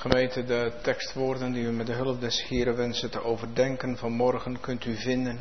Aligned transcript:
Gemeente, 0.00 0.44
de 0.44 0.72
tekstwoorden 0.82 1.52
die 1.52 1.64
u 1.64 1.70
met 1.70 1.86
de 1.86 1.92
hulp 1.92 2.20
des 2.20 2.44
Heren 2.48 2.76
wensen 2.76 3.10
te 3.10 3.22
overdenken 3.22 3.96
vanmorgen 3.96 4.60
kunt 4.60 4.84
u 4.84 4.96
vinden 4.96 5.38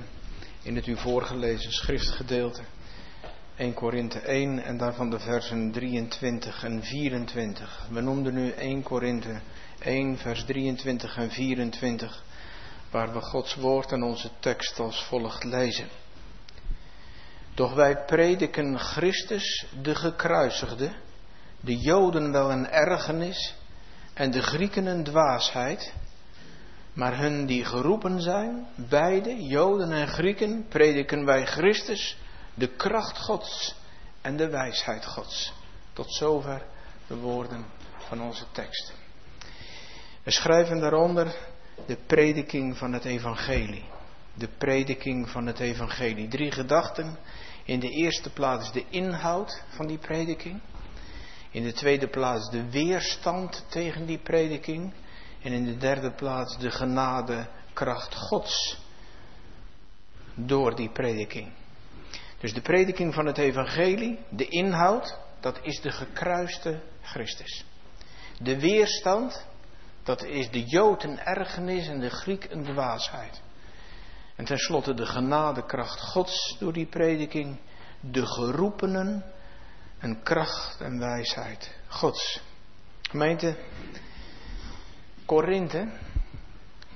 in 0.63 0.75
het 0.75 0.87
u 0.87 0.97
voorgelezen 0.97 1.71
schriftgedeelte. 1.71 2.61
1 3.55 3.73
Korinthe 3.73 4.19
1 4.19 4.63
en 4.63 4.77
daarvan 4.77 5.09
de 5.09 5.19
versen 5.19 5.71
23 5.71 6.63
en 6.63 6.83
24. 6.83 7.87
We 7.89 8.01
noemden 8.01 8.33
nu 8.33 8.49
1 8.49 8.83
Korinthe 8.83 9.39
1 9.79 10.17
vers 10.17 10.43
23 10.45 11.17
en 11.17 11.31
24 11.31 12.23
waar 12.91 13.13
we 13.13 13.21
Gods 13.21 13.55
woord 13.55 13.91
en 13.91 14.03
onze 14.03 14.29
tekst 14.39 14.79
als 14.79 15.03
volgt 15.03 15.43
lezen. 15.43 15.87
Doch 17.53 17.73
wij 17.73 18.03
prediken 18.05 18.79
Christus 18.79 19.65
de 19.81 19.95
gekruisigde, 19.95 20.91
de 21.59 21.77
Joden 21.77 22.31
wel 22.31 22.51
een 22.51 22.67
ergernis 22.67 23.57
en 24.19 24.31
de 24.31 24.41
Grieken 24.41 24.85
een 24.85 25.03
dwaasheid, 25.03 25.93
maar 26.93 27.17
hun 27.17 27.45
die 27.45 27.65
geroepen 27.65 28.21
zijn, 28.21 28.67
beide, 28.75 29.43
Joden 29.43 29.91
en 29.91 30.07
Grieken, 30.07 30.65
prediken 30.69 31.25
wij 31.25 31.45
Christus, 31.45 32.17
de 32.53 32.67
kracht 32.67 33.17
Gods 33.17 33.75
en 34.21 34.37
de 34.37 34.49
wijsheid 34.49 35.05
Gods. 35.05 35.53
Tot 35.93 36.13
zover 36.13 36.65
de 37.07 37.15
woorden 37.15 37.65
van 37.97 38.21
onze 38.21 38.45
tekst. 38.51 38.93
We 40.23 40.31
schrijven 40.31 40.79
daaronder 40.79 41.35
de 41.85 41.97
prediking 42.07 42.77
van 42.77 42.93
het 42.93 43.05
evangelie. 43.05 43.85
De 44.33 44.49
prediking 44.57 45.29
van 45.29 45.45
het 45.45 45.59
evangelie. 45.59 46.27
Drie 46.27 46.51
gedachten. 46.51 47.17
In 47.63 47.79
de 47.79 47.89
eerste 47.89 48.29
plaats 48.29 48.71
de 48.71 48.85
inhoud 48.89 49.63
van 49.69 49.87
die 49.87 49.97
prediking. 49.97 50.61
In 51.51 51.63
de 51.63 51.73
tweede 51.73 52.07
plaats 52.07 52.49
de 52.49 52.69
weerstand 52.69 53.65
tegen 53.69 54.05
die 54.05 54.19
prediking. 54.19 54.93
En 55.41 55.51
in 55.51 55.65
de 55.65 55.77
derde 55.77 56.11
plaats 56.11 56.57
de 56.57 56.71
genadekracht 56.71 58.15
Gods 58.15 58.77
door 60.33 60.75
die 60.75 60.89
prediking. 60.89 61.51
Dus 62.39 62.53
de 62.53 62.61
prediking 62.61 63.13
van 63.13 63.25
het 63.25 63.37
evangelie, 63.37 64.19
de 64.29 64.47
inhoud, 64.47 65.17
dat 65.39 65.59
is 65.61 65.81
de 65.81 65.91
gekruiste 65.91 66.81
Christus. 67.01 67.65
De 68.39 68.59
weerstand, 68.59 69.45
dat 70.03 70.23
is 70.23 70.49
de 70.49 70.63
Jood 70.63 71.03
een 71.03 71.19
ergernis 71.19 71.87
en 71.87 71.99
de 71.99 72.09
Griek 72.09 72.47
een 72.49 72.63
dwaasheid. 72.63 73.41
En 74.35 74.45
tenslotte 74.45 74.93
de 74.93 75.05
genadekracht 75.05 76.01
Gods 76.01 76.55
door 76.59 76.73
die 76.73 76.85
prediking, 76.85 77.59
de 77.99 78.25
geroepenen 78.25 79.25
een 79.99 80.23
kracht 80.23 80.81
en 80.81 80.99
wijsheid 80.99 81.75
Gods. 81.87 82.41
Gemeente, 83.01 83.55
Korinthe 85.25 85.87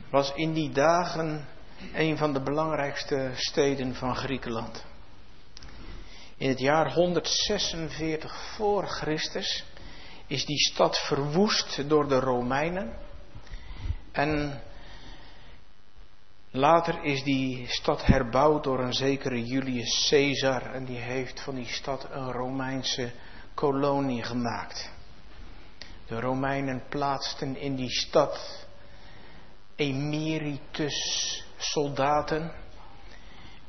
was 0.10 0.34
in 0.36 0.54
die 0.54 0.72
dagen 0.72 1.48
een 1.94 2.18
van 2.18 2.34
de 2.34 2.42
belangrijkste 2.42 3.32
steden 3.36 3.96
van 3.96 4.16
Griekenland. 4.16 4.86
In 6.38 6.50
het 6.50 6.60
jaar 6.60 6.94
146 6.94 8.56
voor 8.56 8.88
Christus 8.88 9.64
is 10.28 10.46
die 10.46 10.60
stad 10.60 10.98
verwoest 10.98 11.90
door 11.90 12.08
de 12.08 12.20
Romeinen. 12.20 12.94
En 14.12 14.62
later 16.54 17.04
is 17.04 17.24
die 17.24 17.66
stad 17.68 18.06
herbouwd 18.06 18.64
door 18.64 18.80
een 18.80 18.94
zekere 18.94 19.46
Julius 19.46 20.08
Caesar. 20.10 20.74
En 20.74 20.86
die 20.86 20.98
heeft 20.98 21.42
van 21.42 21.56
die 21.56 21.68
stad 21.68 22.08
een 22.12 22.32
Romeinse 22.32 23.12
kolonie 23.54 24.24
gemaakt. 24.24 24.92
De 26.08 26.20
Romeinen 26.20 26.84
plaatsten 26.90 27.58
in 27.58 27.76
die 27.76 27.90
stad 27.90 28.68
emeritus 29.76 31.44
soldaten. 31.58 32.52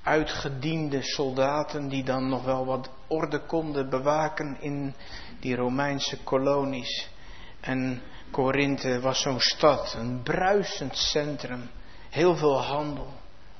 Uitgediende 0.03 1.03
soldaten 1.03 1.89
die 1.89 2.05
dan 2.05 2.29
nog 2.29 2.45
wel 2.45 2.67
wat 2.67 2.91
orde 3.07 3.41
konden 3.47 3.91
bewaken 3.91 4.57
in 4.61 4.95
die 5.41 5.57
Romeinse 5.57 6.23
kolonies. 6.23 7.09
En 7.61 8.03
Korinthe 8.31 9.01
was 9.01 9.21
zo'n 9.21 9.41
stad, 9.41 9.95
een 9.99 10.23
bruisend 10.23 10.97
centrum, 10.97 11.71
heel 12.15 12.37
veel 12.37 12.63
handel, 12.63 13.09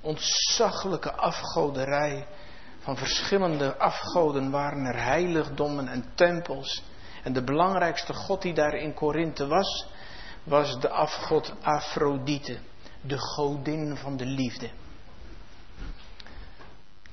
ontzaglijke 0.01 1.13
afgoderij. 1.13 2.27
Van 2.79 2.97
verschillende 2.97 3.79
afgoden 3.79 4.51
waren 4.51 4.85
er 4.85 5.03
heiligdommen 5.03 5.89
en 5.89 6.05
tempels. 6.15 6.83
En 7.23 7.33
de 7.33 7.45
belangrijkste 7.45 8.15
god 8.15 8.43
die 8.43 8.55
daar 8.55 8.75
in 8.75 8.95
Korinthe 8.95 9.47
was, 9.47 9.87
was 10.43 10.81
de 10.81 10.89
afgod 10.89 11.55
Afrodite, 11.63 12.59
de 13.01 13.19
godin 13.19 13.97
van 13.97 14.17
de 14.17 14.27
liefde. 14.27 14.71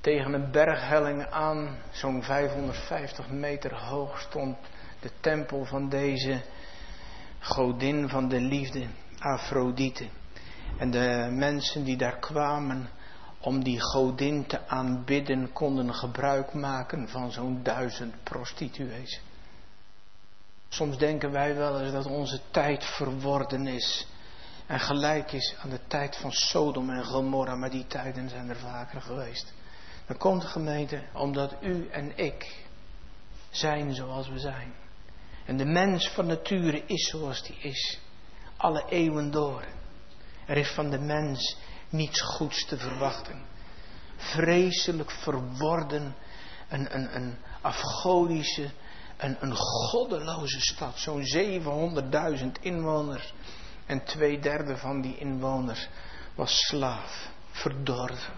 Tegen 0.02 0.34
een 0.34 0.52
berghelling 0.52 1.30
aan, 1.30 1.78
zo'n 1.92 2.24
550 2.24 3.30
meter 3.30 3.76
hoog, 3.76 4.20
stond 4.20 4.58
de 5.00 5.12
tempel 5.20 5.66
van 5.66 5.90
deze 5.90 6.42
godin 7.40 8.10
van 8.10 8.30
de 8.30 8.40
liefde, 8.40 8.88
Afrodite. 9.20 10.08
En 10.78 10.92
de 10.92 11.28
mensen 11.32 11.84
die 11.84 11.98
daar 11.98 12.20
kwamen 12.20 12.90
om 13.40 13.64
die 13.64 13.82
godin 13.82 14.46
te 14.46 14.68
aanbidden, 14.68 15.54
konden 15.54 15.94
gebruik 15.94 16.54
maken 16.54 17.10
van 17.10 17.32
zo'n 17.32 17.64
duizend 17.64 18.24
prostituees. 18.24 19.22
Soms 20.70 20.98
denken 20.98 21.32
wij 21.32 21.56
wel 21.56 21.82
eens 21.82 21.92
dat 21.92 22.06
onze 22.06 22.42
tijd 22.52 22.86
verworden 22.86 23.68
is 23.68 24.08
en 24.68 24.80
gelijk 24.80 25.32
is 25.32 25.56
aan 25.64 25.70
de 25.70 25.80
tijd 25.88 26.18
van 26.18 26.32
Sodom 26.32 26.90
en 26.90 27.06
Gomorra, 27.06 27.56
maar 27.56 27.70
die 27.70 27.88
tijden 27.88 28.30
zijn 28.30 28.50
er 28.50 28.60
vaker 28.60 29.02
geweest. 29.02 29.54
Dan 30.08 30.18
komt 30.18 30.46
gemeente 30.46 31.04
omdat 31.14 31.56
u 31.62 31.88
en 31.90 32.18
ik 32.18 32.66
zijn 33.50 33.96
zoals 33.96 34.30
we 34.30 34.40
zijn. 34.40 34.74
En 35.46 35.58
de 35.58 35.66
mens 35.66 36.10
van 36.10 36.28
nature 36.28 36.84
is 36.86 37.10
zoals 37.10 37.44
die 37.44 37.58
is. 37.58 38.00
Alle 38.58 38.86
eeuwen 38.90 39.32
door. 39.32 39.66
Er 40.46 40.58
is 40.58 40.72
van 40.72 40.90
de 40.90 41.00
mens 41.00 41.58
niets 41.90 42.22
goeds 42.22 42.66
te 42.66 42.78
verwachten. 42.78 43.42
Vreselijk 44.16 45.12
verworden, 45.12 46.16
een, 46.70 46.96
een, 46.96 47.16
een 47.16 47.38
afgodische, 47.62 48.70
een, 49.18 49.38
een 49.40 49.56
goddeloze 49.56 50.62
stad. 50.62 50.98
Zo'n 50.98 51.24
700.000 52.38 52.46
inwoners. 52.62 53.34
En 53.86 54.04
twee 54.04 54.40
derde 54.40 54.78
van 54.78 55.02
die 55.02 55.18
inwoners 55.18 55.88
was 56.36 56.68
slaaf, 56.68 57.30
verdorven, 57.52 58.34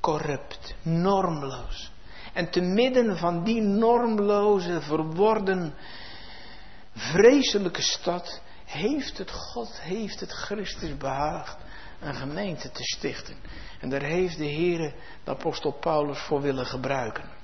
corrupt, 0.00 0.74
normloos. 0.82 1.90
En 2.32 2.50
te 2.50 2.60
midden 2.60 3.16
van 3.16 3.44
die 3.44 3.60
normloze, 3.60 4.80
verworden, 4.80 5.74
vreselijke 6.94 7.82
stad 7.82 8.40
heeft 8.70 9.18
het 9.18 9.30
God, 9.30 9.80
heeft 9.80 10.20
het 10.20 10.32
Christus 10.32 10.96
behaagd 10.96 11.56
een 12.00 12.14
gemeente 12.14 12.70
te 12.70 12.82
stichten. 12.82 13.36
En 13.80 13.88
daar 13.88 14.02
heeft 14.02 14.38
de 14.38 14.50
Heere 14.50 14.94
de 15.24 15.30
apostel 15.30 15.72
Paulus 15.72 16.18
voor 16.18 16.40
willen 16.40 16.66
gebruiken. 16.66 17.38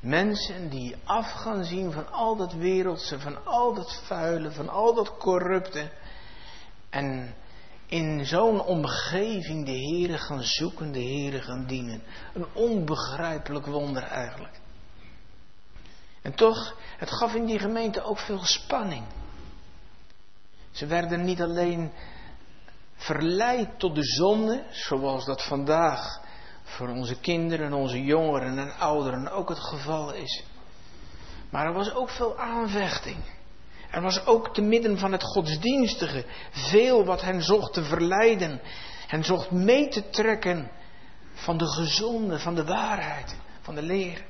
Mensen 0.00 0.70
die 0.70 0.96
af 1.04 1.30
gaan 1.30 1.64
zien 1.64 1.92
van 1.92 2.12
al 2.12 2.36
dat 2.36 2.52
wereldse, 2.52 3.20
van 3.20 3.44
al 3.44 3.74
dat 3.74 4.02
vuile, 4.06 4.50
van 4.50 4.68
al 4.68 4.94
dat 4.94 5.16
corrupte. 5.16 5.90
En 6.90 7.34
in 7.86 8.26
zo'n 8.26 8.60
omgeving 8.60 9.66
de 9.66 9.78
Heere 9.78 10.18
gaan 10.18 10.42
zoeken, 10.42 10.92
de 10.92 11.02
Heere 11.02 11.42
gaan 11.42 11.66
dienen. 11.66 12.02
Een 12.34 12.46
onbegrijpelijk 12.52 13.66
wonder 13.66 14.02
eigenlijk. 14.02 14.60
En 16.22 16.34
toch, 16.34 16.76
het 16.96 17.10
gaf 17.10 17.34
in 17.34 17.46
die 17.46 17.58
gemeente 17.58 18.02
ook 18.02 18.18
veel 18.18 18.44
spanning. 18.44 19.04
Ze 20.70 20.86
werden 20.86 21.24
niet 21.24 21.42
alleen 21.42 21.92
verleid 22.94 23.78
tot 23.78 23.94
de 23.94 24.04
zonde, 24.04 24.64
zoals 24.70 25.24
dat 25.24 25.42
vandaag 25.42 26.20
voor 26.62 26.88
onze 26.88 27.20
kinderen, 27.20 27.72
onze 27.72 28.02
jongeren 28.02 28.58
en 28.58 28.78
ouderen 28.78 29.28
ook 29.28 29.48
het 29.48 29.58
geval 29.58 30.12
is. 30.12 30.44
Maar 31.50 31.66
er 31.66 31.72
was 31.72 31.94
ook 31.94 32.10
veel 32.10 32.38
aanvechting. 32.38 33.16
Er 33.90 34.02
was 34.02 34.26
ook 34.26 34.54
te 34.54 34.62
midden 34.62 34.98
van 34.98 35.12
het 35.12 35.22
godsdienstige 35.22 36.24
veel 36.50 37.04
wat 37.04 37.20
hen 37.20 37.42
zocht 37.42 37.72
te 37.72 37.84
verleiden. 37.84 38.60
Hen 39.06 39.24
zocht 39.24 39.50
mee 39.50 39.88
te 39.88 40.10
trekken 40.10 40.70
van 41.32 41.58
de 41.58 41.66
gezonde, 41.66 42.38
van 42.38 42.54
de 42.54 42.64
waarheid, 42.64 43.36
van 43.60 43.74
de 43.74 43.82
leer. 43.82 44.24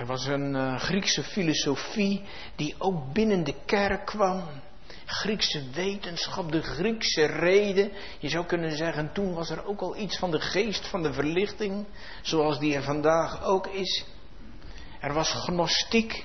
Er 0.00 0.06
was 0.06 0.26
een 0.26 0.54
uh, 0.54 0.78
Griekse 0.78 1.22
filosofie 1.22 2.22
die 2.56 2.74
ook 2.78 3.12
binnen 3.12 3.44
de 3.44 3.54
kerk 3.66 4.06
kwam. 4.06 4.48
Griekse 5.04 5.70
wetenschap, 5.70 6.52
de 6.52 6.62
Griekse 6.62 7.24
reden. 7.26 7.92
Je 8.18 8.28
zou 8.28 8.46
kunnen 8.46 8.76
zeggen, 8.76 9.12
toen 9.12 9.34
was 9.34 9.50
er 9.50 9.64
ook 9.64 9.80
al 9.80 9.96
iets 9.96 10.18
van 10.18 10.30
de 10.30 10.40
geest 10.40 10.88
van 10.88 11.02
de 11.02 11.12
verlichting, 11.12 11.86
zoals 12.22 12.58
die 12.58 12.74
er 12.74 12.82
vandaag 12.82 13.42
ook 13.44 13.66
is. 13.66 14.04
Er 15.00 15.12
was 15.12 15.30
gnostiek. 15.30 16.24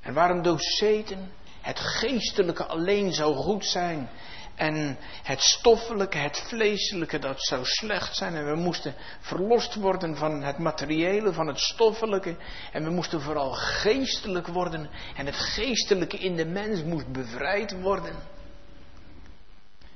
En 0.00 0.14
waarom 0.14 0.42
doceten 0.42 1.32
het 1.60 1.78
geestelijke 1.78 2.66
alleen 2.66 3.12
zou 3.12 3.34
goed 3.34 3.64
zijn 3.64 4.08
en 4.54 4.98
het 5.22 5.40
stoffelijke, 5.40 6.18
het 6.18 6.44
vleeselijke, 6.48 7.18
dat 7.18 7.44
zou 7.44 7.64
slecht 7.64 8.16
zijn. 8.16 8.34
En 8.34 8.46
we 8.46 8.54
moesten 8.54 8.94
verlost 9.20 9.74
worden 9.74 10.16
van 10.16 10.42
het 10.42 10.58
materiële, 10.58 11.32
van 11.32 11.46
het 11.46 11.58
stoffelijke. 11.58 12.36
En 12.72 12.84
we 12.84 12.90
moesten 12.90 13.20
vooral 13.20 13.52
geestelijk 13.52 14.46
worden. 14.46 14.90
En 15.16 15.26
het 15.26 15.36
geestelijke 15.36 16.18
in 16.18 16.36
de 16.36 16.46
mens 16.46 16.82
moest 16.82 17.12
bevrijd 17.12 17.80
worden. 17.80 18.14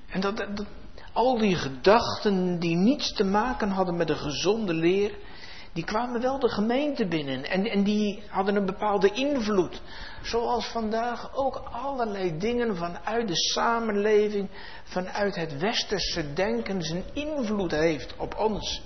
En 0.09 0.21
dat, 0.21 0.37
dat 0.37 0.67
al 1.13 1.39
die 1.39 1.57
gedachten 1.57 2.59
die 2.59 2.77
niets 2.77 3.13
te 3.13 3.25
maken 3.25 3.71
hadden 3.71 3.97
met 3.97 4.07
de 4.07 4.17
gezonde 4.17 4.75
leer, 4.75 5.15
die 5.79 5.87
kwamen 5.87 6.21
wel 6.21 6.39
de 6.39 6.49
gemeente 6.49 7.07
binnen 7.07 7.45
en, 7.45 7.65
en 7.65 7.83
die 7.83 8.23
hadden 8.29 8.57
een 8.57 8.67
bepaalde 8.67 9.11
invloed. 9.11 9.81
Zoals 10.23 10.67
vandaag 10.67 11.35
ook 11.35 11.57
allerlei 11.73 12.39
dingen 12.39 12.77
vanuit 12.77 13.29
de 13.29 13.37
samenleving, 13.37 14.49
vanuit 14.85 15.35
het 15.35 15.59
westerse 15.59 16.33
denken 16.33 16.83
zijn 16.83 17.05
invloed 17.13 17.71
heeft 17.71 18.17
op 18.17 18.37
ons. 18.37 18.83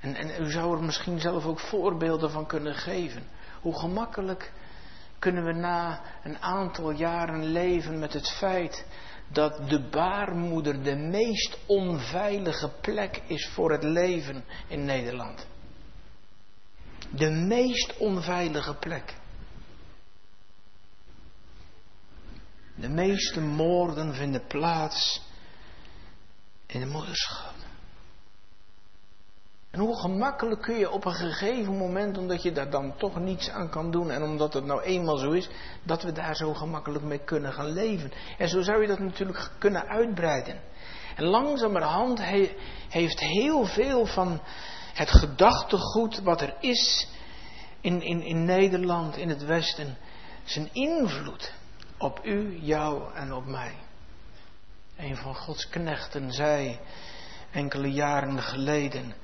En, 0.00 0.14
en 0.14 0.42
u 0.42 0.50
zou 0.50 0.76
er 0.76 0.84
misschien 0.84 1.20
zelf 1.20 1.44
ook 1.44 1.60
voorbeelden 1.60 2.30
van 2.30 2.46
kunnen 2.46 2.74
geven. 2.74 3.22
Hoe 3.60 3.78
gemakkelijk 3.78 4.52
kunnen 5.18 5.44
we 5.44 5.52
na 5.52 6.00
een 6.22 6.38
aantal 6.38 6.90
jaren 6.90 7.44
leven 7.44 7.98
met 7.98 8.12
het 8.12 8.30
feit 8.30 8.86
dat 9.34 9.68
de 9.68 9.88
baarmoeder 9.90 10.82
de 10.82 10.96
meest 10.96 11.58
onveilige 11.66 12.68
plek 12.80 13.22
is 13.26 13.48
voor 13.48 13.72
het 13.72 13.82
leven 13.82 14.44
in 14.68 14.84
Nederland. 14.84 15.46
De 17.10 17.30
meest 17.30 17.96
onveilige 17.96 18.74
plek. 18.74 19.14
De 22.74 22.88
meeste 22.88 23.40
moorden 23.40 24.14
vinden 24.14 24.46
plaats 24.46 25.22
in 26.66 26.80
de 26.80 26.86
moederschap. 26.86 27.63
En 29.74 29.80
hoe 29.80 30.00
gemakkelijk 30.00 30.62
kun 30.62 30.78
je 30.78 30.90
op 30.90 31.04
een 31.04 31.14
gegeven 31.14 31.76
moment, 31.76 32.18
omdat 32.18 32.42
je 32.42 32.52
daar 32.52 32.70
dan 32.70 32.96
toch 32.96 33.18
niets 33.18 33.50
aan 33.50 33.70
kan 33.70 33.90
doen 33.90 34.10
en 34.10 34.22
omdat 34.22 34.52
het 34.54 34.64
nou 34.64 34.82
eenmaal 34.82 35.16
zo 35.16 35.30
is, 35.30 35.48
dat 35.82 36.02
we 36.02 36.12
daar 36.12 36.36
zo 36.36 36.54
gemakkelijk 36.54 37.04
mee 37.04 37.24
kunnen 37.24 37.52
gaan 37.52 37.72
leven. 37.72 38.12
En 38.38 38.48
zo 38.48 38.62
zou 38.62 38.80
je 38.80 38.88
dat 38.88 38.98
natuurlijk 38.98 39.50
kunnen 39.58 39.88
uitbreiden. 39.88 40.60
En 41.16 41.24
langzamerhand 41.24 42.22
heeft 42.88 43.20
heel 43.20 43.64
veel 43.64 44.06
van 44.06 44.40
het 44.92 45.10
gedachtegoed 45.10 46.20
wat 46.20 46.40
er 46.40 46.54
is 46.60 47.08
in, 47.80 48.02
in, 48.02 48.22
in 48.22 48.44
Nederland, 48.44 49.16
in 49.16 49.28
het 49.28 49.44
Westen, 49.44 49.96
zijn 50.44 50.68
invloed 50.72 51.52
op 51.98 52.20
u, 52.24 52.58
jou 52.60 53.14
en 53.14 53.32
op 53.32 53.46
mij. 53.46 53.74
Een 54.96 55.16
van 55.16 55.34
Gods 55.34 55.68
knechten 55.68 56.32
zei 56.32 56.78
enkele 57.50 57.92
jaren 57.92 58.42
geleden 58.42 59.22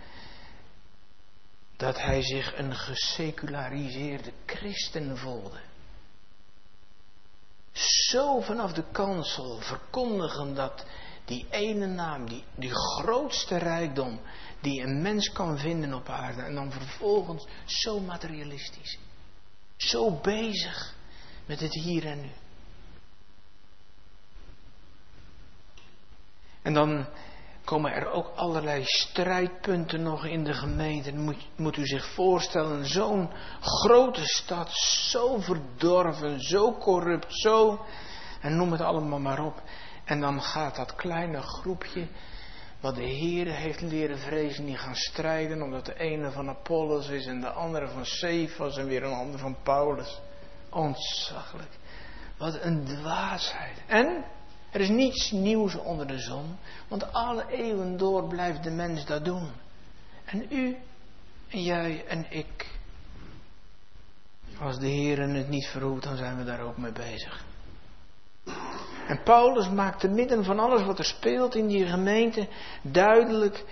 dat 1.81 2.01
hij 2.01 2.23
zich 2.23 2.59
een 2.59 2.77
geseculariseerde 2.77 4.33
christen 4.47 5.19
voelde. 5.19 5.61
Zo 7.73 8.41
vanaf 8.41 8.73
de 8.73 8.85
kansel 8.93 9.61
verkondigen 9.61 10.55
dat 10.55 10.85
die 11.25 11.47
ene 11.51 11.87
naam, 11.87 12.29
die, 12.29 12.45
die 12.55 12.71
grootste 12.75 13.57
rijkdom 13.57 14.21
die 14.61 14.83
een 14.83 15.03
mens 15.03 15.33
kan 15.33 15.59
vinden 15.59 15.95
op 15.95 16.09
aarde. 16.09 16.43
En 16.43 16.55
dan 16.55 16.73
vervolgens 16.73 17.47
zo 17.65 18.01
materialistisch. 18.01 18.99
Zo 19.77 20.11
bezig 20.11 20.95
met 21.47 21.61
het 21.61 21.75
hier 21.75 22.07
en 22.07 22.21
nu. 22.21 22.31
En 26.63 26.75
dan 26.75 27.07
komen 27.71 27.93
er 27.93 28.11
ook 28.13 28.33
allerlei 28.35 28.85
strijdpunten 28.85 30.03
nog 30.03 30.25
in 30.27 30.45
de 30.45 30.55
gemeente. 30.55 31.15
Moet, 31.15 31.49
moet 31.57 31.77
u 31.77 31.87
zich 31.87 32.15
voorstellen, 32.15 32.87
zo'n 32.87 33.31
grote 33.61 34.27
stad, 34.27 34.71
zo 35.11 35.41
verdorven, 35.41 36.41
zo 36.41 36.73
corrupt, 36.73 37.27
zo. 37.29 37.85
En 38.41 38.57
noem 38.57 38.73
het 38.73 38.81
allemaal 38.81 39.19
maar 39.19 39.45
op. 39.45 39.63
En 40.05 40.21
dan 40.21 40.43
gaat 40.43 40.77
dat 40.77 40.95
kleine 40.95 41.43
groepje, 41.43 42.09
wat 42.81 42.95
de 42.95 43.03
Heer 43.03 43.47
heeft 43.47 43.81
leren 43.81 44.19
vrezen, 44.19 44.65
niet 44.65 44.79
gaan 44.79 44.97
strijden, 44.97 45.63
omdat 45.63 45.87
de 45.87 45.99
ene 45.99 46.31
van 46.31 46.49
Apollos 46.49 47.09
is 47.09 47.27
en 47.27 47.41
de 47.41 47.51
andere 47.51 47.89
van 47.89 48.07
Cephas 48.07 48.77
en 48.77 48.87
weer 48.87 49.03
een 49.03 49.13
ander 49.13 49.39
van 49.39 49.57
Paulus. 49.63 50.21
Ontzaglijk. 50.71 51.79
Wat 52.39 52.63
een 52.63 52.85
dwaasheid. 52.85 53.83
En 53.87 54.25
er 54.71 54.81
is 54.81 54.89
niets 54.89 55.31
nieuws 55.31 55.77
onder 55.77 56.07
de 56.07 56.19
zon, 56.19 56.57
want 56.89 57.13
alle 57.13 57.45
eeuwen 57.49 57.97
door 57.97 58.29
blijft 58.29 58.63
de 58.63 58.71
mens 58.71 59.07
dat 59.07 59.25
doen. 59.25 59.51
En 60.25 60.47
u 60.51 60.77
en 61.49 61.63
jij 61.63 62.05
en 62.07 62.27
ik. 62.29 62.79
Als 64.59 64.79
de 64.79 64.87
Heer 64.87 65.29
het 65.29 65.49
niet 65.49 65.67
verhoedt, 65.67 66.05
dan 66.05 66.17
zijn 66.17 66.37
we 66.37 66.45
daar 66.45 66.61
ook 66.61 66.77
mee 66.77 66.93
bezig. 66.93 67.45
En 69.07 69.23
Paulus 69.25 69.69
maakt 69.69 70.01
te 70.01 70.09
midden 70.09 70.45
van 70.45 70.59
alles 70.59 70.83
wat 70.83 70.99
er 70.99 71.05
speelt 71.05 71.55
in 71.55 71.67
die 71.67 71.87
gemeente 71.87 72.49
duidelijk 72.83 73.65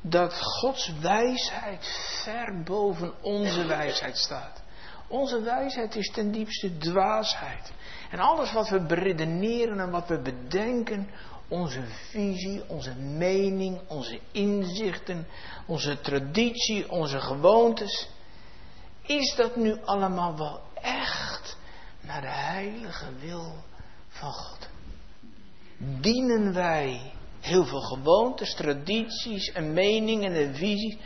dat 0.00 0.40
Gods 0.42 0.92
wijsheid 1.00 1.86
ver 2.24 2.62
boven 2.62 3.14
onze 3.22 3.66
wijsheid 3.66 4.16
staat. 4.16 4.62
Onze 5.08 5.42
wijsheid 5.42 5.96
is 5.96 6.10
ten 6.12 6.32
diepste 6.32 6.78
dwaasheid. 6.78 7.72
En 8.10 8.18
alles 8.18 8.52
wat 8.52 8.68
we 8.68 8.80
beredeneren 8.80 9.80
en 9.80 9.90
wat 9.90 10.08
we 10.08 10.20
bedenken, 10.20 11.10
onze 11.48 11.82
visie, 12.10 12.68
onze 12.68 12.94
mening, 12.94 13.80
onze 13.88 14.20
inzichten, 14.32 15.26
onze 15.66 16.00
traditie, 16.00 16.90
onze 16.90 17.20
gewoontes, 17.20 18.08
is 19.02 19.34
dat 19.34 19.56
nu 19.56 19.76
allemaal 19.84 20.36
wel 20.36 20.60
echt 20.74 21.56
naar 22.00 22.20
de 22.20 22.30
heilige 22.30 23.16
wil 23.18 23.54
van 24.08 24.32
God? 24.32 24.68
Dienen 25.78 26.52
wij 26.52 27.12
heel 27.40 27.64
veel 27.64 27.80
gewoontes, 27.80 28.54
tradities 28.54 29.52
en 29.52 29.72
meningen 29.72 30.32
en 30.32 30.54
visies, 30.54 30.96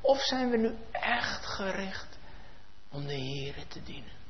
of 0.00 0.20
zijn 0.20 0.50
we 0.50 0.56
nu 0.56 0.74
echt 0.90 1.46
gericht 1.46 2.18
om 2.90 3.06
de 3.06 3.14
Heer 3.14 3.54
te 3.68 3.82
dienen? 3.82 4.21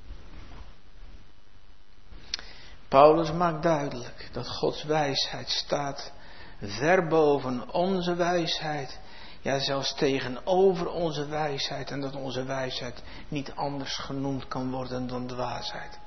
Paulus 2.92 3.32
maakt 3.32 3.62
duidelijk 3.62 4.28
dat 4.32 4.48
Gods 4.48 4.84
wijsheid 4.84 5.50
staat 5.50 6.12
ver 6.60 7.06
boven 7.06 7.72
onze 7.72 8.14
wijsheid. 8.14 9.00
Ja, 9.40 9.58
zelfs 9.58 9.94
tegenover 9.94 10.88
onze 10.88 11.26
wijsheid. 11.26 11.90
En 11.90 12.00
dat 12.00 12.14
onze 12.14 12.44
wijsheid 12.44 13.02
niet 13.28 13.52
anders 13.54 13.96
genoemd 13.96 14.48
kan 14.48 14.70
worden 14.70 15.06
dan 15.06 15.26
dwaasheid. 15.26 15.98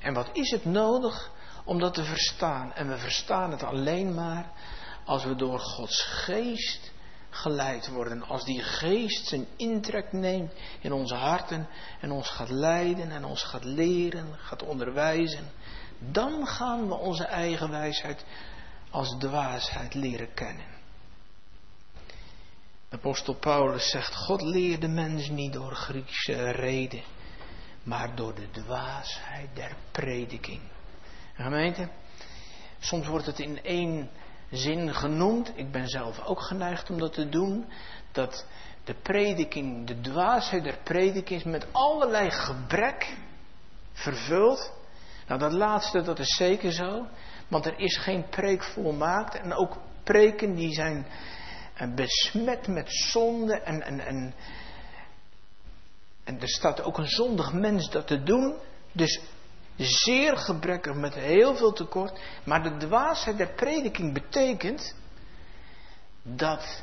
En 0.00 0.14
wat 0.14 0.28
is 0.32 0.50
het 0.50 0.64
nodig 0.64 1.30
om 1.64 1.78
dat 1.78 1.94
te 1.94 2.04
verstaan? 2.04 2.72
En 2.72 2.88
we 2.88 2.98
verstaan 2.98 3.50
het 3.50 3.62
alleen 3.62 4.14
maar 4.14 4.50
als 5.04 5.24
we 5.24 5.34
door 5.34 5.58
Gods 5.58 6.02
geest 6.02 6.92
geleid 7.30 7.88
worden. 7.88 8.22
Als 8.22 8.44
die 8.44 8.62
geest 8.62 9.26
zijn 9.26 9.46
intrek 9.56 10.12
neemt 10.12 10.52
in 10.80 10.92
onze 10.92 11.14
harten 11.14 11.68
en 12.00 12.10
ons 12.10 12.30
gaat 12.30 12.50
leiden 12.50 13.10
en 13.10 13.24
ons 13.24 13.42
gaat 13.42 13.64
leren, 13.64 14.34
gaat 14.36 14.62
onderwijzen 14.62 15.50
dan 15.98 16.46
gaan 16.46 16.88
we 16.88 16.94
onze 16.94 17.24
eigen 17.24 17.70
wijsheid 17.70 18.24
als 18.90 19.16
dwaasheid 19.18 19.94
leren 19.94 20.34
kennen. 20.34 20.74
Apostel 22.88 23.34
Paulus 23.34 23.90
zegt, 23.90 24.14
God 24.14 24.42
leert 24.42 24.80
de 24.80 24.88
mens 24.88 25.28
niet 25.28 25.52
door 25.52 25.74
Griekse 25.74 26.50
reden, 26.50 27.02
maar 27.82 28.14
door 28.14 28.34
de 28.34 28.50
dwaasheid 28.50 29.48
der 29.54 29.76
prediking. 29.90 30.60
gemeente, 31.34 31.88
soms 32.78 33.06
wordt 33.06 33.26
het 33.26 33.38
in 33.38 33.62
één 33.62 34.10
zin 34.50 34.94
genoemd, 34.94 35.52
ik 35.54 35.72
ben 35.72 35.88
zelf 35.88 36.24
ook 36.24 36.40
geneigd 36.40 36.90
om 36.90 36.98
dat 36.98 37.12
te 37.12 37.28
doen, 37.28 37.66
dat 38.12 38.46
de 38.84 38.94
prediking, 38.94 39.86
de 39.86 40.00
dwaasheid 40.00 40.64
der 40.64 40.78
prediking 40.82 41.40
is 41.40 41.44
met 41.44 41.66
allerlei 41.72 42.30
gebrek 42.30 43.16
vervuld 43.92 44.72
nou, 45.26 45.40
dat 45.40 45.52
laatste, 45.52 46.02
dat 46.02 46.18
is 46.18 46.36
zeker 46.36 46.72
zo. 46.72 47.06
Want 47.48 47.66
er 47.66 47.78
is 47.78 47.96
geen 47.96 48.28
preek 48.28 48.64
volmaakt. 48.64 49.34
En 49.34 49.52
ook 49.52 49.76
preken 50.02 50.54
die 50.54 50.72
zijn 50.72 51.06
eh, 51.74 51.94
besmet 51.94 52.66
met 52.66 52.86
zonde. 52.88 53.60
En, 53.60 53.82
en, 53.82 54.00
en, 54.00 54.34
en 56.24 56.40
er 56.40 56.48
staat 56.48 56.82
ook 56.82 56.98
een 56.98 57.08
zondig 57.08 57.52
mens 57.52 57.90
dat 57.90 58.06
te 58.06 58.22
doen. 58.22 58.56
Dus 58.92 59.20
zeer 59.76 60.36
gebrekkig 60.36 60.94
met 60.94 61.14
heel 61.14 61.56
veel 61.56 61.72
tekort. 61.72 62.20
Maar 62.44 62.62
de 62.62 62.76
dwaasheid 62.76 63.36
der 63.36 63.54
prediking 63.54 64.14
betekent 64.14 64.94
dat 66.22 66.82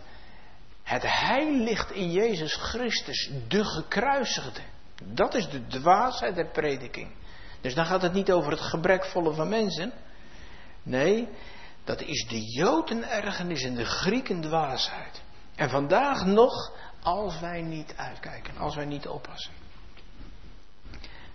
het 0.83 1.03
heil 1.05 1.51
ligt 1.51 1.91
in 1.91 2.11
Jezus 2.11 2.55
Christus, 2.55 3.31
de 3.47 3.65
gekruisigde. 3.65 4.61
Dat 5.03 5.33
is 5.33 5.49
de 5.49 5.67
dwaasheid 5.67 6.35
der 6.35 6.51
prediking. 6.51 7.11
Dus 7.63 7.75
dan 7.75 7.85
gaat 7.85 8.01
het 8.01 8.13
niet 8.13 8.31
over 8.31 8.51
het 8.51 8.61
gebrekvolle 8.61 9.33
van 9.33 9.49
mensen. 9.49 9.93
Nee, 10.83 11.29
dat 11.83 12.01
is 12.01 12.25
de 12.27 12.41
Joden 12.41 13.09
ergernis 13.09 13.63
en 13.63 13.75
de 13.75 13.85
Grieken 13.85 14.41
dwaasheid. 14.41 15.21
En 15.55 15.69
vandaag 15.69 16.25
nog, 16.25 16.71
als 17.01 17.39
wij 17.39 17.61
niet 17.61 17.93
uitkijken, 17.95 18.57
als 18.57 18.75
wij 18.75 18.85
niet 18.85 19.07
oppassen. 19.07 19.53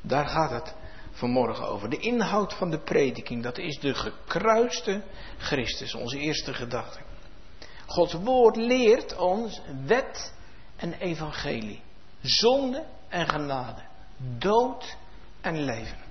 Daar 0.00 0.28
gaat 0.28 0.50
het 0.50 0.74
vanmorgen 1.10 1.68
over. 1.68 1.90
De 1.90 1.98
inhoud 1.98 2.54
van 2.54 2.70
de 2.70 2.80
prediking, 2.80 3.42
dat 3.42 3.58
is 3.58 3.78
de 3.78 3.94
gekruiste 3.94 5.02
Christus, 5.38 5.94
onze 5.94 6.18
eerste 6.18 6.54
gedachte. 6.54 7.00
Gods 7.86 8.12
woord 8.12 8.56
leert 8.56 9.16
ons 9.16 9.60
wet 9.86 10.34
en 10.76 10.92
evangelie, 10.92 11.82
zonde 12.20 12.86
en 13.08 13.28
genade, 13.28 13.82
dood 14.38 14.96
en 15.40 15.64
leven. 15.64 16.07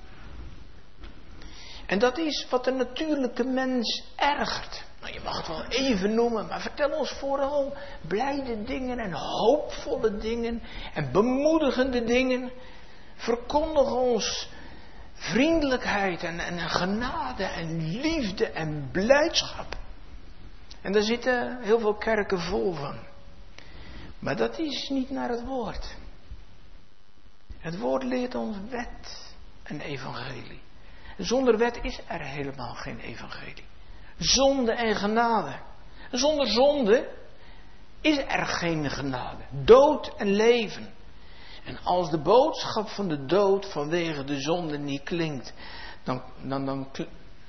En 1.87 1.99
dat 1.99 2.17
is 2.17 2.47
wat 2.49 2.63
de 2.63 2.71
natuurlijke 2.71 3.43
mens 3.43 4.03
ergert. 4.15 4.83
Nou, 5.01 5.13
je 5.13 5.19
mag 5.23 5.37
het 5.37 5.47
wel 5.47 5.65
even 5.65 6.13
noemen, 6.13 6.47
maar 6.47 6.61
vertel 6.61 6.89
ons 6.89 7.11
vooral 7.11 7.73
blijde 8.07 8.63
dingen 8.63 8.99
en 8.99 9.13
hoopvolle 9.13 10.17
dingen 10.17 10.61
en 10.93 11.11
bemoedigende 11.11 12.03
dingen. 12.03 12.51
Verkondig 13.15 13.91
ons 13.91 14.49
vriendelijkheid 15.13 16.23
en, 16.23 16.39
en 16.39 16.59
genade 16.59 17.43
en 17.43 17.99
liefde 17.99 18.47
en 18.47 18.89
blijdschap. 18.91 19.75
En 20.81 20.91
daar 20.91 21.01
zitten 21.01 21.61
heel 21.61 21.79
veel 21.79 21.95
kerken 21.95 22.39
vol 22.39 22.73
van. 22.73 22.95
Maar 24.19 24.35
dat 24.35 24.59
is 24.59 24.89
niet 24.89 25.09
naar 25.09 25.29
het 25.29 25.45
woord. 25.45 25.95
Het 27.57 27.77
woord 27.79 28.03
leert 28.03 28.35
ons 28.35 28.57
wet 28.69 29.33
en 29.63 29.81
evangelie. 29.81 30.65
Zonder 31.17 31.57
wet 31.57 31.79
is 31.81 31.99
er 32.07 32.21
helemaal 32.21 32.73
geen 32.73 32.99
evangelie. 32.99 33.65
Zonde 34.17 34.71
en 34.71 34.95
genade. 34.95 35.55
Zonder 36.11 36.47
zonde 36.47 37.09
is 38.01 38.17
er 38.17 38.45
geen 38.45 38.89
genade. 38.89 39.43
Dood 39.63 40.13
en 40.17 40.31
leven. 40.31 40.93
En 41.65 41.79
als 41.83 42.09
de 42.09 42.21
boodschap 42.21 42.87
van 42.87 43.07
de 43.07 43.25
dood 43.25 43.65
vanwege 43.71 44.23
de 44.23 44.39
zonde 44.39 44.77
niet 44.77 45.03
klinkt, 45.03 45.53
dan, 46.03 46.23
dan, 46.43 46.65
dan 46.65 46.87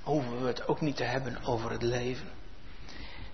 hoeven 0.02 0.40
we 0.40 0.46
het 0.46 0.68
ook 0.68 0.80
niet 0.80 0.96
te 0.96 1.04
hebben 1.04 1.44
over 1.44 1.70
het 1.70 1.82
leven. 1.82 2.28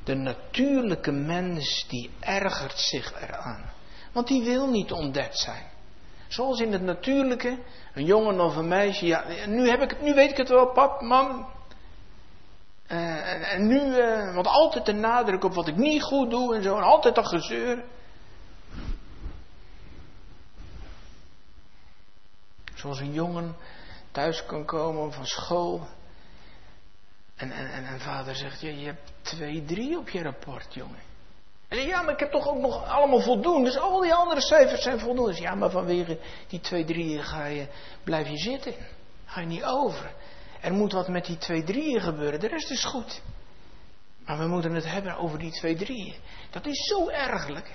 De 0.04 0.14
natuurlijke 0.14 1.12
mens 1.12 1.86
die 1.88 2.10
ergert 2.20 2.78
zich 2.78 3.22
eraan. 3.22 3.72
Want 4.12 4.28
die 4.28 4.44
wil 4.44 4.70
niet 4.70 4.92
ontdekt 4.92 5.38
zijn. 5.38 5.72
Zoals 6.34 6.60
in 6.60 6.72
het 6.72 6.82
natuurlijke, 6.82 7.58
een 7.92 8.04
jongen 8.04 8.40
of 8.40 8.56
een 8.56 8.68
meisje, 8.68 9.06
ja, 9.06 9.46
nu, 9.46 9.68
heb 9.68 9.80
ik, 9.80 10.00
nu 10.00 10.14
weet 10.14 10.30
ik 10.30 10.36
het 10.36 10.48
wel, 10.48 10.72
pap, 10.72 11.00
mam. 11.00 11.48
Uh, 12.88 13.52
en, 13.52 13.66
nu, 13.66 13.80
uh, 13.80 14.34
want 14.34 14.46
altijd 14.46 14.86
de 14.86 14.92
nadruk 14.92 15.44
op 15.44 15.54
wat 15.54 15.68
ik 15.68 15.76
niet 15.76 16.02
goed 16.02 16.30
doe 16.30 16.54
en 16.54 16.62
zo, 16.62 16.76
en 16.76 16.82
altijd 16.82 17.14
dat 17.14 17.26
gezeur. 17.26 17.84
Zoals 22.74 23.00
een 23.00 23.12
jongen 23.12 23.56
thuis 24.10 24.46
kan 24.46 24.64
komen 24.64 25.12
van 25.12 25.26
school. 25.26 25.86
En, 27.36 27.50
en, 27.50 27.84
en, 27.84 28.00
vader 28.00 28.34
zegt, 28.34 28.60
ja, 28.60 28.70
je 28.70 28.86
hebt 28.86 29.12
twee, 29.22 29.64
drie 29.64 29.98
op 29.98 30.08
je 30.08 30.22
rapport, 30.22 30.74
jongen. 30.74 31.13
Ja, 31.82 32.02
maar 32.02 32.12
ik 32.12 32.20
heb 32.20 32.30
toch 32.30 32.48
ook 32.48 32.58
nog 32.58 32.84
allemaal 32.84 33.20
voldoende. 33.20 33.70
Dus 33.70 33.78
al 33.78 34.00
die 34.00 34.14
andere 34.14 34.40
cijfers 34.40 34.82
zijn 34.82 34.98
voldoende. 34.98 35.30
Dus 35.30 35.40
ja, 35.40 35.54
maar 35.54 35.70
vanwege 35.70 36.18
die 36.48 36.60
twee, 36.60 36.84
drieën 36.84 37.22
ga 37.22 37.46
je, 37.46 37.66
blijf 38.04 38.28
je 38.28 38.36
zitten. 38.36 38.74
Ga 39.24 39.40
je 39.40 39.46
niet 39.46 39.64
over. 39.64 40.14
Er 40.60 40.72
moet 40.72 40.92
wat 40.92 41.08
met 41.08 41.24
die 41.24 41.38
twee, 41.38 41.62
drieën 41.62 42.00
gebeuren. 42.00 42.40
De 42.40 42.48
rest 42.48 42.70
is 42.70 42.84
goed. 42.84 43.22
Maar 44.24 44.38
we 44.38 44.46
moeten 44.46 44.74
het 44.74 44.90
hebben 44.90 45.16
over 45.16 45.38
die 45.38 45.50
twee, 45.50 45.76
drieën. 45.76 46.14
Dat 46.50 46.66
is 46.66 46.86
zo 46.86 47.08
ergelijk. 47.08 47.70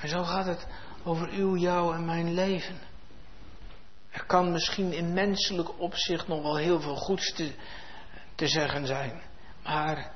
En 0.00 0.08
zo 0.08 0.22
gaat 0.22 0.46
het 0.46 0.66
over 1.04 1.28
uw, 1.28 1.56
jou 1.56 1.94
en 1.94 2.04
mijn 2.04 2.34
leven. 2.34 2.78
Er 4.10 4.24
kan 4.24 4.52
misschien 4.52 4.92
in 4.92 5.12
menselijk 5.12 5.80
opzicht 5.80 6.28
nog 6.28 6.42
wel 6.42 6.56
heel 6.56 6.80
veel 6.80 6.96
goeds 6.96 7.32
te, 7.32 7.52
te 8.34 8.48
zeggen 8.48 8.86
zijn. 8.86 9.22
Maar 9.62 10.12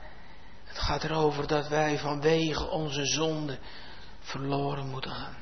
het 0.75 0.83
gaat 0.83 1.05
erover 1.05 1.47
dat 1.47 1.69
wij 1.69 1.99
vanwege 1.99 2.69
onze 2.69 3.07
zonde 3.07 3.59
verloren 4.21 4.87
moeten 4.91 5.11
gaan. 5.11 5.37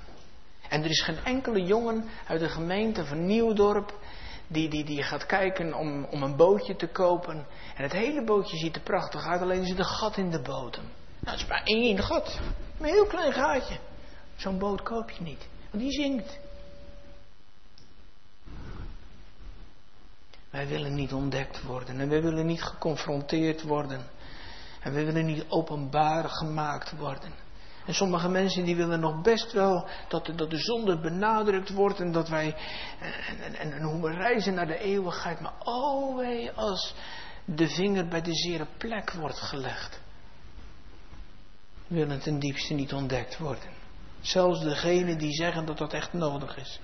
En 0.69 0.83
er 0.83 0.91
is 0.91 1.03
geen 1.03 1.25
enkele 1.25 1.62
jongen 1.62 2.09
uit 2.27 2.41
de 2.41 2.49
gemeente 2.49 3.05
van 3.05 3.27
Nieuwdorp 3.27 3.99
die, 4.47 4.69
die, 4.69 4.85
die 4.85 5.03
gaat 5.03 5.27
kijken 5.27 5.75
om, 5.75 6.05
om 6.05 6.23
een 6.23 6.37
bootje 6.37 6.77
te 6.77 6.87
kopen. 6.87 7.47
En 7.77 7.83
het 7.83 7.93
hele 7.93 8.25
bootje 8.25 8.57
ziet 8.57 8.77
er 8.77 8.83
prachtig 8.83 9.27
uit, 9.27 9.41
alleen 9.41 9.67
zit 9.67 9.79
een 9.79 9.85
gat 9.85 10.17
in 10.17 10.31
de 10.31 10.43
bodem. 10.43 10.85
Nou, 10.85 10.93
dat 11.21 11.35
is 11.35 11.47
maar 11.47 11.62
één 11.65 12.03
gat. 12.03 12.41
Een 12.79 12.87
heel 12.87 13.07
klein 13.07 13.33
gaatje. 13.33 13.79
Zo'n 14.37 14.59
boot 14.59 14.83
koop 14.83 15.11
je 15.11 15.23
niet, 15.23 15.49
want 15.71 15.83
die 15.83 15.93
zinkt. 15.93 16.39
Wij 20.51 20.67
willen 20.67 20.95
niet 20.95 21.12
ontdekt 21.12 21.62
worden 21.62 22.01
en 22.01 22.09
wij 22.09 22.23
willen 22.23 22.47
niet 22.47 22.62
geconfronteerd 22.62 23.62
worden. 23.62 24.07
En 24.83 24.93
we 24.93 25.05
willen 25.05 25.27
niet 25.27 25.45
openbaar 25.49 26.29
gemaakt 26.29 26.97
worden. 26.97 27.33
En 27.87 27.95
sommige 27.95 28.29
mensen 28.29 28.65
die 28.65 28.77
willen 28.77 29.01
nog 29.01 29.23
best 29.23 29.53
wel 29.53 29.89
dat 30.09 30.27
de, 30.27 30.35
dat 30.35 30.51
de 30.51 30.59
zonde 30.59 31.01
benadrukt 31.01 31.71
wordt 31.71 32.01
en 32.01 32.12
dat 32.12 32.29
wij, 32.29 32.55
en, 33.29 33.55
en, 33.55 33.73
en, 33.73 33.83
hoe 33.83 34.03
we 34.03 34.11
reizen 34.11 34.55
naar 34.55 34.67
de 34.67 34.79
eeuwigheid. 34.79 35.41
Maar 35.41 35.55
oh 35.59 36.17
wee 36.17 36.51
als 36.51 36.95
de 37.45 37.69
vinger 37.69 38.09
bij 38.09 38.23
de 38.23 38.35
zere 38.35 38.67
plek 38.79 39.12
wordt 39.12 39.39
gelegd. 39.39 40.01
Willen 41.87 42.21
ten 42.21 42.39
diepste 42.39 42.75
niet 42.75 42.93
ontdekt 42.93 43.39
worden. 43.39 43.71
Zelfs 44.21 44.61
degene 44.61 45.17
die 45.17 45.33
zeggen 45.33 45.67
dat 45.67 45.79
dat 45.79 45.93
echt 45.93 46.12
nodig 46.12 46.57
is. 46.57 46.81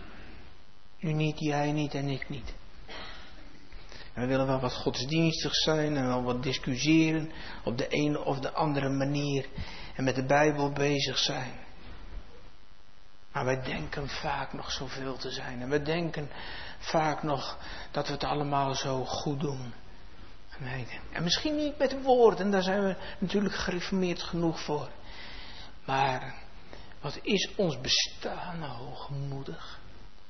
U 1.00 1.12
niet, 1.12 1.38
jij 1.38 1.72
niet 1.72 1.94
en 1.94 2.08
ik 2.08 2.28
niet. 2.28 2.54
We 4.18 4.26
willen 4.26 4.46
wel 4.46 4.60
wat 4.60 4.74
godsdienstig 4.74 5.54
zijn 5.54 5.96
en 5.96 6.06
wel 6.06 6.22
wat 6.22 6.42
discussiëren 6.42 7.32
op 7.64 7.78
de 7.78 7.86
een 7.88 8.18
of 8.18 8.38
de 8.40 8.52
andere 8.52 8.88
manier 8.88 9.46
en 9.94 10.04
met 10.04 10.14
de 10.14 10.24
Bijbel 10.24 10.72
bezig 10.72 11.18
zijn. 11.18 11.52
Maar 13.32 13.44
wij 13.44 13.62
denken 13.62 14.08
vaak 14.08 14.52
nog 14.52 14.70
zoveel 14.70 15.16
te 15.16 15.30
zijn. 15.30 15.60
En 15.62 15.68
we 15.68 15.82
denken 15.82 16.30
vaak 16.78 17.22
nog 17.22 17.58
dat 17.90 18.06
we 18.06 18.12
het 18.12 18.24
allemaal 18.24 18.74
zo 18.74 19.04
goed 19.04 19.40
doen. 19.40 19.72
En 21.12 21.22
misschien 21.22 21.56
niet 21.56 21.78
met 21.78 22.02
woorden, 22.02 22.50
daar 22.50 22.62
zijn 22.62 22.82
we 22.82 22.96
natuurlijk 23.18 23.54
gereformeerd 23.54 24.22
genoeg 24.22 24.60
voor. 24.60 24.88
Maar 25.84 26.34
wat 27.00 27.18
is 27.22 27.50
ons 27.56 27.80
bestaan 27.80 28.58
nou 28.58 28.72
hoogmoedig? 28.72 29.77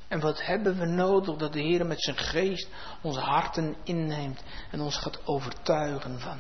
En 0.09 0.21
wat 0.21 0.47
hebben 0.47 0.79
we 0.79 0.87
nodig 0.87 1.37
dat 1.37 1.53
de 1.53 1.61
Heer 1.61 1.87
met 1.87 2.03
zijn 2.03 2.17
geest 2.17 2.69
onze 3.03 3.21
harten 3.21 3.77
inneemt 3.85 4.43
en 4.71 4.81
ons 4.81 4.97
gaat 4.97 5.27
overtuigen 5.27 6.21
van. 6.21 6.39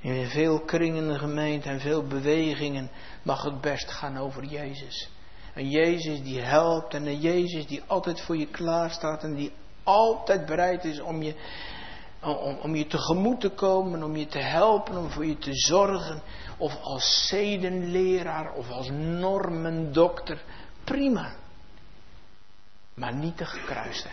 In 0.00 0.26
veel 0.26 0.60
kringen 0.60 1.10
in 1.10 1.60
de 1.60 1.60
en 1.68 1.80
veel 1.80 2.06
bewegingen 2.06 2.90
mag 3.22 3.42
het 3.42 3.60
best 3.60 3.90
gaan 3.90 4.18
over 4.18 4.44
Jezus. 4.44 5.10
Een 5.54 5.68
Jezus 5.68 6.22
die 6.22 6.40
helpt 6.40 6.94
en 6.94 7.06
een 7.06 7.20
Jezus 7.20 7.66
die 7.66 7.82
altijd 7.86 8.20
voor 8.20 8.36
je 8.36 8.46
klaar 8.46 8.90
staat 8.90 9.22
en 9.22 9.34
die 9.34 9.52
altijd 9.82 10.46
bereid 10.46 10.84
is 10.84 11.00
om 11.00 11.22
je, 11.22 11.34
om, 12.22 12.58
om 12.62 12.74
je 12.74 12.86
tegemoet 12.86 13.40
te 13.40 13.48
komen, 13.48 14.02
om 14.02 14.16
je 14.16 14.26
te 14.26 14.38
helpen, 14.42 14.96
om 14.96 15.10
voor 15.10 15.26
je 15.26 15.38
te 15.38 15.54
zorgen. 15.54 16.22
Of 16.56 16.80
als 16.82 17.26
zedenleraar 17.28 18.52
of 18.52 18.70
als 18.70 18.90
normendokter. 18.90 20.42
Prima. 20.84 21.34
Maar 22.98 23.14
niet 23.14 23.38
de 23.38 23.44
gekruiste. 23.44 24.08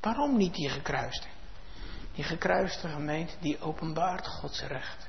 Waarom 0.00 0.36
niet 0.36 0.54
die 0.54 0.68
gekruiste? 0.68 1.26
Die 2.14 2.24
gekruiste 2.24 2.88
gemeente 2.88 3.34
die 3.40 3.60
openbaart 3.60 4.26
Gods 4.26 4.62
recht. 4.62 5.08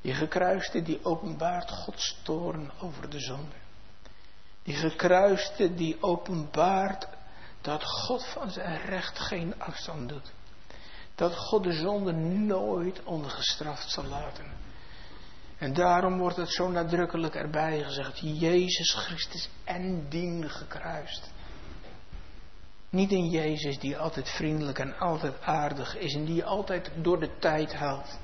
Die 0.00 0.14
gekruiste 0.14 0.82
die 0.82 1.04
openbaart 1.04 1.70
Gods 1.70 2.18
toorn 2.22 2.72
over 2.80 3.10
de 3.10 3.20
zonde. 3.20 3.56
Die 4.62 4.74
gekruiste 4.74 5.74
die 5.74 6.02
openbaart 6.02 7.08
dat 7.60 7.84
God 7.84 8.26
van 8.26 8.50
zijn 8.50 8.80
recht 8.80 9.18
geen 9.18 9.60
afstand 9.60 10.08
doet. 10.08 10.32
Dat 11.14 11.36
God 11.36 11.62
de 11.62 11.72
zonde 11.72 12.12
nooit 12.12 13.02
ongestraft 13.02 13.90
zal 13.90 14.04
laten. 14.04 14.52
En 15.58 15.72
daarom 15.72 16.18
wordt 16.18 16.36
het 16.36 16.52
zo 16.52 16.68
nadrukkelijk 16.68 17.34
erbij 17.34 17.82
gezegd: 17.82 18.18
Jezus 18.18 18.94
Christus 18.94 19.48
en 19.64 20.08
dien 20.08 20.50
gekruist. 20.50 21.31
Niet 22.92 23.12
een 23.12 23.28
Jezus 23.28 23.78
die 23.78 23.96
altijd 23.96 24.28
vriendelijk 24.28 24.78
en 24.78 24.98
altijd 24.98 25.40
aardig 25.40 25.98
is 25.98 26.14
en 26.14 26.24
die 26.24 26.34
je 26.34 26.44
altijd 26.44 26.90
door 26.96 27.20
de 27.20 27.38
tijd 27.38 27.74
haalt. 27.74 28.18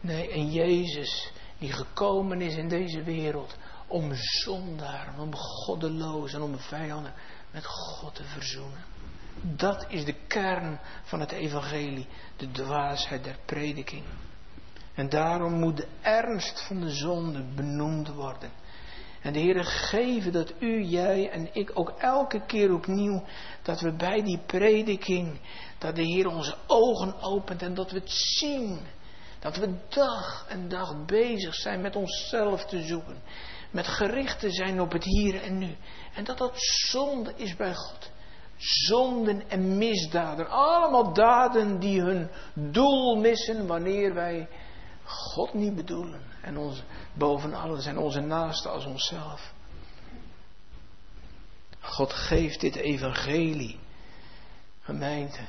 Nee, 0.00 0.34
een 0.34 0.50
Jezus 0.50 1.32
die 1.58 1.72
gekomen 1.72 2.40
is 2.40 2.56
in 2.56 2.68
deze 2.68 3.02
wereld 3.02 3.56
om 3.86 4.10
zondaren, 4.14 5.18
om 5.18 5.34
goddelozen 5.34 6.38
en 6.38 6.44
om 6.44 6.58
vijanden 6.58 7.12
met 7.50 7.66
God 7.66 8.14
te 8.14 8.24
verzoenen. 8.24 8.84
Dat 9.40 9.86
is 9.88 10.04
de 10.04 10.16
kern 10.26 10.80
van 11.02 11.20
het 11.20 11.32
evangelie, 11.32 12.06
de 12.36 12.50
dwaasheid 12.50 13.24
der 13.24 13.38
prediking. 13.44 14.04
En 14.94 15.08
daarom 15.08 15.52
moet 15.52 15.76
de 15.76 15.88
ernst 16.00 16.66
van 16.66 16.80
de 16.80 16.90
zonde 16.90 17.42
benoemd 17.54 18.08
worden. 18.08 18.50
En 19.24 19.32
de 19.32 19.38
Heer 19.38 19.64
geven 19.64 20.32
dat 20.32 20.52
u, 20.58 20.82
jij 20.82 21.30
en 21.30 21.48
ik 21.52 21.70
ook 21.74 21.94
elke 21.98 22.46
keer 22.46 22.72
opnieuw, 22.72 23.24
dat 23.62 23.80
we 23.80 23.92
bij 23.92 24.22
die 24.22 24.38
prediking, 24.46 25.40
dat 25.78 25.96
de 25.96 26.02
Heer 26.02 26.26
onze 26.26 26.54
ogen 26.66 27.22
opent 27.22 27.62
en 27.62 27.74
dat 27.74 27.90
we 27.90 27.98
het 27.98 28.10
zien. 28.10 28.80
Dat 29.40 29.56
we 29.56 29.74
dag 29.88 30.46
en 30.48 30.68
dag 30.68 31.04
bezig 31.06 31.54
zijn 31.54 31.80
met 31.80 31.96
onszelf 31.96 32.64
te 32.64 32.82
zoeken. 32.82 33.22
Met 33.70 33.86
gericht 33.86 34.40
te 34.40 34.50
zijn 34.50 34.80
op 34.80 34.92
het 34.92 35.04
hier 35.04 35.42
en 35.42 35.58
nu. 35.58 35.76
En 36.14 36.24
dat 36.24 36.38
dat 36.38 36.52
zonde 36.90 37.32
is 37.36 37.56
bij 37.56 37.74
God. 37.74 38.10
Zonden 38.56 39.48
en 39.48 39.78
misdaden. 39.78 40.48
Allemaal 40.48 41.12
daden 41.12 41.78
die 41.78 42.00
hun 42.00 42.30
doel 42.54 43.16
missen 43.16 43.66
wanneer 43.66 44.14
wij 44.14 44.48
God 45.04 45.54
niet 45.54 45.74
bedoelen. 45.74 46.20
En 46.40 46.56
ons, 46.58 46.82
boven 47.12 47.54
alles 47.54 47.86
en 47.86 47.98
onze 47.98 48.20
naasten 48.20 48.70
als 48.70 48.84
onszelf. 48.84 49.52
God 51.80 52.12
geeft 52.12 52.60
dit 52.60 52.76
evangelie. 52.76 53.78
Gemeente. 54.80 55.40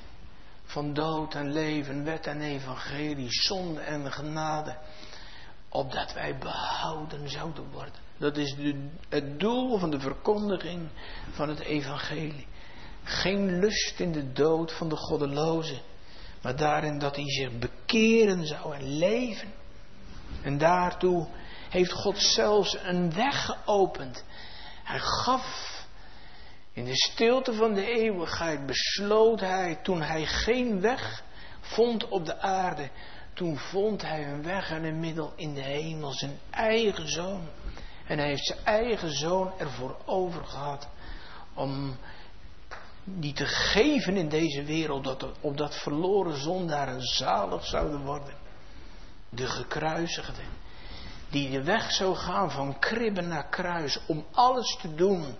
Van 0.63 0.93
dood 0.93 1.33
en 1.33 1.51
leven, 1.51 2.03
wet 2.03 2.27
en 2.27 2.41
evangelie, 2.41 3.27
zonde 3.29 3.79
en 3.81 4.11
genade. 4.11 4.77
Opdat 5.69 6.13
wij 6.13 6.37
behouden 6.37 7.29
zouden 7.29 7.71
worden. 7.71 8.03
Dat 8.17 8.37
is 8.37 8.55
het 9.09 9.39
doel 9.39 9.77
van 9.77 9.91
de 9.91 9.99
verkondiging 9.99 10.89
van 11.31 11.49
het 11.49 11.59
evangelie. 11.59 12.47
Geen 13.03 13.59
lust 13.59 13.99
in 13.99 14.11
de 14.11 14.31
dood 14.31 14.73
van 14.73 14.89
de 14.89 14.95
goddeloze, 14.95 15.81
maar 16.45 16.55
daarin 16.55 16.99
dat 16.99 17.15
hij 17.15 17.29
zich 17.29 17.59
bekeren 17.59 18.47
zou 18.47 18.75
en 18.75 18.97
leven. 18.97 19.53
En 20.41 20.57
daartoe 20.57 21.27
heeft 21.69 21.91
God 21.91 22.17
zelfs 22.17 22.77
een 22.83 23.13
weg 23.13 23.45
geopend. 23.45 24.23
Hij 24.83 24.99
gaf 24.99 25.83
in 26.73 26.85
de 26.85 26.95
stilte 26.95 27.53
van 27.53 27.73
de 27.73 27.85
eeuwigheid, 27.85 28.65
besloot 28.65 29.39
hij 29.39 29.79
toen 29.83 30.01
hij 30.01 30.25
geen 30.25 30.81
weg 30.81 31.23
vond 31.59 32.07
op 32.07 32.25
de 32.25 32.39
aarde, 32.39 32.89
toen 33.33 33.57
vond 33.57 34.01
hij 34.01 34.27
een 34.27 34.43
weg 34.43 34.69
en 34.69 34.83
een 34.83 34.99
middel 34.99 35.33
in 35.35 35.53
de 35.53 35.63
hemel, 35.63 36.11
zijn 36.13 36.39
eigen 36.49 37.09
zoon. 37.09 37.47
En 38.07 38.17
hij 38.17 38.27
heeft 38.27 38.45
zijn 38.45 38.65
eigen 38.65 39.11
zoon 39.11 39.51
ervoor 39.59 39.97
over 40.05 40.45
gehad 40.45 40.87
om 41.53 41.97
die 43.05 43.33
te 43.33 43.45
geven 43.45 44.17
in 44.17 44.29
deze 44.29 44.63
wereld, 44.63 45.03
dat, 45.03 45.25
opdat 45.41 45.75
verloren 45.75 46.37
zondaren 46.37 47.01
zalig 47.01 47.65
zouden 47.65 48.01
worden. 48.01 48.33
De 49.29 49.47
gekruisigde, 49.47 50.41
die 51.29 51.49
de 51.49 51.63
weg 51.63 51.91
zou 51.91 52.15
gaan 52.15 52.51
van 52.51 52.79
kribben 52.79 53.27
naar 53.27 53.49
kruis, 53.49 53.99
om 54.07 54.25
alles 54.31 54.77
te 54.81 54.95
doen, 54.95 55.35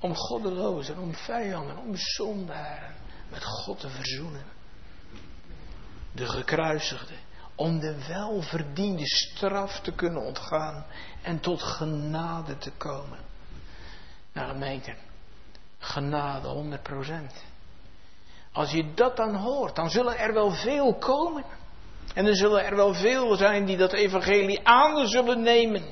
om 0.00 0.14
goddelozen, 0.14 0.98
om 0.98 1.14
vijanden, 1.14 1.76
om 1.78 1.96
zondaren 1.96 2.94
met 3.30 3.44
God 3.44 3.80
te 3.80 3.88
verzoenen. 3.88 4.44
De 6.12 6.26
gekruisigde, 6.26 7.14
om 7.54 7.78
de 7.78 8.06
welverdiende 8.06 9.06
straf 9.06 9.80
te 9.80 9.92
kunnen 9.92 10.22
ontgaan 10.22 10.86
en 11.22 11.40
tot 11.40 11.62
genade 11.62 12.58
te 12.58 12.70
komen. 12.70 13.18
Nou 14.32 14.48
gemeente, 14.48 14.94
genade 15.86 16.48
100%. 16.48 17.32
Als 18.52 18.70
je 18.70 18.94
dat 18.94 19.16
dan 19.16 19.34
hoort, 19.34 19.76
dan 19.76 19.90
zullen 19.90 20.18
er 20.18 20.32
wel 20.32 20.50
veel 20.50 20.94
komen. 20.94 21.44
En 22.14 22.26
er 22.26 22.36
zullen 22.36 22.64
er 22.64 22.76
wel 22.76 22.94
veel 22.94 23.36
zijn 23.36 23.64
die 23.64 23.76
dat 23.76 23.92
evangelie 23.92 24.66
aan 24.66 25.06
zullen 25.06 25.42
nemen. 25.42 25.84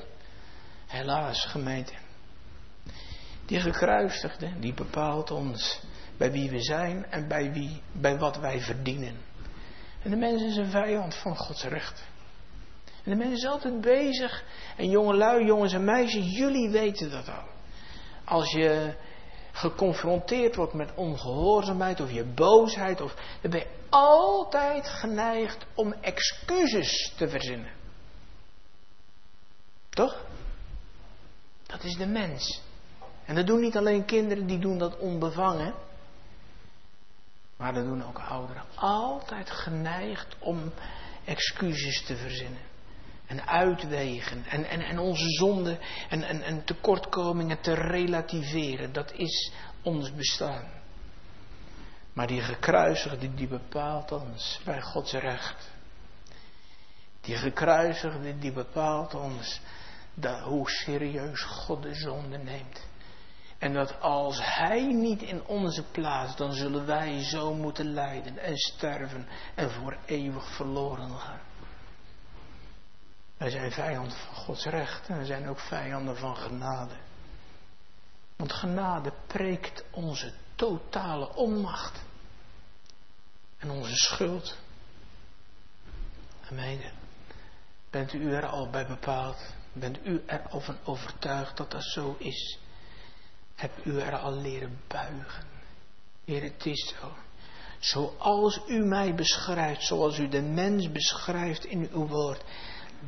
Helaas, 0.87 1.45
gemeente. 1.45 1.93
Die 3.45 3.59
gekruisigde, 3.59 4.59
die 4.59 4.73
bepaalt 4.73 5.31
ons 5.31 5.81
bij 6.17 6.31
wie 6.31 6.49
we 6.49 6.59
zijn 6.59 7.05
en 7.05 7.27
bij, 7.27 7.51
wie, 7.51 7.81
bij 7.91 8.17
wat 8.17 8.37
wij 8.37 8.59
verdienen. 8.59 9.15
En 10.03 10.09
de 10.09 10.17
mens 10.17 10.41
is 10.41 10.55
een 10.55 10.69
vijand 10.69 11.15
van 11.15 11.37
Gods 11.37 11.63
recht. 11.63 12.03
En 13.03 13.11
de 13.11 13.15
mens 13.15 13.33
is 13.33 13.45
altijd 13.45 13.81
bezig. 13.81 14.43
En 14.77 14.89
jongelui, 14.89 15.45
jongens 15.45 15.73
en 15.73 15.83
meisjes, 15.83 16.37
jullie 16.37 16.69
weten 16.69 17.11
dat 17.11 17.29
al. 17.29 17.47
Als 18.23 18.51
je 18.51 18.93
geconfronteerd 19.55 20.55
wordt 20.55 20.73
met 20.73 20.93
ongehoorzaamheid 20.95 21.99
of 21.99 22.11
je 22.11 22.23
boosheid, 22.23 23.01
of, 23.01 23.15
dan 23.41 23.51
ben 23.51 23.59
je 23.59 23.69
altijd 23.89 24.87
geneigd 24.87 25.65
om 25.75 25.93
excuses 25.93 27.13
te 27.17 27.29
verzinnen. 27.29 27.71
Toch? 29.89 30.21
Dat 31.65 31.83
is 31.83 31.95
de 31.95 32.07
mens. 32.07 32.61
En 33.25 33.35
dat 33.35 33.47
doen 33.47 33.61
niet 33.61 33.77
alleen 33.77 34.05
kinderen, 34.05 34.47
die 34.47 34.59
doen 34.59 34.77
dat 34.77 34.97
onbevangen. 34.97 35.73
Maar 37.57 37.73
dat 37.73 37.85
doen 37.85 38.03
ook 38.03 38.19
ouderen. 38.19 38.63
Altijd 38.75 39.51
geneigd 39.51 40.35
om 40.39 40.71
excuses 41.25 42.05
te 42.05 42.15
verzinnen. 42.15 42.61
En 43.27 43.47
uitwegen. 43.47 44.45
En, 44.45 44.65
en, 44.65 44.81
en 44.81 44.99
onze 44.99 45.29
zonden 45.29 45.79
en, 46.09 46.23
en, 46.23 46.41
en 46.41 46.63
tekortkomingen 46.63 47.61
te 47.61 47.73
relativeren. 47.73 48.93
Dat 48.93 49.11
is 49.11 49.51
ons 49.83 50.13
bestaan. 50.13 50.75
Maar 52.13 52.27
die 52.27 52.41
gekruisigde, 52.41 53.33
die 53.33 53.47
bepaalt 53.47 54.11
ons 54.11 54.59
bij 54.63 54.81
Gods 54.81 55.11
recht. 55.13 55.69
Die 57.21 57.35
gekruisigde, 57.35 58.37
die 58.37 58.51
bepaalt 58.51 59.13
ons 59.13 59.61
dat, 60.13 60.39
hoe 60.39 60.69
serieus 60.69 61.41
God 61.41 61.83
de 61.83 61.93
zonde 61.93 62.37
neemt. 62.37 62.87
En 63.57 63.73
dat 63.73 64.01
als 64.01 64.39
Hij 64.41 64.93
niet 64.93 65.21
in 65.21 65.45
onze 65.45 65.83
plaats, 65.83 66.35
dan 66.35 66.53
zullen 66.53 66.85
wij 66.85 67.23
zo 67.23 67.53
moeten 67.53 67.93
lijden 67.93 68.37
en 68.37 68.57
sterven 68.57 69.27
en 69.55 69.71
voor 69.71 69.97
eeuwig 70.05 70.55
verloren 70.55 71.19
gaan. 71.19 71.44
Wij 73.37 73.49
zijn 73.49 73.71
vijanden 73.71 74.17
van 74.17 74.35
Gods 74.35 74.65
recht 74.65 75.07
en 75.07 75.17
we 75.17 75.25
zijn 75.25 75.47
ook 75.47 75.59
vijanden 75.59 76.17
van 76.17 76.37
genade. 76.37 76.95
Want 78.35 78.53
genade 78.53 79.13
preekt 79.27 79.83
onze 79.91 80.33
totale 80.55 81.35
onmacht 81.35 82.01
en 83.57 83.69
onze 83.69 83.95
schuld. 83.95 84.57
Gemeente, 86.41 86.91
bent 87.89 88.13
u 88.13 88.33
er 88.33 88.45
al 88.45 88.69
bij 88.69 88.87
bepaald? 88.87 89.53
Bent 89.73 90.05
u 90.05 90.23
er 90.25 90.41
al 90.49 90.59
van 90.59 90.77
overtuigd 90.83 91.57
dat 91.57 91.71
dat 91.71 91.83
zo 91.83 92.15
is? 92.19 92.59
heb 93.55 93.85
u 93.85 93.99
er 93.99 94.17
al 94.17 94.33
leren 94.33 94.79
buigen. 94.87 95.43
Heer, 96.25 96.43
het 96.43 96.65
is 96.65 96.93
zo. 96.99 97.13
Zoals 97.79 98.61
u 98.67 98.85
mij 98.85 99.15
beschrijft, 99.15 99.83
zoals 99.83 100.17
u 100.17 100.27
de 100.27 100.41
mens 100.41 100.91
beschrijft 100.91 101.65
in 101.65 101.89
uw 101.91 102.07
woord, 102.07 102.43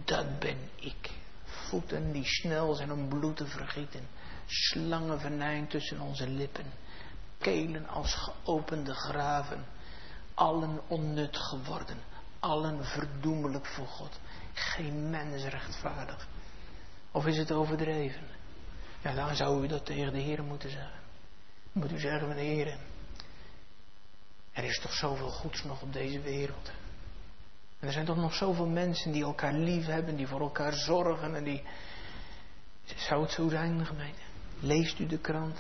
dat 0.05 0.39
ben 0.39 0.57
ik. 0.75 1.10
Voeten 1.43 2.12
die 2.12 2.25
snel 2.25 2.73
zijn 2.73 2.91
om 2.91 3.07
bloed 3.10 3.38
te 3.38 3.45
vergieten, 3.47 4.07
slangen 4.45 5.19
venijn 5.19 5.67
tussen 5.67 5.99
onze 5.99 6.27
lippen, 6.29 6.65
kelen 7.38 7.88
als 7.88 8.15
geopende 8.15 8.93
graven, 8.93 9.65
allen 10.33 10.79
onnut 10.88 11.38
geworden, 11.38 11.97
allen 12.39 12.86
verdoemelijk 12.86 13.65
voor 13.65 13.88
God. 13.88 14.19
Geen 14.53 15.10
mens 15.10 15.43
rechtvaardig. 15.43 16.27
Of 17.12 17.25
is 17.25 17.38
het 17.38 17.51
overdreven? 17.51 18.27
Ja, 19.01 19.13
dan 19.13 19.36
zou 19.36 19.63
u 19.63 19.67
dat 19.67 19.86
tegen 19.86 20.13
de 20.13 20.19
Heer 20.19 20.43
moeten 20.43 20.69
zeggen. 20.69 20.99
Moet 21.71 21.91
u 21.91 21.99
zeggen, 21.99 22.29
de 22.29 22.41
Heer, 22.41 22.77
er 24.51 24.63
is 24.63 24.79
toch 24.79 24.93
zoveel 24.93 25.29
goeds 25.29 25.63
nog 25.63 25.81
op 25.81 25.93
deze 25.93 26.21
wereld. 26.21 26.71
En 27.79 27.87
er 27.87 27.93
zijn 27.93 28.05
toch 28.05 28.17
nog 28.17 28.33
zoveel 28.33 28.67
mensen 28.67 29.11
die 29.11 29.23
elkaar 29.23 29.53
lief 29.53 29.85
hebben, 29.85 30.15
die 30.15 30.27
voor 30.27 30.41
elkaar 30.41 30.73
zorgen 30.73 31.35
en 31.35 31.43
die... 31.43 31.63
Zou 32.95 33.21
het 33.21 33.31
zo 33.31 33.49
zijn, 33.49 33.85
gemeente? 33.85 34.21
Leest 34.59 34.99
u 34.99 35.05
de 35.05 35.17
krant? 35.17 35.59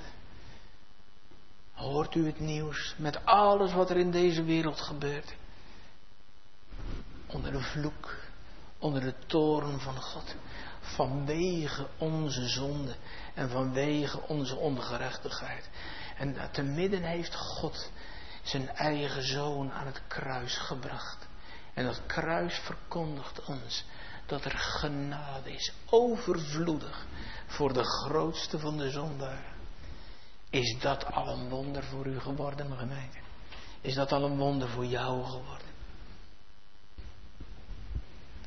Hoort 1.73 2.15
u 2.15 2.25
het 2.25 2.39
nieuws 2.39 2.95
met 2.97 3.25
alles 3.25 3.73
wat 3.73 3.89
er 3.89 3.97
in 3.97 4.11
deze 4.11 4.43
wereld 4.43 4.81
gebeurt? 4.81 5.35
Onder 7.27 7.51
de 7.51 7.61
vloek, 7.61 8.15
onder 8.77 9.01
de 9.01 9.13
toren 9.25 9.79
van 9.79 10.01
God 10.01 10.35
vanwege 10.79 11.87
onze 11.97 12.47
zonde 12.47 12.95
en 13.33 13.49
vanwege 13.49 14.21
onze 14.27 14.55
ongerechtigheid. 14.55 15.69
En 16.17 16.51
te 16.51 16.63
midden 16.63 17.03
heeft 17.03 17.35
God 17.35 17.91
zijn 18.43 18.69
eigen 18.69 19.23
zoon 19.23 19.71
aan 19.71 19.85
het 19.85 20.01
kruis 20.07 20.57
gebracht. 20.57 21.26
En 21.77 21.85
dat 21.85 22.05
kruis 22.05 22.59
verkondigt 22.59 23.45
ons 23.45 23.85
dat 24.25 24.45
er 24.45 24.57
genade 24.57 25.51
is, 25.51 25.73
overvloedig 25.89 27.05
voor 27.45 27.73
de 27.73 27.83
grootste 27.83 28.59
van 28.59 28.77
de 28.77 28.89
zondaren. 28.89 29.55
Is 30.49 30.77
dat 30.79 31.05
al 31.05 31.27
een 31.27 31.49
wonder 31.49 31.83
voor 31.83 32.05
u 32.05 32.19
geworden, 32.19 32.77
gemeente? 32.77 33.17
Is 33.81 33.93
dat 33.93 34.11
al 34.11 34.23
een 34.23 34.37
wonder 34.37 34.69
voor 34.69 34.85
jou 34.85 35.23
geworden? 35.23 35.67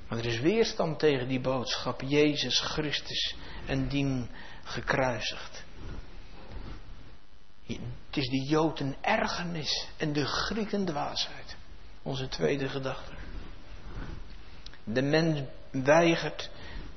Maar 0.08 0.18
er 0.18 0.26
is 0.26 0.40
weerstand 0.40 0.98
tegen 0.98 1.28
die 1.28 1.40
boodschap, 1.40 2.00
Jezus 2.00 2.60
Christus 2.60 3.36
en 3.66 3.88
dien 3.88 4.30
gekruisigd. 4.64 5.64
Het 7.66 8.16
is 8.16 8.28
de 8.28 8.44
Joden 8.44 8.96
ergernis 9.00 9.88
en 9.96 10.12
de 10.12 10.26
Grieken 10.26 10.84
dwaasheid. 10.84 11.58
Onze 12.02 12.28
tweede 12.28 12.68
gedachte. 12.68 13.12
De 14.84 15.02
mens 15.02 15.40
weigert 15.70 16.50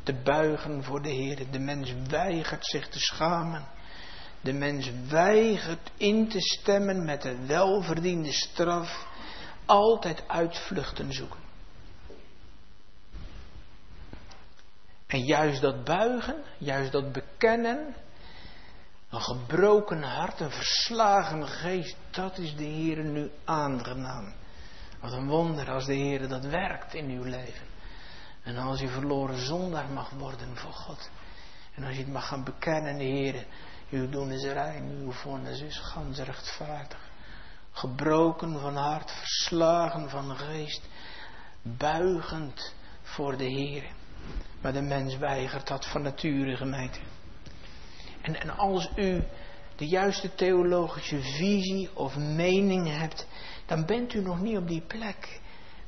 te 0.03 0.13
buigen 0.13 0.83
voor 0.83 1.01
de 1.01 1.09
Heer. 1.09 1.51
De 1.51 1.59
mens 1.59 1.93
weigert 2.07 2.65
zich 2.65 2.87
te 2.87 2.99
schamen. 2.99 3.65
De 4.41 4.53
mens 4.53 4.91
weigert 5.07 5.91
in 5.97 6.29
te 6.29 6.41
stemmen 6.41 7.05
met 7.05 7.21
de 7.21 7.45
welverdiende 7.45 8.31
straf. 8.31 9.07
Altijd 9.65 10.27
uitvluchten 10.27 11.13
zoeken. 11.13 11.39
En 15.07 15.23
juist 15.25 15.61
dat 15.61 15.83
buigen, 15.83 16.43
juist 16.57 16.91
dat 16.91 17.11
bekennen, 17.11 17.95
een 19.09 19.21
gebroken 19.21 20.03
hart, 20.03 20.39
een 20.39 20.51
verslagen 20.51 21.47
geest, 21.47 21.95
dat 22.11 22.37
is 22.37 22.55
de 22.55 22.63
Heer 22.63 23.03
nu 23.03 23.31
aangenaam. 23.45 24.33
Wat 25.03 25.11
een 25.11 25.27
wonder 25.27 25.71
als 25.71 25.85
de 25.85 25.93
Heer 25.93 26.27
dat 26.27 26.45
werkt 26.45 26.93
in 26.93 27.09
uw 27.09 27.23
leven. 27.23 27.67
En 28.43 28.57
als 28.57 28.81
u 28.81 28.87
verloren 28.87 29.37
zondaar 29.37 29.89
mag 29.89 30.09
worden 30.09 30.57
voor 30.57 30.73
God. 30.73 31.09
En 31.75 31.83
als 31.83 31.95
je 31.95 32.01
het 32.01 32.11
mag 32.11 32.27
gaan 32.27 32.43
bekennen, 32.43 32.95
Heer, 32.95 33.45
uw 33.89 34.09
doen 34.09 34.31
is 34.31 34.43
rein, 34.43 34.83
uw 34.89 35.11
vonnis 35.11 35.61
is 35.61 35.77
gans 35.77 36.19
rechtvaardig. 36.19 37.09
Gebroken 37.71 38.59
van 38.59 38.75
hart, 38.75 39.11
verslagen 39.11 40.09
van 40.09 40.37
geest, 40.37 40.87
buigend 41.61 42.73
voor 43.01 43.37
de 43.37 43.45
Heer. 43.45 43.83
Maar 44.61 44.73
de 44.73 44.81
mens 44.81 45.17
weigert 45.17 45.67
dat 45.67 45.87
van 45.87 46.01
nature, 46.01 46.55
gemeente. 46.55 46.99
En, 48.21 48.41
en 48.41 48.57
als 48.57 48.89
u 48.95 49.23
de 49.75 49.87
juiste 49.87 50.35
theologische 50.35 51.21
visie 51.21 51.89
of 51.93 52.15
mening 52.15 52.97
hebt, 52.97 53.27
dan 53.65 53.85
bent 53.85 54.13
u 54.13 54.21
nog 54.21 54.39
niet 54.39 54.57
op 54.57 54.67
die 54.67 54.81
plek. 54.81 55.41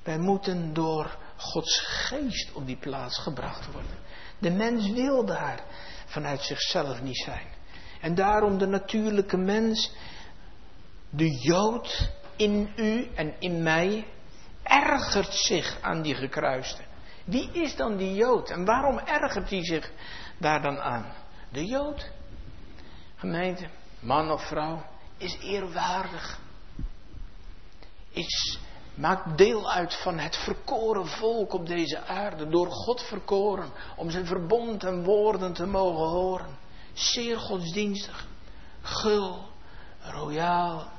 Wij 0.03 0.17
moeten 0.17 0.73
door 0.73 1.17
Gods 1.37 1.79
geest 1.79 2.53
op 2.53 2.65
die 2.65 2.77
plaats 2.77 3.17
gebracht 3.17 3.71
worden. 3.71 3.97
De 4.39 4.51
mens 4.51 4.91
wil 4.91 5.25
daar 5.25 5.63
vanuit 6.05 6.41
zichzelf 6.41 7.01
niet 7.01 7.17
zijn. 7.17 7.47
En 8.01 8.15
daarom 8.15 8.57
de 8.57 8.65
natuurlijke 8.65 9.37
mens, 9.37 9.91
de 11.09 11.29
Jood 11.29 12.11
in 12.35 12.73
u 12.75 13.09
en 13.15 13.35
in 13.39 13.63
mij, 13.63 14.07
ergert 14.63 15.33
zich 15.33 15.77
aan 15.81 16.01
die 16.01 16.15
gekruiste. 16.15 16.83
Wie 17.25 17.51
is 17.51 17.75
dan 17.75 17.97
die 17.97 18.13
Jood? 18.13 18.49
En 18.49 18.65
waarom 18.65 18.97
ergert 18.99 19.49
hij 19.49 19.65
zich 19.65 19.91
daar 20.37 20.61
dan 20.61 20.79
aan? 20.79 21.13
De 21.51 21.65
Jood, 21.65 22.11
gemeente, 23.15 23.67
man 23.99 24.31
of 24.31 24.47
vrouw, 24.47 24.85
is 25.17 25.37
eerwaardig. 25.41 26.39
Is, 28.15 28.59
maakt 28.93 29.37
deel 29.37 29.71
uit 29.71 29.95
van 29.95 30.19
het 30.19 30.35
verkoren 30.35 31.07
volk 31.07 31.53
op 31.53 31.67
deze 31.67 32.01
aarde. 32.01 32.49
Door 32.49 32.71
God 32.71 33.01
verkoren. 33.01 33.69
Om 33.95 34.09
zijn 34.09 34.25
verbond 34.25 34.83
en 34.83 35.03
woorden 35.03 35.53
te 35.53 35.65
mogen 35.65 36.07
horen. 36.07 36.57
Zeer 36.93 37.39
godsdienstig. 37.39 38.27
Gul. 38.81 39.43
Royaal. 39.99 40.91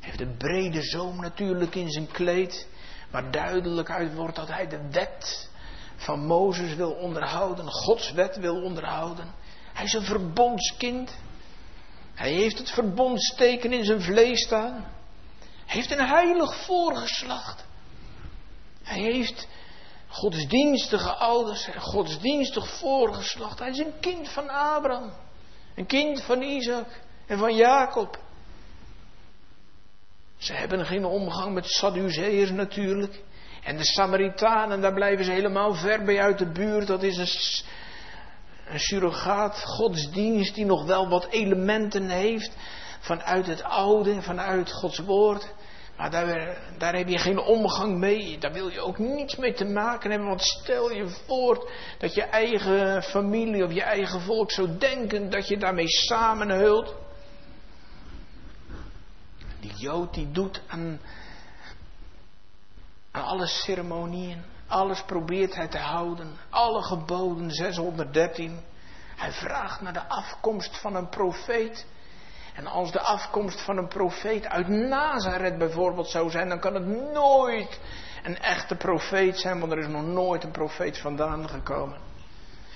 Heeft 0.00 0.18
de 0.18 0.36
brede 0.38 0.82
zoom 0.82 1.20
natuurlijk 1.20 1.74
in 1.74 1.90
zijn 1.90 2.10
kleed. 2.10 2.68
Waar 3.10 3.30
duidelijk 3.30 3.90
uit 3.90 4.14
wordt 4.14 4.36
dat 4.36 4.48
hij 4.48 4.68
de 4.68 4.88
wet 4.90 5.50
van 5.96 6.26
Mozes 6.26 6.74
wil 6.74 6.92
onderhouden. 6.92 7.70
Gods 7.70 8.12
wet 8.12 8.36
wil 8.36 8.62
onderhouden. 8.62 9.34
Hij 9.72 9.84
is 9.84 9.92
een 9.92 10.04
verbondskind. 10.04 11.16
Hij 12.14 12.32
heeft 12.32 12.58
het 12.58 12.70
verbondsteken 12.70 13.72
in 13.72 13.84
zijn 13.84 14.02
vlees 14.02 14.44
staan. 14.44 14.94
Heeft 15.66 15.90
een 15.90 16.06
heilig 16.06 16.64
voorgeslacht. 16.64 17.64
Hij 18.82 19.00
heeft 19.00 19.48
godsdienstige 20.08 21.14
ouders 21.14 21.66
en 21.68 21.80
godsdienstig 21.80 22.78
voorgeslacht. 22.78 23.58
Hij 23.58 23.70
is 23.70 23.78
een 23.78 24.00
kind 24.00 24.28
van 24.28 24.48
Abraham. 24.48 25.12
Een 25.74 25.86
kind 25.86 26.22
van 26.22 26.42
Isaac 26.42 27.00
en 27.26 27.38
van 27.38 27.54
Jacob. 27.56 28.18
Ze 30.36 30.52
hebben 30.52 30.86
geen 30.86 31.04
omgang 31.04 31.54
met 31.54 31.66
Sadduceërs 31.66 32.50
natuurlijk. 32.50 33.22
En 33.64 33.76
de 33.76 33.84
Samaritanen, 33.84 34.80
daar 34.80 34.94
blijven 34.94 35.24
ze 35.24 35.30
helemaal 35.30 35.74
ver 35.74 36.04
bij 36.04 36.20
uit 36.20 36.38
de 36.38 36.52
buurt. 36.52 36.86
Dat 36.86 37.02
is 37.02 37.64
een 38.68 38.80
surrogaat 38.80 39.62
godsdienst 39.64 40.54
die 40.54 40.64
nog 40.64 40.84
wel 40.84 41.08
wat 41.08 41.26
elementen 41.30 42.08
heeft 42.08 42.52
vanuit 43.06 43.46
het 43.46 43.62
oude, 43.62 44.22
vanuit 44.22 44.72
Gods 44.72 44.98
woord. 44.98 45.54
Maar 45.96 46.10
daar, 46.10 46.58
daar 46.78 46.94
heb 46.94 47.08
je 47.08 47.18
geen 47.18 47.38
omgang 47.38 47.98
mee. 47.98 48.38
Daar 48.38 48.52
wil 48.52 48.68
je 48.68 48.80
ook 48.80 48.98
niets 48.98 49.36
mee 49.36 49.52
te 49.52 49.64
maken 49.64 50.10
hebben. 50.10 50.28
Want 50.28 50.42
stel 50.42 50.90
je 50.90 51.08
voor 51.08 51.70
dat 51.98 52.14
je 52.14 52.22
eigen 52.22 53.02
familie 53.02 53.64
of 53.64 53.72
je 53.72 53.82
eigen 53.82 54.20
volk 54.20 54.50
zou 54.50 54.78
denken 54.78 55.30
dat 55.30 55.48
je 55.48 55.58
daarmee 55.58 55.88
samenhult. 55.88 56.94
Die 59.60 59.74
Jood 59.74 60.14
die 60.14 60.30
doet 60.30 60.60
aan, 60.66 61.00
aan 63.10 63.24
alle 63.24 63.46
ceremonieën. 63.46 64.44
Alles 64.66 65.02
probeert 65.02 65.54
hij 65.54 65.68
te 65.68 65.78
houden. 65.78 66.36
Alle 66.50 66.82
geboden, 66.82 67.50
613. 67.50 68.60
Hij 69.16 69.32
vraagt 69.32 69.80
naar 69.80 69.92
de 69.92 70.08
afkomst 70.08 70.80
van 70.80 70.94
een 70.94 71.08
profeet. 71.08 71.86
En 72.56 72.66
als 72.66 72.92
de 72.92 73.00
afkomst 73.00 73.60
van 73.60 73.76
een 73.76 73.88
profeet 73.88 74.46
uit 74.46 74.68
Nazareth 74.68 75.58
bijvoorbeeld 75.58 76.08
zou 76.08 76.30
zijn, 76.30 76.48
dan 76.48 76.60
kan 76.60 76.74
het 76.74 76.86
nooit 77.12 77.80
een 78.22 78.38
echte 78.38 78.74
profeet 78.74 79.38
zijn, 79.38 79.60
want 79.60 79.72
er 79.72 79.78
is 79.78 79.86
nog 79.86 80.02
nooit 80.02 80.44
een 80.44 80.50
profeet 80.50 80.98
vandaan 80.98 81.48
gekomen. 81.48 81.98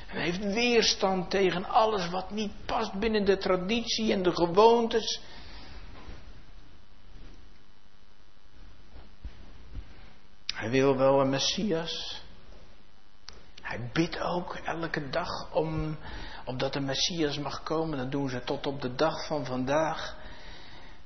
En 0.06 0.16
hij 0.16 0.24
heeft 0.24 0.44
weerstand 0.44 1.30
tegen 1.30 1.64
alles 1.64 2.10
wat 2.10 2.30
niet 2.30 2.52
past 2.66 2.92
binnen 2.92 3.24
de 3.24 3.38
traditie 3.38 4.12
en 4.12 4.22
de 4.22 4.34
gewoontes. 4.34 5.20
Hij 10.54 10.70
wil 10.70 10.96
wel 10.96 11.20
een 11.20 11.30
Messias. 11.30 12.22
Hij 13.62 13.90
bidt 13.92 14.20
ook 14.20 14.54
elke 14.54 15.10
dag 15.10 15.52
om, 15.52 15.98
opdat 16.50 16.72
de 16.72 16.80
Messias 16.80 17.38
mag 17.38 17.62
komen. 17.62 17.98
Dat 17.98 18.10
doen 18.10 18.28
ze 18.28 18.44
tot 18.44 18.66
op 18.66 18.80
de 18.80 18.94
dag 18.94 19.26
van 19.26 19.46
vandaag. 19.46 20.16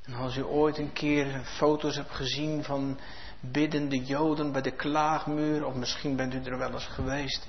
En 0.05 0.15
als 0.15 0.37
u 0.37 0.45
ooit 0.45 0.79
een 0.79 0.93
keer 0.93 1.45
foto's 1.45 1.97
hebt 1.97 2.15
gezien 2.15 2.65
van 2.65 3.01
biddende 3.41 4.05
Joden 4.05 4.53
bij 4.53 4.63
de 4.63 4.77
klaagmuur, 4.77 5.65
of 5.65 5.75
misschien 5.75 6.17
bent 6.17 6.35
u 6.35 6.43
er 6.43 6.59
wel 6.59 6.73
eens 6.73 6.87
geweest. 6.87 7.47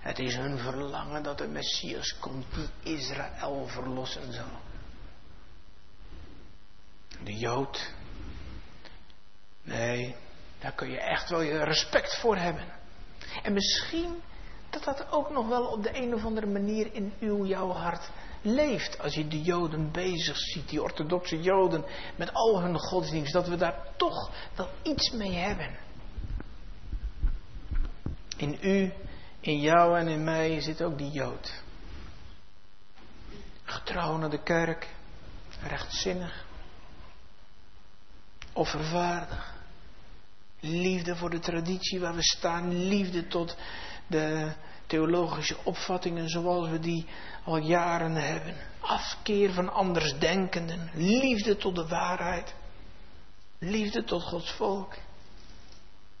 Het 0.00 0.18
is 0.18 0.36
hun 0.36 0.58
verlangen 0.58 1.22
dat 1.22 1.38
de 1.38 1.48
Messias 1.48 2.18
komt 2.18 2.46
die 2.54 2.94
Israël 2.94 3.66
verlossen 3.66 4.32
zal. 4.32 4.60
De 7.24 7.38
Jood. 7.38 7.92
Nee, 9.62 10.16
daar 10.58 10.72
kun 10.72 10.90
je 10.90 11.00
echt 11.00 11.30
wel 11.30 11.40
je 11.40 11.64
respect 11.64 12.18
voor 12.20 12.36
hebben. 12.36 12.64
En 13.42 13.52
misschien 13.52 14.22
dat 14.84 14.96
dat 14.96 15.12
ook 15.12 15.30
nog 15.30 15.48
wel 15.48 15.64
op 15.64 15.82
de 15.82 15.96
een 15.96 16.14
of 16.14 16.24
andere 16.24 16.46
manier 16.46 16.94
in 16.94 17.12
uw, 17.20 17.44
jouw 17.44 17.70
hart 17.70 18.10
leeft. 18.42 18.98
Als 18.98 19.14
je 19.14 19.28
de 19.28 19.42
Joden 19.42 19.92
bezig 19.92 20.36
ziet, 20.36 20.68
die 20.68 20.82
orthodoxe 20.82 21.42
Joden, 21.42 21.84
met 22.16 22.32
al 22.32 22.60
hun 22.60 22.78
godsdienst, 22.78 23.32
dat 23.32 23.48
we 23.48 23.56
daar 23.56 23.88
toch 23.96 24.30
wel 24.54 24.68
iets 24.82 25.10
mee 25.10 25.32
hebben. 25.32 25.76
In 28.36 28.58
u, 28.60 28.92
in 29.40 29.60
jou 29.60 29.98
en 29.98 30.08
in 30.08 30.24
mij 30.24 30.60
zit 30.60 30.82
ook 30.82 30.98
die 30.98 31.10
Jood. 31.10 31.62
Getrouw 33.64 34.16
naar 34.16 34.30
de 34.30 34.42
kerk, 34.42 34.88
rechtzinnig, 35.62 36.44
offervaardig. 38.52 39.54
Liefde 40.60 41.16
voor 41.16 41.30
de 41.30 41.38
traditie 41.38 42.00
waar 42.00 42.14
we 42.14 42.22
staan. 42.22 42.86
Liefde 42.88 43.26
tot 43.26 43.56
de 44.06 44.52
theologische 44.86 45.56
opvattingen 45.64 46.28
zoals 46.28 46.68
we 46.68 46.78
die 46.78 47.06
al 47.44 47.56
jaren 47.56 48.14
hebben. 48.14 48.54
Afkeer 48.80 49.52
van 49.52 49.72
andersdenkenden. 49.72 50.90
Liefde 50.94 51.56
tot 51.56 51.74
de 51.74 51.86
waarheid. 51.86 52.54
Liefde 53.58 54.04
tot 54.04 54.22
Gods 54.22 54.52
volk. 54.52 54.94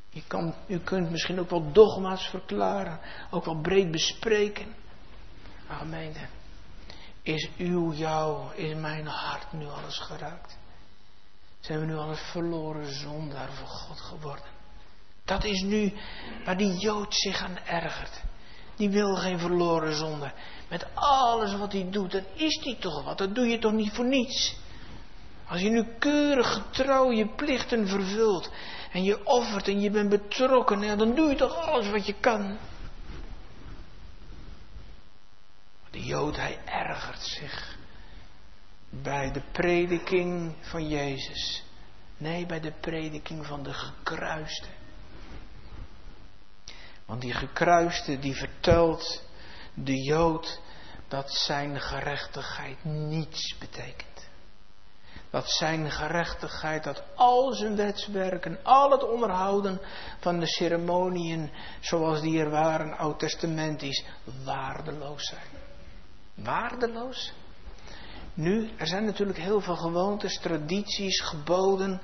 Je 0.08 0.22
kan, 0.26 0.54
u 0.66 0.78
kunt 0.78 1.10
misschien 1.10 1.40
ook 1.40 1.50
wel 1.50 1.72
dogma's 1.72 2.26
verklaren, 2.26 3.00
ook 3.30 3.44
wel 3.44 3.60
breed 3.60 3.90
bespreken. 3.90 4.74
Amen. 5.68 6.14
Is 7.22 7.50
uw, 7.56 7.92
jou, 7.92 8.54
is 8.54 8.74
mijn 8.74 9.06
hart 9.06 9.52
nu 9.52 9.66
alles 9.66 9.98
geraakt? 9.98 10.58
Zijn 11.60 11.80
we 11.80 11.86
nu 11.86 11.96
alles 11.96 12.20
verloren 12.20 12.94
zondaar 12.94 13.52
voor 13.52 13.66
God 13.66 14.00
geworden? 14.00 14.55
Dat 15.26 15.44
is 15.44 15.60
nu 15.60 15.92
waar 16.44 16.56
die 16.56 16.78
Jood 16.78 17.14
zich 17.14 17.42
aan 17.42 17.58
ergert. 17.58 18.22
Die 18.76 18.90
wil 18.90 19.16
geen 19.16 19.38
verloren 19.38 19.94
zonde. 19.94 20.32
Met 20.68 20.86
alles 20.94 21.56
wat 21.56 21.72
hij 21.72 21.86
doet, 21.90 22.12
dan 22.12 22.24
is 22.34 22.60
hij 22.62 22.76
toch 22.80 23.04
wat. 23.04 23.18
Dat 23.18 23.34
doe 23.34 23.46
je 23.46 23.58
toch 23.58 23.72
niet 23.72 23.92
voor 23.92 24.04
niets. 24.04 24.56
Als 25.48 25.60
je 25.60 25.68
nu 25.68 25.84
keurig 25.98 26.52
getrouw 26.52 27.12
je 27.12 27.28
plichten 27.28 27.88
vervult 27.88 28.50
en 28.92 29.04
je 29.04 29.26
offert 29.26 29.68
en 29.68 29.80
je 29.80 29.90
bent 29.90 30.08
betrokken, 30.08 30.98
dan 30.98 31.14
doe 31.14 31.28
je 31.28 31.36
toch 31.36 31.56
alles 31.56 31.90
wat 31.90 32.06
je 32.06 32.14
kan. 32.20 32.58
De 35.90 36.04
Jood, 36.04 36.36
hij 36.36 36.58
ergert 36.64 37.22
zich 37.22 37.76
bij 38.90 39.32
de 39.32 39.42
prediking 39.52 40.54
van 40.60 40.88
Jezus. 40.88 41.62
Nee, 42.16 42.46
bij 42.46 42.60
de 42.60 42.72
prediking 42.80 43.46
van 43.46 43.62
de 43.62 43.72
gekruiste. 43.72 44.68
Want 47.06 47.20
die 47.20 47.34
gekruiste 47.34 48.18
die 48.18 48.34
vertelt 48.34 49.22
de 49.74 50.02
Jood 50.02 50.60
dat 51.08 51.30
zijn 51.30 51.80
gerechtigheid 51.80 52.84
niets 52.84 53.58
betekent. 53.58 54.28
Dat 55.30 55.50
zijn 55.50 55.90
gerechtigheid, 55.90 56.84
dat 56.84 57.02
al 57.14 57.52
zijn 57.52 57.76
wetswerken, 57.76 58.58
al 58.62 58.90
het 58.90 59.02
onderhouden 59.02 59.80
van 60.20 60.40
de 60.40 60.46
ceremoniën 60.46 61.50
zoals 61.80 62.20
die 62.20 62.40
er 62.40 62.50
waren, 62.50 62.96
oud-testamentisch, 62.98 64.04
waardeloos 64.44 65.26
zijn. 65.26 65.64
Waardeloos? 66.34 67.32
Nu, 68.34 68.70
er 68.76 68.86
zijn 68.86 69.04
natuurlijk 69.04 69.38
heel 69.38 69.60
veel 69.60 69.76
gewoontes, 69.76 70.38
tradities, 70.38 71.20
geboden 71.20 72.00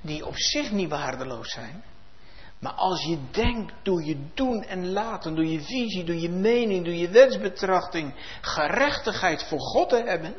die 0.00 0.26
op 0.26 0.36
zich 0.36 0.70
niet 0.70 0.90
waardeloos 0.90 1.50
zijn. 1.50 1.84
Maar 2.64 2.72
als 2.72 3.04
je 3.04 3.18
denkt 3.30 3.72
door 3.82 4.04
je 4.04 4.26
doen 4.34 4.62
en 4.62 4.92
laten, 4.92 5.34
door 5.34 5.44
je 5.44 5.60
visie, 5.60 6.04
door 6.04 6.16
je 6.16 6.28
mening, 6.28 6.84
door 6.84 6.94
je 6.94 7.08
wetsbetrachting, 7.08 8.14
gerechtigheid 8.40 9.44
voor 9.44 9.60
God 9.60 9.88
te 9.88 10.02
hebben, 10.06 10.34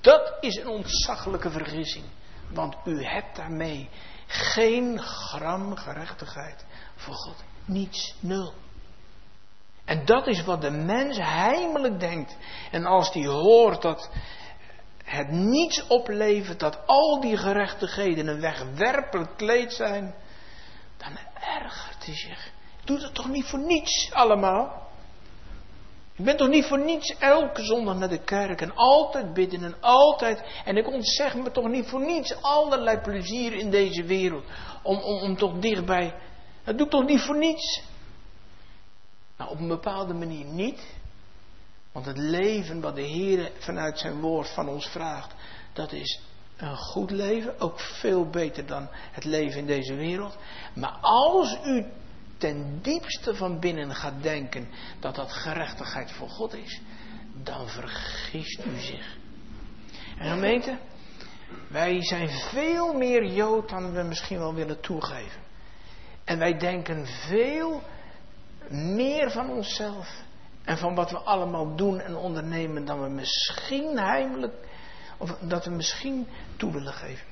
dat 0.00 0.36
is 0.40 0.56
een 0.56 0.68
ontzaglijke 0.68 1.50
vergissing. 1.50 2.04
Want 2.52 2.76
u 2.84 3.04
hebt 3.04 3.36
daarmee 3.36 3.88
geen 4.26 4.98
gram 4.98 5.76
gerechtigheid 5.76 6.64
voor 6.94 7.14
God. 7.14 7.36
Niets, 7.64 8.14
nul. 8.20 8.52
En 9.84 10.04
dat 10.04 10.26
is 10.26 10.44
wat 10.44 10.60
de 10.60 10.70
mens 10.70 11.16
heimelijk 11.16 12.00
denkt. 12.00 12.36
En 12.70 12.84
als 12.84 13.12
die 13.12 13.28
hoort 13.28 13.82
dat 13.82 14.10
het 15.04 15.30
niets 15.30 15.86
oplevert, 15.86 16.60
dat 16.60 16.86
al 16.86 17.20
die 17.20 17.36
gerechtigheden 17.36 18.26
een 18.26 18.40
wegwerpelijk 18.40 19.36
kleed 19.36 19.72
zijn, 19.72 20.14
dan 21.00 21.18
ergert 21.40 22.06
hij 22.06 22.14
zich. 22.14 22.50
Doe 22.84 22.98
dat 22.98 23.14
toch 23.14 23.28
niet 23.28 23.44
voor 23.44 23.58
niets 23.58 24.10
allemaal? 24.12 24.88
Ik 26.16 26.24
ben 26.24 26.36
toch 26.36 26.48
niet 26.48 26.64
voor 26.64 26.84
niets 26.84 27.16
elke 27.18 27.64
zondag 27.64 27.96
naar 27.96 28.08
de 28.08 28.24
kerk 28.24 28.60
en 28.60 28.74
altijd 28.74 29.32
bidden 29.32 29.62
en 29.64 29.80
altijd. 29.80 30.42
En 30.64 30.76
ik 30.76 30.86
ontzeg 30.86 31.34
me 31.34 31.50
toch 31.50 31.68
niet 31.68 31.86
voor 31.86 32.00
niets 32.00 32.42
allerlei 32.42 32.98
plezier 32.98 33.52
in 33.52 33.70
deze 33.70 34.04
wereld. 34.04 34.44
Om, 34.82 34.98
om, 34.98 35.22
om 35.22 35.36
toch 35.36 35.58
dichtbij. 35.58 36.14
Dat 36.64 36.76
doe 36.76 36.86
ik 36.86 36.92
toch 36.92 37.06
niet 37.06 37.20
voor 37.20 37.38
niets? 37.38 37.82
Nou, 39.36 39.50
op 39.50 39.58
een 39.58 39.68
bepaalde 39.68 40.14
manier 40.14 40.44
niet. 40.44 40.86
Want 41.92 42.06
het 42.06 42.18
leven 42.18 42.80
wat 42.80 42.94
de 42.94 43.02
Heer 43.02 43.50
vanuit 43.58 43.98
zijn 43.98 44.20
woord 44.20 44.48
van 44.48 44.68
ons 44.68 44.86
vraagt, 44.86 45.34
dat 45.72 45.92
is 45.92 46.20
een 46.60 46.76
goed 46.76 47.10
leven, 47.10 47.60
ook 47.60 47.80
veel 47.80 48.30
beter 48.30 48.66
dan 48.66 48.88
het 48.90 49.24
leven 49.24 49.58
in 49.58 49.66
deze 49.66 49.94
wereld. 49.94 50.36
Maar 50.74 50.98
als 51.00 51.58
u 51.64 51.86
ten 52.38 52.78
diepste 52.82 53.34
van 53.34 53.60
binnen 53.60 53.94
gaat 53.94 54.22
denken 54.22 54.68
dat 55.00 55.14
dat 55.14 55.32
gerechtigheid 55.32 56.12
voor 56.12 56.28
God 56.28 56.54
is, 56.54 56.80
dan 57.42 57.68
vergist 57.68 58.64
u 58.64 58.78
zich. 58.78 59.16
En 60.18 60.30
gemeente, 60.30 60.78
wij 61.68 62.02
zijn 62.02 62.28
veel 62.28 62.92
meer 62.92 63.26
Jood 63.26 63.68
dan 63.68 63.92
we 63.92 64.02
misschien 64.02 64.38
wel 64.38 64.54
willen 64.54 64.80
toegeven. 64.80 65.40
En 66.24 66.38
wij 66.38 66.58
denken 66.58 67.06
veel 67.06 67.82
meer 68.68 69.30
van 69.30 69.50
onszelf 69.50 70.22
en 70.64 70.78
van 70.78 70.94
wat 70.94 71.10
we 71.10 71.18
allemaal 71.18 71.76
doen 71.76 72.00
en 72.00 72.16
ondernemen 72.16 72.84
dan 72.84 73.02
we 73.02 73.08
misschien 73.08 73.98
heimelijk, 73.98 74.54
of 75.20 75.38
dat 75.40 75.64
we 75.64 75.70
misschien 75.70 76.28
toe 76.56 76.72
willen 76.72 76.92
geven. 76.92 77.26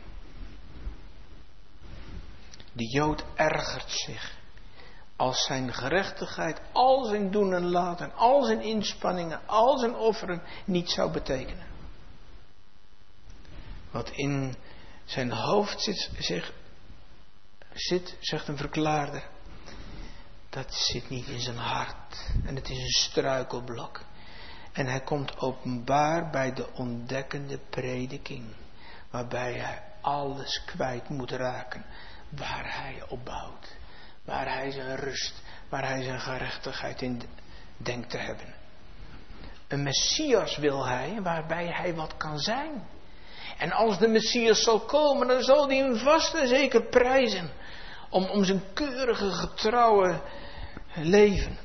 De 2.73 2.85
Jood 2.85 3.25
ergert 3.35 3.91
zich 3.91 4.37
als 5.17 5.45
zijn 5.45 5.75
gerechtigheid, 5.75 6.61
al 6.73 7.05
zijn 7.05 7.31
doen 7.31 7.55
en 7.55 7.65
laten, 7.65 8.13
al 8.15 8.45
zijn 8.45 8.61
inspanningen, 8.61 9.41
al 9.47 9.79
zijn 9.79 9.95
offeren 9.95 10.43
niet 10.65 10.91
zou 10.91 11.13
betekenen. 11.13 11.67
Wat 13.91 14.11
in 14.11 14.57
zijn 15.05 15.33
hoofd 15.33 15.83
zit, 15.83 16.11
zich, 16.19 16.53
zit, 17.73 18.17
zegt 18.21 18.49
een 18.49 18.57
verklaarder, 18.57 19.29
dat 20.51 20.75
zit 20.75 21.09
niet 21.09 21.27
in 21.27 21.41
zijn 21.41 21.57
hart. 21.57 22.31
En 22.45 22.55
het 22.55 22.69
is 22.69 22.79
een 22.79 23.11
struikelblok. 23.11 24.01
En 24.73 24.87
hij 24.87 25.01
komt 25.01 25.39
openbaar 25.39 26.31
bij 26.31 26.53
de 26.53 26.67
ontdekkende 26.75 27.59
prediking. 27.71 28.45
Waarbij 29.11 29.53
hij 29.53 29.83
alles 30.01 30.65
kwijt 30.65 31.09
moet 31.09 31.31
raken. 31.31 31.85
Waar 32.29 32.81
hij 32.83 33.03
op 33.09 33.25
bouwt. 33.25 33.77
Waar 34.25 34.53
hij 34.55 34.71
zijn 34.71 34.97
rust, 34.97 35.43
waar 35.69 35.89
hij 35.89 36.03
zijn 36.03 36.21
gerechtigheid 36.21 37.03
in 37.03 37.23
denkt 37.77 38.11
te 38.11 38.19
hebben. 38.19 38.55
Een 39.69 39.83
Messias 39.83 40.57
wil 40.57 40.87
hij, 40.87 41.23
waarbij 41.23 41.67
hij 41.67 41.95
wat 41.95 42.17
kan 42.17 42.39
zijn. 42.39 42.87
En 43.59 43.73
als 43.73 43.99
de 43.99 44.09
Messias 44.09 44.63
zal 44.63 44.81
komen, 44.81 45.29
dan 45.29 45.43
zal 45.43 45.69
hij 45.69 45.77
hem 45.77 45.97
vast 45.97 46.35
en 46.35 46.49
zeker 46.49 46.83
prijzen. 46.83 47.51
Om, 48.11 48.25
om 48.25 48.45
zijn 48.45 48.63
keurige, 48.75 49.31
getrouwe 49.31 50.21
leven. 50.95 51.59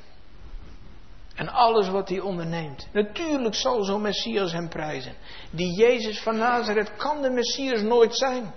En 1.35 1.49
alles 1.49 1.89
wat 1.89 2.09
hij 2.09 2.19
onderneemt. 2.19 2.87
Natuurlijk 2.91 3.55
zal 3.55 3.83
zo'n 3.83 4.01
Messias 4.01 4.51
hem 4.51 4.69
prijzen. 4.69 5.15
Die 5.51 5.77
Jezus 5.77 6.21
van 6.21 6.37
Nazareth 6.37 6.95
kan 6.95 7.21
de 7.21 7.29
Messias 7.29 7.81
nooit 7.81 8.17
zijn. 8.17 8.53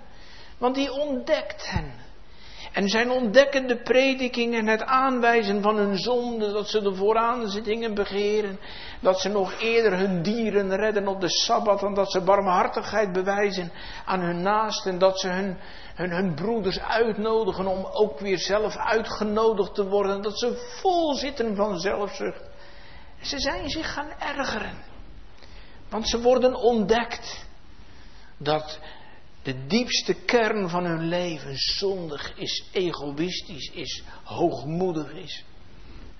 Want 0.57 0.75
die 0.75 0.91
ontdekt 0.91 1.69
hen. 1.71 2.05
En 2.77 2.87
zijn 2.87 3.11
ontdekkende 3.11 3.81
predikingen 3.81 4.59
en 4.59 4.67
het 4.67 4.83
aanwijzen 4.83 5.61
van 5.61 5.77
hun 5.77 5.97
zonde, 5.97 6.51
dat 6.51 6.69
ze 6.69 6.81
de 6.81 6.95
vooraanzittingen 6.95 7.93
begeren, 7.93 8.59
dat 9.01 9.19
ze 9.19 9.29
nog 9.29 9.59
eerder 9.59 9.97
hun 9.97 10.21
dieren 10.21 10.75
redden 10.75 11.07
op 11.07 11.21
de 11.21 11.29
Sabbat 11.29 11.79
dan 11.79 11.93
dat 11.93 12.11
ze 12.11 12.21
barmhartigheid 12.21 13.11
bewijzen 13.11 13.71
aan 14.05 14.19
hun 14.19 14.41
naasten, 14.41 14.97
dat 14.97 15.19
ze 15.19 15.27
hun, 15.27 15.57
hun, 15.95 16.11
hun 16.11 16.35
broeders 16.35 16.79
uitnodigen 16.79 17.67
om 17.67 17.85
ook 17.91 18.19
weer 18.19 18.37
zelf 18.37 18.75
uitgenodigd 18.75 19.75
te 19.75 19.87
worden, 19.87 20.21
dat 20.21 20.39
ze 20.39 20.77
vol 20.81 21.13
zitten 21.13 21.55
van 21.55 21.79
zelfzucht. 21.79 22.43
Ze 23.21 23.39
zijn 23.39 23.69
zich 23.69 23.93
gaan 23.93 24.11
ergeren, 24.19 24.77
want 25.89 26.09
ze 26.09 26.21
worden 26.21 26.55
ontdekt 26.55 27.45
dat 28.37 28.79
de 29.41 29.65
diepste 29.65 30.13
kern 30.13 30.69
van 30.69 30.85
hun 30.85 31.07
leven 31.07 31.57
zondig 31.57 32.37
is, 32.37 32.69
egoïstisch 32.71 33.69
is, 33.69 34.03
hoogmoedig 34.23 35.11
is. 35.11 35.45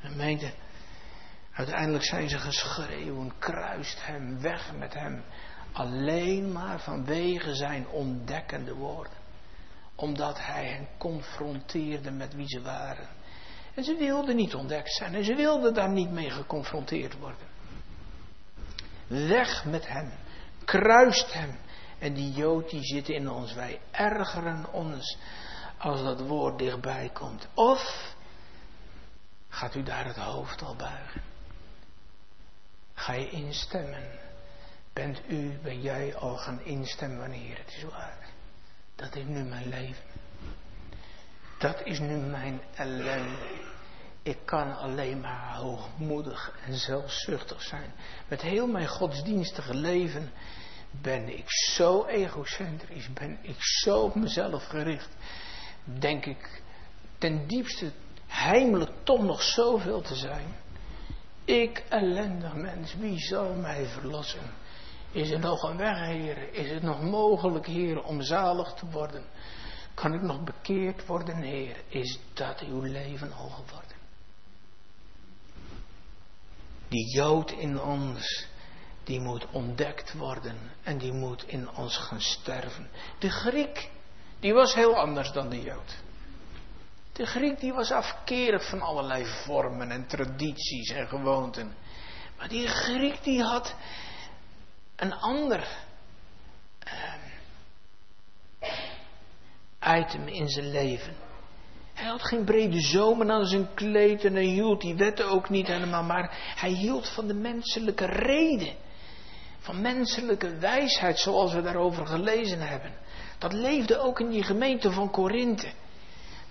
En 0.02 0.16
meende, 0.16 0.54
uiteindelijk 1.52 2.04
zijn 2.04 2.30
ze 2.30 2.40
geschreeuwen, 2.40 3.34
kruist 3.40 4.06
hem 4.06 4.42
weg 4.42 4.74
met 4.74 4.94
hem. 4.94 5.24
Alleen 5.72 6.52
maar 6.52 6.80
vanwege 6.80 7.56
zijn 7.56 7.88
ontdekkende 7.88 8.74
woorden. 8.74 9.18
Omdat 9.96 10.38
hij 10.46 10.66
hen 10.66 10.88
confronteerde 10.98 12.12
met 12.12 12.34
wie 12.34 12.48
ze 12.48 12.62
waren. 12.62 13.08
En 13.78 13.84
ze 13.84 13.96
wilden 13.96 14.36
niet 14.36 14.56
ontdekt 14.56 14.94
zijn 14.94 15.16
en 15.16 15.24
ze 15.24 15.36
wilden 15.36 15.74
daar 15.74 15.90
niet 15.90 16.12
mee 16.12 16.30
geconfronteerd 16.30 17.18
worden. 17.18 17.48
Weg 19.08 19.66
met 19.66 19.88
hem, 19.88 20.12
kruist 20.66 21.34
hem 21.34 21.58
en 22.00 22.14
die 22.14 22.32
Jood 22.32 22.70
die 22.70 22.84
zit 22.84 23.10
in 23.10 23.30
ons. 23.30 23.54
Wij 23.54 23.80
ergeren 23.92 24.74
ons 24.74 25.18
als 25.78 26.02
dat 26.02 26.20
woord 26.20 26.58
dichtbij 26.60 27.10
komt. 27.14 27.48
Of 27.54 28.14
gaat 29.48 29.76
u 29.76 29.84
daar 29.84 30.06
het 30.06 30.16
hoofd 30.16 30.62
al 30.62 30.76
buigen? 30.76 31.22
Ga 32.94 33.14
je 33.14 33.30
instemmen? 33.30 34.20
Bent 34.94 35.22
u, 35.28 35.60
ben 35.64 35.82
jij 35.82 36.16
al 36.16 36.38
gaan 36.38 36.62
instemmen 36.64 37.20
wanneer 37.20 37.58
het 37.58 37.74
is 37.76 37.84
waar? 37.84 38.30
Dat 38.96 39.16
is 39.16 39.26
nu 39.26 39.44
mijn 39.44 39.70
leven. 39.70 40.04
Dat 41.58 41.82
is 41.84 42.00
nu 42.00 42.18
mijn 42.18 42.62
ellende. 42.76 43.66
Ik 44.24 44.38
kan 44.46 44.78
alleen 44.78 45.20
maar 45.20 45.56
hoogmoedig 45.56 46.60
en 46.66 46.74
zelfzuchtig 46.74 47.62
zijn. 47.62 47.94
Met 48.28 48.42
heel 48.42 48.68
mijn 48.68 48.88
godsdienstige 48.88 49.74
leven 49.74 50.32
ben 50.92 51.38
ik 51.38 51.46
zo 51.48 52.06
egocentrisch, 52.06 53.14
ben 53.14 53.38
ik 53.42 53.56
zo 53.60 54.00
op 54.00 54.16
mezelf 54.16 54.66
gericht. 54.66 55.10
Denk 55.84 56.26
ik 56.26 56.62
ten 57.18 57.48
diepste 57.48 57.92
heimelijk 58.28 58.92
toch 59.04 59.24
nog 59.24 59.42
zoveel 59.42 60.02
te 60.02 60.16
zijn. 60.16 60.56
Ik, 61.46 61.84
ellendig 61.90 62.54
mens, 62.54 62.96
wie 62.96 63.20
zal 63.20 63.54
mij 63.54 63.86
verlossen? 63.86 64.54
Is 65.12 65.32
er 65.32 65.40
nog 65.40 65.64
een 65.64 65.78
weg, 65.78 66.00
Heer? 66.00 66.54
Is 66.54 66.70
het 66.70 66.84
nog 66.84 67.02
mogelijk, 67.02 67.66
Heer, 67.66 68.04
om 68.04 68.22
zalig 68.22 68.74
te 68.74 68.86
worden? 68.90 69.26
Kan 69.98 70.14
ik 70.14 70.22
nog 70.22 70.44
bekeerd 70.44 71.06
worden, 71.06 71.42
Heer? 71.42 71.84
Is 71.88 72.20
dat 72.34 72.60
uw 72.60 72.82
leven 72.82 73.34
al 73.34 73.50
geworden? 73.50 73.98
Die 76.88 77.16
Jood 77.16 77.52
in 77.52 77.82
ons, 77.82 78.48
die 79.04 79.20
moet 79.20 79.48
ontdekt 79.52 80.14
worden 80.14 80.58
en 80.84 80.98
die 80.98 81.14
moet 81.14 81.44
in 81.44 81.70
ons 81.70 81.98
gaan 81.98 82.22
sterven. 82.22 82.90
De 83.20 83.30
Griek, 83.30 83.90
die 84.40 84.54
was 84.54 84.74
heel 84.74 84.96
anders 84.96 85.32
dan 85.32 85.50
de 85.50 85.62
Jood. 85.62 85.96
De 87.12 87.26
Griek 87.26 87.60
die 87.60 87.74
was 87.74 87.92
afkerig 87.92 88.70
van 88.70 88.82
allerlei 88.82 89.26
vormen 89.26 89.92
en 89.92 90.08
tradities 90.08 90.90
en 90.90 91.08
gewoonten. 91.08 91.76
Maar 92.38 92.48
die 92.48 92.68
Griek 92.68 93.24
die 93.24 93.42
had 93.44 93.76
een 94.96 95.14
ander 95.14 95.68
uh, 96.88 97.14
item 99.96 100.28
in 100.28 100.50
zijn 100.50 100.72
leven. 100.72 101.16
Hij 101.94 102.08
had 102.08 102.28
geen 102.28 102.46
brede 102.46 102.82
zomen 102.82 103.32
aan 103.32 103.46
zijn 103.46 103.74
kleed 103.74 104.26
en 104.26 104.34
hij 104.34 104.44
hield 104.44 104.82
die 104.82 104.96
wetten 104.96 105.30
ook 105.30 105.50
niet 105.50 105.68
helemaal, 105.68 106.04
maar 106.04 106.54
hij 106.56 106.70
hield 106.70 107.10
van 107.10 107.28
de 107.28 107.34
menselijke 107.34 108.06
reden. 108.06 108.76
Van 109.60 109.82
menselijke 109.82 110.58
wijsheid, 110.58 111.20
zoals 111.20 111.54
we 111.54 111.62
daarover 111.62 112.08
gelezen 112.08 112.62
hebben. 112.62 112.94
Dat 113.38 113.54
leefde 113.54 113.98
ook 113.98 114.20
in 114.20 114.30
die 114.30 114.44
gemeente 114.44 114.92
van 114.92 115.12
Korinthe. 115.12 115.72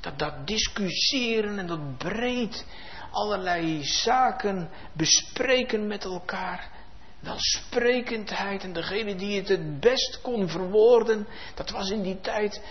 Dat, 0.00 0.18
dat 0.18 0.46
discussiëren 0.46 1.58
en 1.58 1.66
dat 1.66 1.98
breed 1.98 2.66
allerlei 3.10 3.84
zaken 3.84 4.70
bespreken 4.92 5.86
met 5.86 6.04
elkaar. 6.04 6.70
Welsprekendheid 7.20 8.62
en 8.62 8.72
degene 8.72 9.14
die 9.14 9.36
het 9.36 9.48
het 9.48 9.80
best 9.80 10.20
kon 10.20 10.48
verwoorden, 10.48 11.26
dat 11.54 11.70
was 11.70 11.90
in 11.90 12.02
die 12.02 12.20
tijd 12.20 12.62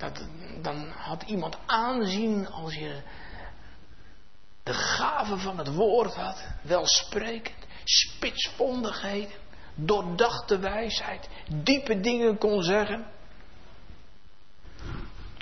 dat, 0.00 0.24
dan 0.62 0.88
had 0.88 1.22
iemand 1.22 1.56
aanzien 1.66 2.48
als 2.48 2.74
je 2.74 3.02
de 4.62 4.72
gave 4.74 5.38
van 5.38 5.58
het 5.58 5.74
woord 5.74 6.14
had, 6.14 6.44
welsprekend, 6.62 7.66
spitsvondigheden, 7.84 9.38
doordachte 9.74 10.58
wijsheid, 10.58 11.28
diepe 11.62 12.00
dingen 12.00 12.38
kon 12.38 12.62
zeggen. 12.62 13.06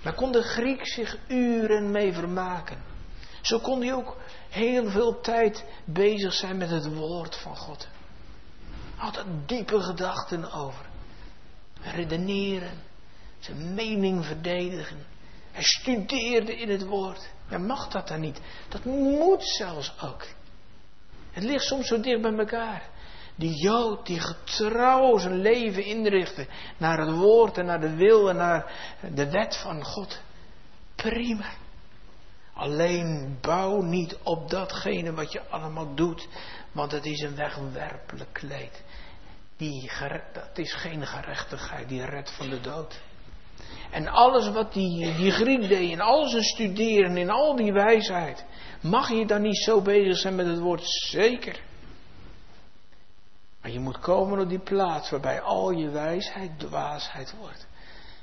Daar 0.03 0.15
kon 0.15 0.33
de 0.33 0.43
Griek 0.43 0.87
zich 0.87 1.17
uren 1.29 1.91
mee 1.91 2.13
vermaken. 2.13 2.83
Zo 3.43 3.59
kon 3.59 3.81
hij 3.81 3.95
ook 3.95 4.17
heel 4.49 4.91
veel 4.91 5.21
tijd 5.21 5.65
bezig 5.85 6.33
zijn 6.33 6.57
met 6.57 6.71
het 6.71 6.95
woord 6.95 7.37
van 7.37 7.57
God. 7.57 7.89
Had 8.97 9.17
er 9.17 9.25
diepe 9.47 9.81
gedachten 9.81 10.53
over. 10.53 10.87
Redeneren, 11.81 12.83
zijn 13.39 13.75
mening 13.75 14.25
verdedigen. 14.25 15.07
Hij 15.53 15.63
studeerde 15.63 16.57
in 16.57 16.69
het 16.69 16.85
woord. 16.85 17.29
Ja, 17.49 17.59
mag 17.59 17.89
dat 17.89 18.09
dan 18.09 18.21
niet? 18.21 18.41
Dat 18.69 18.85
moet 18.85 19.49
zelfs 19.49 19.95
ook. 20.03 20.27
Het 21.31 21.45
ligt 21.45 21.65
soms 21.65 21.87
zo 21.87 22.01
dicht 22.01 22.23
bij 22.23 22.37
elkaar. 22.37 22.83
Die 23.35 23.55
Jood 23.55 24.07
die 24.07 24.21
getrouw 24.21 25.19
zijn 25.19 25.41
leven 25.41 25.85
inrichtte 25.85 26.47
naar 26.77 26.99
het 26.99 27.17
woord 27.17 27.59
en 27.59 27.65
naar 27.65 27.81
de 27.81 27.95
wil 27.95 28.29
en 28.29 28.37
naar 28.37 28.73
de 29.15 29.31
wet 29.31 29.57
van 29.57 29.85
God. 29.85 30.21
Prima. 30.95 31.51
Alleen 32.55 33.39
bouw 33.41 33.81
niet 33.81 34.19
op 34.23 34.51
datgene 34.51 35.13
wat 35.13 35.33
je 35.33 35.49
allemaal 35.49 35.95
doet, 35.95 36.29
want 36.73 36.93
het 36.93 37.05
is 37.05 37.21
een 37.21 37.37
wegwerpelijk 37.37 38.33
kleed. 38.33 38.83
Die, 39.57 39.91
dat 40.33 40.59
is 40.59 40.75
geen 40.75 41.07
gerechtigheid, 41.07 41.89
die 41.89 42.05
redt 42.05 42.31
van 42.31 42.51
de 42.51 42.61
dood. 42.61 43.01
En 43.91 44.09
alles 44.09 44.49
wat 44.49 44.73
die, 44.73 45.17
die 45.17 45.31
Griek 45.31 45.69
deed, 45.69 45.91
in 45.91 46.01
al 46.01 46.29
zijn 46.29 46.43
studeren, 46.43 47.17
in 47.17 47.31
al 47.31 47.57
die 47.57 47.73
wijsheid. 47.73 48.45
Mag 48.81 49.09
je 49.09 49.27
dan 49.27 49.43
niet 49.43 49.59
zo 49.59 49.83
bezig 49.83 50.17
zijn 50.17 50.35
met 50.35 50.47
het 50.47 50.59
woord 50.59 50.83
zeker? 50.85 51.61
Maar 53.61 53.71
je 53.71 53.81
moet 53.81 53.99
komen 53.99 54.41
op 54.41 54.49
die 54.49 54.59
plaats 54.59 55.11
waarbij 55.11 55.41
al 55.41 55.71
je 55.71 55.89
wijsheid 55.89 56.59
dwaasheid 56.59 57.35
wordt. 57.39 57.67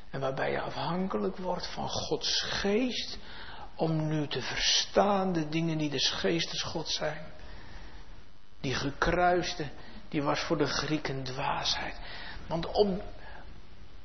En 0.09 0.19
waarbij 0.19 0.51
je 0.51 0.61
afhankelijk 0.61 1.37
wordt 1.37 1.67
van 1.67 1.89
Gods 1.89 2.41
geest 2.41 3.17
om 3.75 4.07
nu 4.07 4.27
te 4.27 4.41
verstaan 4.41 5.33
de 5.33 5.49
dingen 5.49 5.77
die 5.77 5.89
des 5.89 6.09
geestes 6.09 6.61
God 6.61 6.89
zijn. 6.89 7.21
Die 8.61 8.73
gekruiste, 8.73 9.69
die 10.09 10.23
was 10.23 10.39
voor 10.39 10.57
de 10.57 10.67
Grieken 10.67 11.23
dwaasheid. 11.23 11.95
Want 12.47 12.71
om 12.71 13.01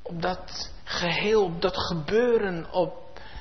op 0.03 0.23
dat 0.23 0.73
geheel, 0.91 1.59
dat 1.59 1.77
gebeuren 1.77 2.73
op 2.73 2.93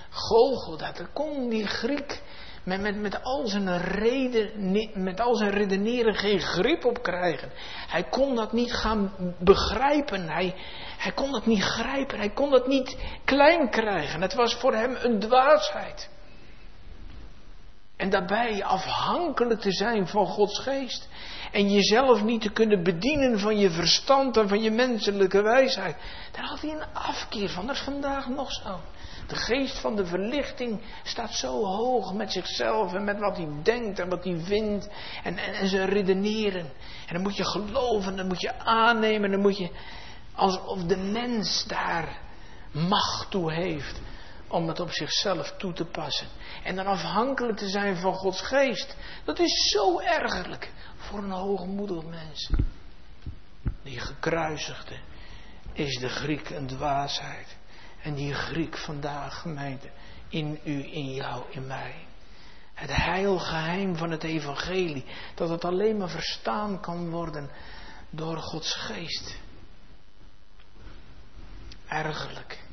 Golgotha. 0.09 0.91
Daar 0.91 1.09
kon 1.13 1.49
die 1.49 1.67
Griek 1.67 2.21
met, 2.63 2.81
met, 2.81 3.01
met, 3.01 3.23
al 3.23 3.47
zijn 3.47 3.77
reden, 3.77 4.71
met 5.03 5.19
al 5.19 5.35
zijn 5.35 5.49
redeneren 5.49 6.15
geen 6.15 6.39
grip 6.39 6.85
op 6.85 7.03
krijgen. 7.03 7.51
Hij 7.87 8.03
kon 8.03 8.35
dat 8.35 8.51
niet 8.51 8.73
gaan 8.73 9.13
begrijpen. 9.39 10.29
Hij, 10.29 10.55
hij 10.97 11.11
kon 11.11 11.31
dat 11.31 11.45
niet 11.45 11.63
grijpen. 11.63 12.17
Hij 12.17 12.29
kon 12.29 12.49
dat 12.49 12.67
niet 12.67 12.97
klein 13.25 13.69
krijgen. 13.69 14.21
Het 14.21 14.33
was 14.33 14.55
voor 14.55 14.73
hem 14.73 14.95
een 15.01 15.19
dwaasheid. 15.19 16.09
En 17.97 18.09
daarbij 18.09 18.63
afhankelijk 18.63 19.59
te 19.59 19.71
zijn 19.71 20.07
van 20.07 20.25
Gods 20.25 20.59
geest. 20.59 21.09
En 21.51 21.71
jezelf 21.71 22.23
niet 22.23 22.41
te 22.41 22.51
kunnen 22.51 22.83
bedienen 22.83 23.39
van 23.39 23.57
je 23.57 23.69
verstand 23.69 24.37
en 24.37 24.47
van 24.47 24.61
je 24.61 24.71
menselijke 24.71 25.41
wijsheid. 25.41 25.95
Daar 26.31 26.45
had 26.45 26.61
hij 26.61 26.71
een 26.71 26.93
afkeer 26.93 27.49
van. 27.49 27.67
Dat 27.67 27.75
is 27.75 27.81
vandaag 27.81 28.27
nog 28.27 28.51
zo. 28.51 28.79
De 29.27 29.35
geest 29.35 29.79
van 29.79 29.95
de 29.95 30.05
verlichting 30.05 30.81
staat 31.03 31.33
zo 31.33 31.65
hoog 31.65 32.13
met 32.13 32.31
zichzelf 32.31 32.93
en 32.93 33.03
met 33.03 33.19
wat 33.19 33.37
hij 33.37 33.47
denkt 33.63 33.99
en 33.99 34.09
wat 34.09 34.23
hij 34.23 34.39
vindt 34.43 34.89
en, 35.23 35.37
en, 35.37 35.53
en 35.53 35.67
zijn 35.67 35.89
redeneren. 35.89 36.65
En 37.07 37.13
dan 37.13 37.21
moet 37.21 37.37
je 37.37 37.45
geloven, 37.45 38.15
dan 38.15 38.27
moet 38.27 38.41
je 38.41 38.59
aannemen, 38.59 39.31
dan 39.31 39.41
moet 39.41 39.57
je 39.57 39.69
alsof 40.35 40.83
de 40.83 40.97
mens 40.97 41.65
daar 41.67 42.17
macht 42.71 43.31
toe 43.31 43.53
heeft 43.53 44.01
om 44.49 44.67
het 44.67 44.79
op 44.79 44.91
zichzelf 44.91 45.53
toe 45.57 45.73
te 45.73 45.85
passen. 45.85 46.27
En 46.63 46.75
dan 46.75 46.85
afhankelijk 46.85 47.57
te 47.57 47.69
zijn 47.69 47.97
van 47.97 48.13
Gods 48.13 48.41
geest. 48.41 48.95
Dat 49.25 49.39
is 49.39 49.69
zo 49.71 49.99
ergerlijk 49.99 50.71
voor 50.97 51.19
een 51.19 51.31
hoogmoedig 51.31 52.03
mens. 52.03 52.49
Die 53.83 53.99
gekruisigde 53.99 54.97
is 55.73 55.97
de 55.97 56.09
Griek 56.09 56.49
een 56.49 56.67
dwaasheid. 56.67 57.57
En 58.01 58.13
die 58.13 58.33
Griek 58.33 58.77
vandaag, 58.77 59.41
gemeente, 59.41 59.89
in 60.29 60.59
u, 60.63 60.93
in 60.93 61.13
jou, 61.13 61.43
in 61.49 61.67
mij. 61.67 62.07
Het 62.73 62.95
heilgeheim 62.95 63.95
van 63.95 64.11
het 64.11 64.23
evangelie. 64.23 65.05
Dat 65.35 65.49
het 65.49 65.65
alleen 65.65 65.97
maar 65.97 66.09
verstaan 66.09 66.81
kan 66.81 67.09
worden 67.09 67.49
door 68.09 68.37
Gods 68.37 68.73
geest. 68.73 69.37
Ergerlijk. 71.87 72.67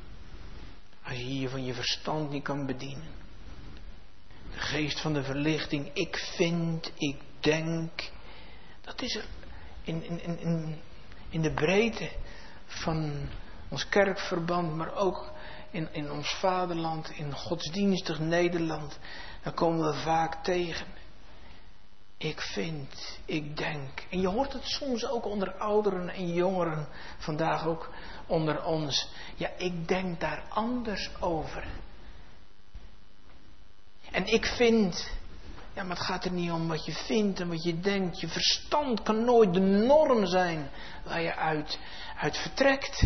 Als 1.09 1.19
je 1.19 1.38
je 1.38 1.49
van 1.49 1.64
je 1.64 1.75
verstand 1.75 2.31
niet 2.31 2.42
kan 2.42 2.66
bedienen. 2.66 3.14
De 4.53 4.59
geest 4.59 5.01
van 5.01 5.12
de 5.12 5.22
verlichting. 5.22 5.91
Ik 5.93 6.16
vind, 6.16 6.93
ik 6.95 7.16
denk. 7.41 8.11
Dat 8.80 9.03
is 9.03 9.14
er 9.14 9.24
in, 9.83 10.03
in, 10.03 10.39
in, 10.39 10.80
in 11.28 11.43
de 11.43 11.53
breedte 11.53 12.11
van 12.66 13.28
ons 13.68 13.89
kerkverband, 13.89 14.74
maar 14.74 14.95
ook 14.95 15.33
in, 15.70 15.89
in 15.93 16.11
ons 16.11 16.35
vaderland, 16.35 17.11
in 17.11 17.33
godsdienstig 17.33 18.18
Nederland. 18.18 18.99
Daar 19.43 19.55
komen 19.55 19.87
we 19.87 19.95
vaak 19.95 20.45
tegen. 20.45 20.87
Ik 22.18 22.41
vind, 22.41 23.18
ik 23.24 23.57
denk. 23.57 24.05
En 24.11 24.20
je 24.20 24.28
hoort 24.28 24.53
het 24.53 24.64
soms 24.64 25.07
ook 25.07 25.24
onder 25.24 25.55
ouderen 25.55 26.09
en 26.09 26.33
jongeren, 26.33 26.89
vandaag 27.18 27.66
ook 27.66 27.91
onder 28.27 28.64
ons. 28.64 29.09
Ja, 29.37 29.51
ik 29.57 29.89
denk 29.89 30.20
daar 30.20 30.43
anders 30.49 31.11
over. 31.20 31.64
En 34.11 34.27
ik 34.27 34.47
vind, 34.47 35.11
ja, 35.74 35.83
maar 35.83 35.97
het 35.97 36.07
gaat 36.07 36.24
er 36.24 36.33
niet 36.33 36.51
om 36.51 36.68
wat 36.68 36.85
je 36.85 36.93
vindt 36.93 37.41
en 37.41 37.49
wat 37.49 37.62
je 37.62 37.81
denkt. 37.81 38.20
Je 38.20 38.29
verstand 38.29 39.03
kan 39.03 39.24
nooit 39.24 39.55
de 39.55 39.61
norm 39.61 40.27
zijn 40.27 40.70
waar 41.05 41.20
je 41.20 41.35
uit, 41.35 41.79
uit 42.16 42.37
vertrekt. 42.37 43.05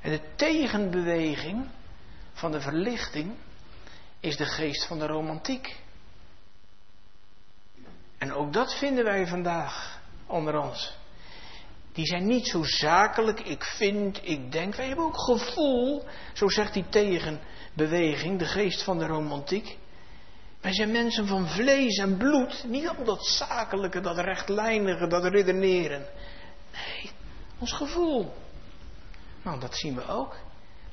En 0.00 0.10
de 0.10 0.34
tegenbeweging 0.36 1.68
van 2.32 2.52
de 2.52 2.60
verlichting 2.60 3.34
is 4.20 4.36
de 4.36 4.46
geest 4.46 4.86
van 4.86 4.98
de 4.98 5.06
romantiek. 5.06 5.80
En 8.18 8.32
ook 8.32 8.52
dat 8.52 8.78
vinden 8.78 9.04
wij 9.04 9.26
vandaag 9.26 10.00
onder 10.26 10.58
ons. 10.58 11.00
Die 11.92 12.06
zijn 12.06 12.26
niet 12.26 12.46
zo 12.46 12.62
zakelijk, 12.62 13.40
ik 13.40 13.64
vind, 13.64 14.20
ik 14.22 14.52
denk. 14.52 14.74
Wij 14.74 14.86
hebben 14.86 15.04
ook 15.04 15.20
gevoel, 15.20 16.04
zo 16.32 16.48
zegt 16.48 16.74
die 16.74 16.88
tegenbeweging, 16.88 18.38
de 18.38 18.44
geest 18.44 18.82
van 18.82 18.98
de 18.98 19.06
romantiek. 19.06 19.78
Wij 20.60 20.72
zijn 20.72 20.90
mensen 20.90 21.26
van 21.26 21.48
vlees 21.48 21.96
en 21.96 22.16
bloed, 22.16 22.64
niet 22.66 22.88
al 22.88 23.04
dat 23.04 23.26
zakelijke, 23.26 24.00
dat 24.00 24.18
rechtlijnige, 24.18 25.06
dat 25.06 25.24
redeneren. 25.24 26.06
Nee, 26.72 27.10
ons 27.58 27.72
gevoel. 27.72 28.32
Nou, 29.42 29.60
dat 29.60 29.76
zien 29.76 29.94
we 29.94 30.06
ook. 30.06 30.36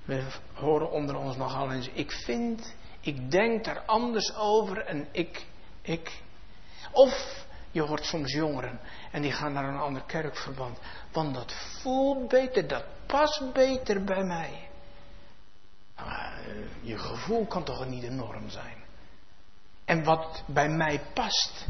We 0.06 0.24
horen 0.54 0.92
onder 0.92 1.16
ons 1.16 1.38
nogal 1.38 1.72
eens, 1.72 1.90
ik 1.94 2.12
vind, 2.12 2.76
ik 3.02 3.32
denk 3.32 3.66
daar 3.66 3.84
anders 3.86 4.36
over 4.36 4.86
en 4.86 5.08
ik, 5.12 5.46
ik. 5.82 6.22
Of 6.92 7.46
je 7.72 7.82
hoort 7.82 8.06
soms 8.06 8.32
jongeren 8.34 8.80
en 9.12 9.22
die 9.22 9.32
gaan 9.32 9.54
naar 9.54 9.70
een 9.70 9.80
ander 9.80 10.04
kerkverband. 10.06 10.78
Want 11.12 11.34
dat 11.34 11.54
voelt 11.82 12.28
beter, 12.28 12.68
dat 12.68 12.84
past 13.06 13.54
beter 13.54 14.04
bij 14.04 14.24
mij. 14.24 14.70
Eh, 15.96 16.06
je 16.82 16.98
gevoel 16.98 17.46
kan 17.46 17.64
toch 17.64 17.86
niet 17.86 18.02
de 18.02 18.12
norm 18.12 18.50
zijn. 18.50 18.78
En 19.86 20.04
wat 20.04 20.44
bij 20.48 20.70
mij 20.70 21.02
past. 21.14 21.66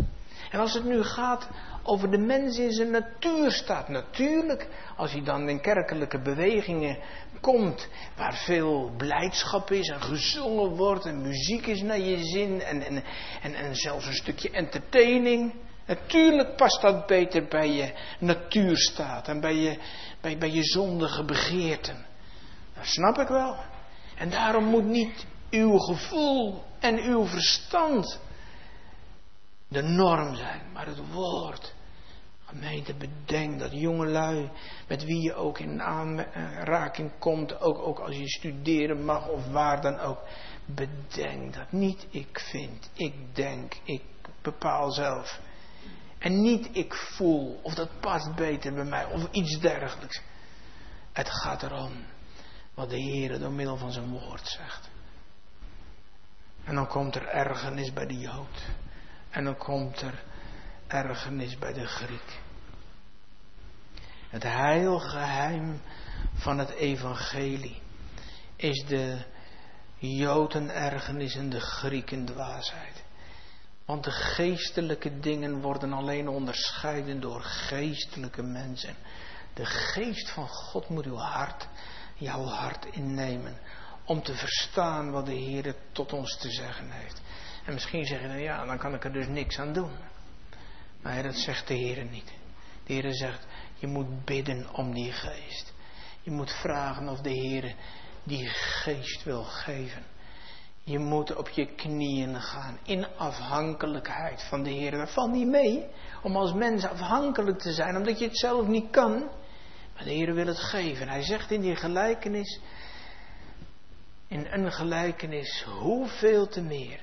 En 0.52 0.60
als 0.60 0.74
het 0.74 0.84
nu 0.84 1.04
gaat 1.04 1.50
over 1.84 2.12
de 2.12 2.18
mens 2.18 2.58
in 2.58 2.72
zijn 2.72 2.91
natuurstaat. 2.91 3.88
Natuurlijk, 3.88 4.68
als 4.95 5.12
je 5.12 5.22
dan 5.22 5.50
in 5.50 5.62
kerkelijke 5.62 6.22
bewegingen 6.22 6.97
komt, 7.41 7.88
waar 8.16 8.34
veel 8.34 8.91
blijdschap 8.97 9.72
is 9.72 9.89
en 9.89 10.02
gezongen 10.02 10.76
wordt 10.76 11.06
en 11.06 11.22
muziek 11.22 11.68
is 11.68 11.82
naar 11.82 12.00
je 12.00 12.24
zin 12.24 12.62
en, 12.62 12.82
en, 12.82 13.04
en, 13.41 13.54
en 13.54 13.76
zelfs 13.76 14.06
een 14.06 14.14
stukje 14.14 14.50
entertaining. 14.50 15.54
Natuurlijk 15.90 16.56
past 16.56 16.82
dat 16.82 17.06
beter 17.06 17.48
bij 17.48 17.72
je 17.72 17.94
natuurstaat 18.20 19.28
en 19.28 19.40
bij 19.40 19.56
je, 19.56 19.80
bij, 20.22 20.38
bij 20.38 20.50
je 20.50 20.64
zondige 20.64 21.24
begeerten. 21.24 22.06
Dat 22.76 22.86
snap 22.86 23.18
ik 23.18 23.28
wel. 23.28 23.56
En 24.16 24.30
daarom 24.30 24.64
moet 24.64 24.86
niet 24.86 25.26
uw 25.50 25.78
gevoel 25.78 26.64
en 26.80 27.04
uw 27.04 27.26
verstand 27.26 28.20
de 29.68 29.82
norm 29.82 30.36
zijn, 30.36 30.62
maar 30.74 30.86
het 30.86 31.12
woord. 31.12 31.74
Gemeente, 32.46 32.94
bedenk 32.94 33.60
dat 33.60 33.72
jongelui, 33.72 34.50
met 34.88 35.04
wie 35.04 35.22
je 35.22 35.34
ook 35.34 35.60
in 35.60 35.82
aanraking 35.82 37.12
komt, 37.20 37.62
ook, 37.62 37.78
ook 37.78 38.00
als 38.00 38.18
je 38.18 38.30
studeren 38.30 39.06
mag 39.06 39.28
of 39.28 39.48
waar 39.48 39.82
dan 39.82 40.00
ook, 40.00 40.20
bedenk 40.66 41.54
dat 41.54 41.72
niet 41.72 42.08
ik 42.10 42.40
vind, 42.40 42.90
ik 42.94 43.36
denk, 43.36 43.74
ik 43.84 44.04
bepaal 44.42 44.92
zelf. 44.92 45.40
En 46.20 46.41
niet 46.41 46.70
ik 46.72 46.93
voel, 46.93 47.59
of 47.63 47.74
dat 47.74 47.99
past 47.99 48.36
beter 48.36 48.74
bij 48.74 48.84
mij, 48.84 49.05
of 49.05 49.28
iets 49.32 49.59
dergelijks. 49.59 50.22
Het 51.13 51.30
gaat 51.30 51.63
erom 51.63 52.05
wat 52.74 52.89
de 52.89 52.99
Heer 52.99 53.39
door 53.39 53.51
middel 53.51 53.78
van 53.78 53.91
zijn 53.91 54.09
woord 54.09 54.47
zegt. 54.47 54.89
En 56.63 56.76
dan 56.76 56.88
komt 56.88 57.15
er 57.15 57.28
ergernis 57.28 57.93
bij 57.93 58.05
de 58.05 58.17
Jood. 58.17 58.65
En 59.30 59.43
dan 59.43 59.57
komt 59.57 60.01
er 60.01 60.24
ergernis 60.88 61.57
bij 61.57 61.74
de 61.74 61.86
Griek. 61.86 62.39
Het 64.30 64.43
heilgeheim 64.43 65.82
van 66.34 66.57
het 66.57 66.70
evangelie 66.70 67.82
is 68.55 68.86
de 68.86 69.26
Joden 69.97 70.70
ergernis 70.70 71.36
en 71.36 71.49
de 71.49 71.59
Grieken 71.59 72.26
dwaasheid. 72.26 72.99
Want 73.90 74.04
de 74.04 74.12
geestelijke 74.12 75.20
dingen 75.20 75.62
worden 75.62 75.94
alleen 75.94 76.28
onderscheiden 76.28 77.20
door 77.20 77.42
geestelijke 77.42 78.44
mensen. 78.44 78.96
De 79.54 79.66
geest 79.66 80.30
van 80.30 80.48
God 80.48 80.90
moet 80.90 81.06
uw 81.06 81.16
hart, 81.16 81.68
jouw 82.16 82.44
hart 82.44 82.86
innemen. 82.86 83.60
Om 84.06 84.24
te 84.24 84.34
verstaan 84.34 85.12
wat 85.12 85.26
de 85.26 85.34
Heer 85.34 85.76
tot 85.92 86.14
ons 86.14 86.38
te 86.38 86.52
zeggen 86.52 86.92
heeft. 86.92 87.22
En 87.66 87.74
misschien 87.74 88.06
zeg 88.06 88.22
je 88.22 88.28
dan 88.28 88.42
ja, 88.42 88.66
dan 88.66 88.78
kan 88.78 88.94
ik 88.94 89.04
er 89.04 89.14
dus 89.14 89.28
niks 89.28 89.60
aan 89.60 89.74
doen. 89.74 89.92
Maar 91.02 91.24
dat 91.24 91.36
zegt 91.36 91.68
de 91.68 91.74
Heer 91.74 92.06
niet. 92.06 92.32
De 92.84 92.94
Heer 92.94 93.14
zegt, 93.14 93.46
je 93.76 93.88
moet 93.88 94.26
bidden 94.26 94.74
om 94.74 94.94
die 94.94 95.12
geest. 95.12 95.74
Je 96.22 96.32
moet 96.32 96.52
vragen 96.52 97.10
of 97.10 97.22
de 97.22 97.34
Heer 97.34 97.76
die 98.24 98.48
geest 98.50 99.24
wil 99.24 99.44
geven. 99.44 100.04
Je 100.84 101.00
moet 101.00 101.36
op 101.36 101.50
je 101.50 101.66
knieën 101.76 102.42
gaan 102.42 102.80
in 102.84 103.08
afhankelijkheid 103.18 104.44
van 104.44 104.64
de 104.64 104.70
Heer. 104.70 104.92
Dat 104.92 105.14
valt 105.14 105.32
niet 105.32 105.48
mee 105.48 105.86
om 106.24 106.36
als 106.36 106.54
mens 106.54 106.86
afhankelijk 106.86 107.60
te 107.60 107.72
zijn, 107.72 107.98
omdat 107.98 108.20
je 108.20 108.26
het 108.26 108.38
zelf 108.38 108.68
niet 108.68 108.90
kan. 108.92 109.20
Maar 109.96 110.04
de 110.04 110.10
Heer 110.10 110.34
wil 110.34 110.48
het 110.48 110.60
geven. 110.60 111.10
Hij 111.10 111.22
zegt 111.22 111.52
in 111.52 111.62
die 111.62 111.76
gelijkenis, 111.76 112.60
in 114.28 114.48
een 114.50 114.72
gelijkenis, 114.72 115.64
hoeveel 115.64 116.48
te 116.48 116.62
meer 116.62 117.00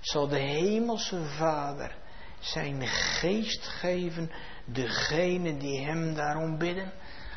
zal 0.00 0.28
de 0.28 0.38
hemelse 0.38 1.24
Vader 1.24 1.96
zijn 2.38 2.86
geest 2.86 3.68
geven, 3.68 4.30
degene 4.64 5.56
die 5.56 5.84
hem 5.84 6.14
daarom 6.14 6.58
bidden. 6.58 6.92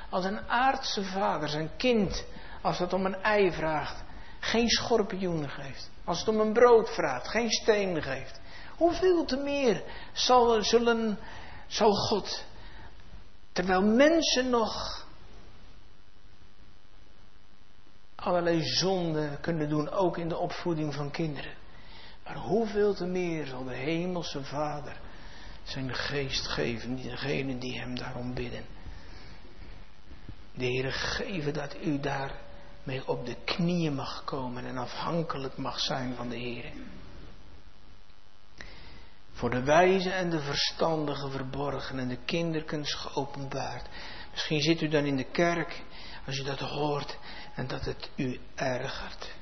Als 0.10 0.26
een 0.26 0.50
aardse 0.50 1.04
vader 1.04 1.50
zijn 1.50 1.72
kind, 1.78 2.26
als 2.62 2.80
het 2.80 2.94
om 2.94 3.06
een 3.06 3.22
ei 3.22 3.52
vraagt, 3.52 4.04
geen 4.42 4.70
schorpioenen 4.70 5.50
geeft. 5.50 5.90
Als 6.04 6.20
het 6.20 6.28
om 6.28 6.40
een 6.40 6.54
brood 6.54 6.90
vraagt, 6.90 7.28
geen 7.28 7.52
steen 7.52 8.02
geeft. 8.04 8.40
Hoeveel 8.78 9.26
te 9.26 9.38
meer 9.38 9.84
zal, 10.14 10.64
zullen, 10.64 11.18
zal 11.68 11.92
God, 11.92 12.46
terwijl 13.52 13.82
mensen 13.82 14.50
nog 14.50 15.06
allerlei 18.16 18.64
zonden 18.64 19.40
kunnen 19.40 19.70
doen, 19.70 19.90
ook 19.90 20.18
in 20.18 20.30
de 20.30 20.38
opvoeding 20.38 20.94
van 20.94 21.12
kinderen. 21.12 21.54
Maar 22.24 22.38
hoeveel 22.38 22.94
te 22.94 23.06
meer 23.06 23.46
zal 23.46 23.64
de 23.64 23.76
hemelse 23.76 24.44
Vader 24.44 25.00
zijn 25.64 25.94
geest 25.94 26.48
geven, 26.48 26.96
degenen 26.96 27.60
die 27.60 27.80
hem 27.80 27.96
daarom 27.96 28.34
bidden. 28.34 28.66
De 30.54 30.66
Heer 30.66 30.92
geven 30.92 31.54
dat 31.54 31.76
u 31.84 32.00
daar 32.00 32.40
mee 32.84 33.08
op 33.08 33.26
de 33.26 33.36
knieën 33.46 33.94
mag 33.94 34.24
komen 34.24 34.66
en 34.66 34.78
afhankelijk 34.78 35.58
mag 35.58 35.80
zijn 35.80 36.16
van 36.16 36.30
de 36.30 36.38
Heer. 36.38 36.72
Voor 39.32 39.50
de 39.50 39.64
wijze 39.64 40.10
en 40.10 40.30
de 40.30 40.40
verstandige 40.40 41.30
verborgen 41.30 42.00
en 42.00 42.08
de 42.08 42.20
kinderkens 42.26 42.94
geopenbaard. 42.94 43.90
Misschien 44.32 44.62
zit 44.62 44.82
u 44.82 44.88
dan 44.88 45.06
in 45.06 45.16
de 45.16 45.32
kerk 45.32 45.84
als 46.26 46.38
u 46.38 46.44
dat 46.44 46.60
hoort 46.60 47.18
en 47.56 47.68
dat 47.68 47.86
het 47.86 48.10
u 48.16 48.40
ergert. 48.56 49.34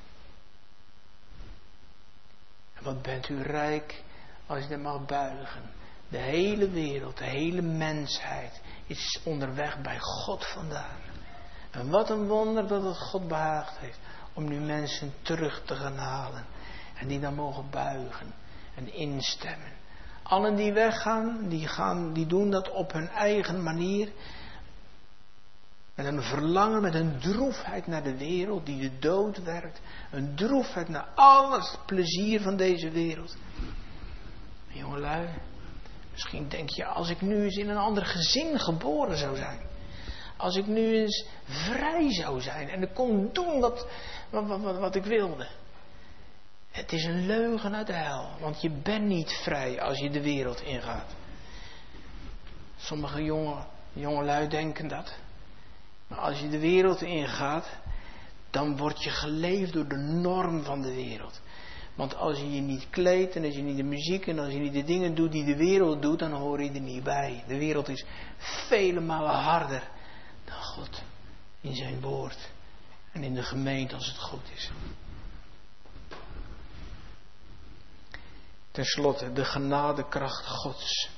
Wat 2.80 3.02
bent 3.02 3.28
u 3.28 3.42
rijk 3.42 4.02
als 4.46 4.62
je 4.62 4.68
dat 4.68 4.78
mag 4.78 5.06
buigen. 5.06 5.70
De 6.08 6.18
hele 6.18 6.70
wereld, 6.70 7.18
de 7.18 7.24
hele 7.24 7.62
mensheid 7.62 8.60
is 8.86 9.20
onderweg 9.24 9.80
bij 9.80 9.98
God 9.98 10.46
vandaan. 10.46 11.09
En 11.70 11.90
wat 11.90 12.10
een 12.10 12.26
wonder 12.26 12.66
dat 12.66 12.82
het 12.82 12.98
God 12.98 13.28
behaagd 13.28 13.78
heeft 13.78 13.98
om 14.34 14.48
nu 14.48 14.60
mensen 14.60 15.12
terug 15.22 15.62
te 15.64 15.74
gaan 15.74 15.96
halen. 15.96 16.44
En 16.94 17.08
die 17.08 17.20
dan 17.20 17.34
mogen 17.34 17.70
buigen 17.70 18.34
en 18.74 18.92
instemmen. 18.92 19.72
Allen 20.22 20.56
die 20.56 20.72
weggaan, 20.72 21.48
die, 21.48 21.68
gaan, 21.68 22.12
die 22.12 22.26
doen 22.26 22.50
dat 22.50 22.70
op 22.70 22.92
hun 22.92 23.08
eigen 23.08 23.62
manier. 23.62 24.12
Met 25.94 26.06
een 26.06 26.22
verlangen, 26.22 26.82
met 26.82 26.94
een 26.94 27.18
droefheid 27.18 27.86
naar 27.86 28.02
de 28.02 28.16
wereld 28.16 28.66
die 28.66 28.80
de 28.80 28.98
dood 28.98 29.42
werkt. 29.42 29.80
Een 30.10 30.34
droefheid 30.34 30.88
naar 30.88 31.08
alles 31.14 31.76
plezier 31.86 32.40
van 32.40 32.56
deze 32.56 32.90
wereld. 32.90 33.36
Jongelui, 34.66 35.28
misschien 36.10 36.48
denk 36.48 36.70
je, 36.70 36.84
als 36.84 37.10
ik 37.10 37.20
nu 37.20 37.42
eens 37.42 37.56
in 37.56 37.68
een 37.68 37.76
ander 37.76 38.06
gezin 38.06 38.58
geboren 38.58 39.16
zou 39.16 39.36
zijn. 39.36 39.69
Als 40.40 40.56
ik 40.56 40.66
nu 40.66 40.96
eens 40.96 41.26
vrij 41.44 42.12
zou 42.12 42.40
zijn 42.40 42.68
en 42.68 42.82
ik 42.82 42.94
kon 42.94 43.30
doen 43.32 43.60
wat, 43.60 43.86
wat, 44.30 44.46
wat, 44.46 44.78
wat 44.78 44.94
ik 44.94 45.04
wilde. 45.04 45.48
Het 46.70 46.92
is 46.92 47.04
een 47.04 47.26
leugen 47.26 47.74
uit 47.74 47.86
de 47.86 47.92
hel, 47.92 48.28
want 48.40 48.60
je 48.60 48.70
bent 48.70 49.04
niet 49.04 49.30
vrij 49.42 49.80
als 49.80 49.98
je 49.98 50.10
de 50.10 50.22
wereld 50.22 50.60
ingaat. 50.60 51.14
Sommige 52.76 53.22
jonge, 53.22 53.64
jongelui 53.92 54.48
denken 54.48 54.88
dat. 54.88 55.14
Maar 56.06 56.18
als 56.18 56.40
je 56.40 56.48
de 56.48 56.58
wereld 56.58 57.02
ingaat, 57.02 57.68
dan 58.50 58.76
word 58.76 59.02
je 59.02 59.10
geleefd 59.10 59.72
door 59.72 59.88
de 59.88 59.96
norm 59.96 60.64
van 60.64 60.82
de 60.82 60.94
wereld. 60.94 61.40
Want 61.94 62.16
als 62.16 62.38
je 62.38 62.54
je 62.54 62.60
niet 62.60 62.90
kleedt 62.90 63.36
en 63.36 63.44
als 63.44 63.54
je 63.54 63.62
niet 63.62 63.76
de 63.76 63.82
muziek 63.82 64.26
en 64.26 64.38
als 64.38 64.52
je 64.52 64.58
niet 64.58 64.72
de 64.72 64.84
dingen 64.84 65.14
doet 65.14 65.32
die 65.32 65.44
de 65.44 65.56
wereld 65.56 66.02
doet, 66.02 66.18
dan 66.18 66.32
hoor 66.32 66.62
je 66.62 66.70
er 66.72 66.80
niet 66.80 67.02
bij. 67.02 67.44
De 67.46 67.58
wereld 67.58 67.88
is 67.88 68.04
vele 68.68 69.00
malen 69.00 69.34
harder 69.34 69.98
naar 70.50 70.62
God 70.62 71.02
in 71.60 71.74
zijn 71.74 72.00
woord 72.00 72.48
en 73.12 73.22
in 73.22 73.34
de 73.34 73.42
gemeente 73.42 73.94
als 73.94 74.06
het 74.06 74.18
goed 74.18 74.50
is. 74.54 74.70
Ten 78.70 78.84
slotte 78.84 79.32
de 79.32 79.44
genadekracht 79.44 80.46
Gods. 80.46 81.08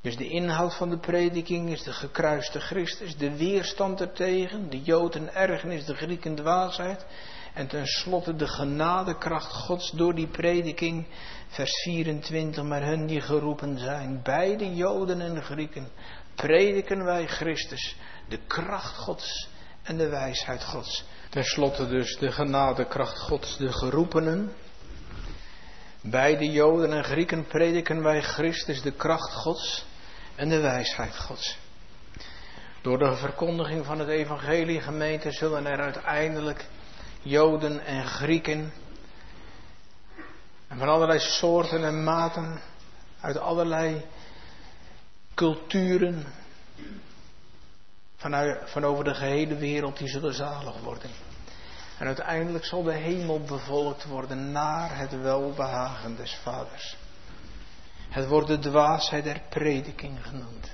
Dus 0.00 0.16
de 0.16 0.28
inhoud 0.28 0.74
van 0.74 0.90
de 0.90 0.98
prediking 0.98 1.70
is 1.70 1.82
de 1.82 1.92
gekruiste 1.92 2.60
Christus, 2.60 3.16
de 3.16 3.36
weerstand 3.36 4.00
ertegen, 4.00 4.70
de 4.70 4.82
Joden 4.82 5.34
ergernis, 5.34 5.84
de 5.84 5.94
Grieken 5.94 6.34
dwaasheid. 6.34 7.06
En 7.54 7.66
tenslotte 7.66 8.36
de 8.36 8.46
genadekracht 8.46 9.52
Gods 9.52 9.90
door 9.90 10.14
die 10.14 10.26
prediking, 10.26 11.06
vers 11.48 11.82
24. 11.82 12.62
Maar 12.62 12.82
hun 12.82 13.06
die 13.06 13.20
geroepen 13.20 13.78
zijn, 13.78 14.20
beide 14.22 14.74
Joden 14.74 15.20
en 15.20 15.42
Grieken, 15.42 15.88
prediken 16.36 17.04
wij 17.04 17.26
Christus, 17.26 17.96
de 18.28 18.38
kracht 18.46 18.96
Gods 18.96 19.48
en 19.82 19.96
de 19.96 20.08
wijsheid 20.08 20.64
Gods. 20.64 21.04
Ten 21.30 21.44
slotte 21.44 21.88
dus 21.88 22.16
de 22.18 22.32
genadekracht 22.32 23.18
Gods, 23.18 23.56
de 23.56 23.72
geroepenen. 23.72 24.52
Beide 26.00 26.50
Joden 26.50 26.92
en 26.92 27.04
Grieken 27.04 27.46
prediken 27.46 28.02
wij 28.02 28.22
Christus, 28.22 28.82
de 28.82 28.92
kracht 28.92 29.32
Gods 29.32 29.86
en 30.34 30.48
de 30.48 30.60
wijsheid 30.60 31.16
Gods. 31.16 31.58
Door 32.82 32.98
de 32.98 33.16
verkondiging 33.16 33.86
van 33.86 33.98
het 33.98 34.08
evangelie 34.08 34.80
gemeente 34.80 35.30
zullen 35.30 35.66
er 35.66 35.80
uiteindelijk 35.80 36.66
Joden 37.22 37.84
en 37.84 38.06
Grieken 38.06 38.72
en 40.68 40.78
van 40.78 40.88
allerlei 40.88 41.18
soorten 41.18 41.84
en 41.84 42.04
maten, 42.04 42.60
uit 43.20 43.38
allerlei 43.38 44.04
culturen, 45.36 46.24
vanuit, 48.16 48.70
van 48.70 48.84
over 48.84 49.04
de 49.04 49.14
gehele 49.14 49.56
wereld, 49.56 49.98
die 49.98 50.08
zullen 50.08 50.34
zalig 50.34 50.80
worden. 50.80 51.10
En 51.98 52.06
uiteindelijk 52.06 52.64
zal 52.64 52.82
de 52.82 52.92
hemel 52.92 53.40
bevolkt 53.40 54.04
worden 54.04 54.52
naar 54.52 54.98
het 54.98 55.20
welbehagen 55.20 56.16
des 56.16 56.34
Vaders. 56.42 56.96
Het 58.08 58.26
wordt 58.26 58.48
de 58.48 58.58
dwaasheid 58.58 59.24
der 59.24 59.40
prediking 59.48 60.26
genoemd. 60.26 60.72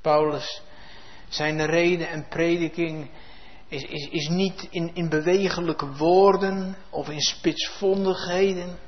Paulus, 0.00 0.62
zijn 1.28 1.66
reden 1.66 2.08
en 2.08 2.28
prediking 2.28 3.10
is, 3.68 3.82
is, 3.82 4.08
is 4.08 4.28
niet 4.28 4.68
in, 4.70 4.90
in 4.94 5.08
bewegelijke 5.08 5.92
woorden 5.92 6.76
of 6.90 7.08
in 7.08 7.20
spitsvondigheden 7.20 8.78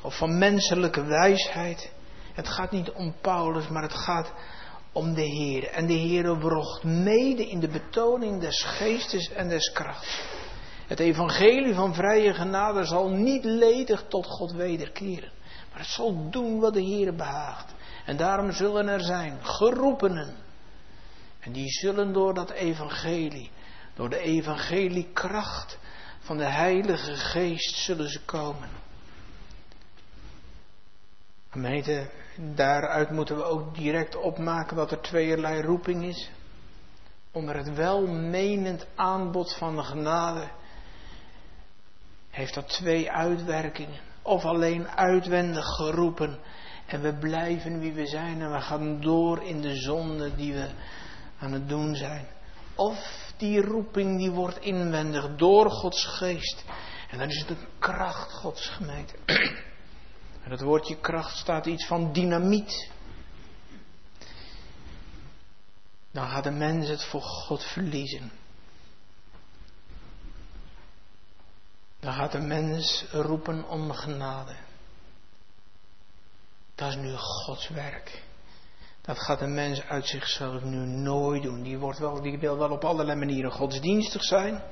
of 0.00 0.16
van 0.16 0.38
menselijke 0.38 1.04
wijsheid. 1.04 1.92
Het 2.40 2.48
gaat 2.48 2.70
niet 2.70 2.90
om 2.90 3.14
Paulus, 3.20 3.68
maar 3.68 3.82
het 3.82 3.94
gaat 3.94 4.32
om 4.92 5.14
de 5.14 5.22
Heer. 5.22 5.68
En 5.68 5.86
de 5.86 5.92
Heer 5.92 6.38
brocht 6.38 6.84
mede 6.84 7.48
in 7.48 7.60
de 7.60 7.68
betoning 7.68 8.40
des 8.40 8.62
geestes 8.62 9.32
en 9.32 9.48
des 9.48 9.72
krachts. 9.72 10.22
Het 10.86 11.00
evangelie 11.00 11.74
van 11.74 11.94
vrije 11.94 12.34
genade 12.34 12.84
zal 12.84 13.08
niet 13.08 13.44
ledig 13.44 14.04
tot 14.08 14.26
God 14.26 14.52
wederkeren. 14.52 15.32
Maar 15.70 15.78
het 15.78 15.88
zal 15.88 16.30
doen 16.30 16.60
wat 16.60 16.74
de 16.74 16.82
Heer 16.82 17.14
behaagt. 17.14 17.74
En 18.04 18.16
daarom 18.16 18.52
zullen 18.52 18.88
er 18.88 19.04
zijn 19.04 19.38
geroepenen. 19.44 20.34
En 21.40 21.52
die 21.52 21.68
zullen 21.68 22.12
door 22.12 22.34
dat 22.34 22.50
evangelie, 22.50 23.50
door 23.94 24.10
de 24.10 24.18
evangeliekracht 24.18 25.78
van 26.20 26.36
de 26.36 26.48
Heilige 26.48 27.16
Geest 27.16 27.76
zullen 27.76 28.08
ze 28.08 28.24
komen. 28.24 28.68
Gemeente, 31.50 32.10
daaruit 32.54 33.10
moeten 33.10 33.36
we 33.36 33.42
ook 33.42 33.74
direct 33.74 34.16
opmaken 34.16 34.76
dat 34.76 34.90
er 34.90 35.00
tweeërlei 35.00 35.62
roeping 35.62 36.04
is. 36.04 36.30
Onder 37.32 37.56
het 37.56 37.74
welmenend 37.74 38.86
aanbod 38.94 39.56
van 39.56 39.76
de 39.76 39.82
genade 39.82 40.48
heeft 42.30 42.54
dat 42.54 42.68
twee 42.68 43.10
uitwerkingen. 43.10 44.00
Of 44.22 44.44
alleen 44.44 44.88
uitwendig 44.88 45.64
geroepen 45.64 46.38
en 46.86 47.00
we 47.00 47.14
blijven 47.14 47.78
wie 47.78 47.92
we 47.92 48.06
zijn 48.06 48.40
en 48.40 48.52
we 48.52 48.60
gaan 48.60 49.00
door 49.00 49.42
in 49.42 49.60
de 49.60 49.74
zonde 49.76 50.34
die 50.34 50.52
we 50.52 50.68
aan 51.38 51.52
het 51.52 51.68
doen 51.68 51.94
zijn. 51.94 52.26
Of 52.74 53.32
die 53.36 53.60
roeping 53.60 54.18
die 54.18 54.30
wordt 54.30 54.58
inwendig 54.58 55.36
door 55.36 55.70
Gods 55.70 56.06
geest. 56.06 56.64
En 57.10 57.18
dan 57.18 57.28
is 57.28 57.40
het 57.40 57.50
een 57.50 57.66
kracht 57.78 58.32
Gods 58.32 58.68
gemeente. 58.68 59.14
En 60.42 60.50
het 60.50 60.60
woordje 60.60 60.96
kracht 61.00 61.36
staat 61.36 61.66
iets 61.66 61.86
van 61.86 62.12
dynamiet. 62.12 62.90
Dan 66.10 66.28
gaat 66.28 66.44
de 66.44 66.50
mens 66.50 66.88
het 66.88 67.04
voor 67.04 67.22
God 67.22 67.64
verliezen. 67.64 68.30
Dan 72.00 72.12
gaat 72.12 72.32
de 72.32 72.40
mens 72.40 73.04
roepen 73.10 73.68
om 73.68 73.92
genade. 73.92 74.56
Dat 76.74 76.88
is 76.88 76.96
nu 76.96 77.16
Gods 77.16 77.68
werk. 77.68 78.22
Dat 79.00 79.18
gaat 79.18 79.38
de 79.38 79.46
mens 79.46 79.82
uit 79.82 80.06
zichzelf 80.06 80.62
nu 80.62 80.76
nooit 80.86 81.42
doen. 81.42 81.62
Die, 81.62 81.78
wordt 81.78 81.98
wel, 81.98 82.22
die 82.22 82.38
wil 82.38 82.58
wel 82.58 82.70
op 82.70 82.84
allerlei 82.84 83.18
manieren 83.18 83.52
godsdienstig 83.52 84.22
zijn. 84.22 84.62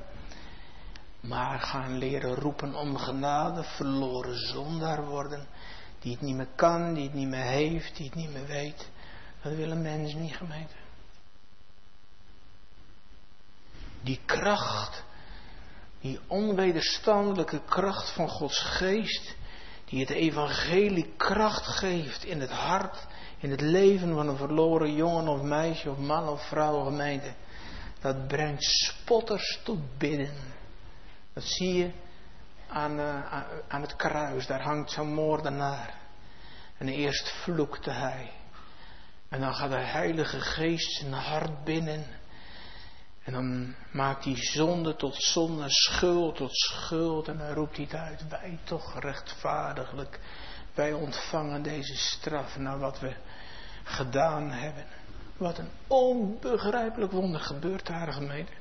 Maar 1.19 1.59
gaan 1.59 1.97
leren 1.97 2.35
roepen 2.35 2.75
om 2.75 2.97
genade, 2.97 3.63
verloren 3.63 4.37
zondaar 4.37 5.05
worden. 5.05 5.47
Die 5.99 6.11
het 6.11 6.21
niet 6.21 6.35
meer 6.35 6.49
kan, 6.55 6.93
die 6.93 7.03
het 7.03 7.13
niet 7.13 7.27
meer 7.27 7.43
heeft, 7.43 7.95
die 7.95 8.05
het 8.05 8.15
niet 8.15 8.33
meer 8.33 8.45
weet. 8.45 8.89
Dat 9.41 9.53
wil 9.53 9.71
een 9.71 9.81
mens 9.81 10.13
niet 10.13 10.35
gemeten. 10.35 10.77
Die 14.01 14.19
kracht, 14.25 15.03
die 16.01 16.19
onwederstandelijke 16.27 17.61
kracht 17.65 18.13
van 18.13 18.29
Gods 18.29 18.59
geest, 18.59 19.35
die 19.85 19.99
het 19.99 20.09
evangelie 20.09 21.13
kracht 21.17 21.67
geeft 21.67 22.23
in 22.23 22.39
het 22.39 22.51
hart, 22.51 23.07
in 23.37 23.51
het 23.51 23.61
leven 23.61 24.13
van 24.13 24.27
een 24.27 24.37
verloren 24.37 24.93
jongen 24.93 25.27
of 25.27 25.41
meisje 25.41 25.89
of 25.89 25.97
man 25.97 26.29
of 26.29 26.47
vrouw 26.47 26.83
gemeente, 26.83 27.33
dat 27.99 28.27
brengt 28.27 28.63
spotters 28.63 29.59
tot 29.63 29.97
bidden. 29.97 30.57
Dat 31.39 31.47
zie 31.47 31.73
je 31.73 31.91
aan, 32.67 32.99
uh, 32.99 33.43
aan 33.67 33.81
het 33.81 33.95
kruis, 33.95 34.47
daar 34.47 34.61
hangt 34.61 34.91
zo'n 34.91 35.13
moordenaar. 35.13 35.93
En 36.77 36.87
eerst 36.87 37.29
vloekte 37.43 37.91
hij. 37.91 38.31
En 39.29 39.39
dan 39.39 39.53
gaat 39.53 39.69
de 39.69 39.79
Heilige 39.79 40.39
Geest 40.39 40.91
zijn 40.91 41.13
hart 41.13 41.63
binnen. 41.63 42.05
En 43.23 43.33
dan 43.33 43.75
maakt 43.91 44.23
hij 44.23 44.35
zonde 44.35 44.95
tot 44.95 45.15
zonde, 45.15 45.69
schuld 45.69 46.35
tot 46.35 46.51
schuld. 46.51 47.27
En 47.27 47.37
dan 47.37 47.53
roept 47.53 47.75
hij 47.75 47.85
het 47.85 47.95
uit. 47.95 48.27
Wij 48.27 48.59
toch 48.63 48.99
rechtvaardiglijk. 48.99 50.19
Wij 50.73 50.93
ontvangen 50.93 51.61
deze 51.61 51.95
straf 51.95 52.57
naar 52.57 52.79
wat 52.79 52.99
we 52.99 53.15
gedaan 53.83 54.51
hebben. 54.51 54.85
Wat 55.37 55.57
een 55.57 55.71
onbegrijpelijk 55.87 57.11
wonder 57.11 57.41
gebeurt 57.41 57.85
daar 57.85 58.13
gemeente. 58.13 58.51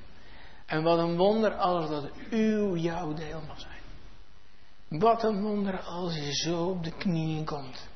En 0.69 0.83
wat 0.83 0.99
een 0.99 1.17
wonder 1.17 1.55
als 1.55 1.89
dat 1.89 2.11
uw 2.31 2.77
jouw 2.77 3.15
deel 3.15 3.41
mag 3.47 3.61
zijn. 3.61 3.81
Wat 5.01 5.23
een 5.23 5.43
wonder 5.43 5.81
als 5.81 6.15
je 6.15 6.33
zo 6.33 6.65
op 6.65 6.85
de 6.85 6.93
knieën 6.93 7.45
komt. 7.45 7.89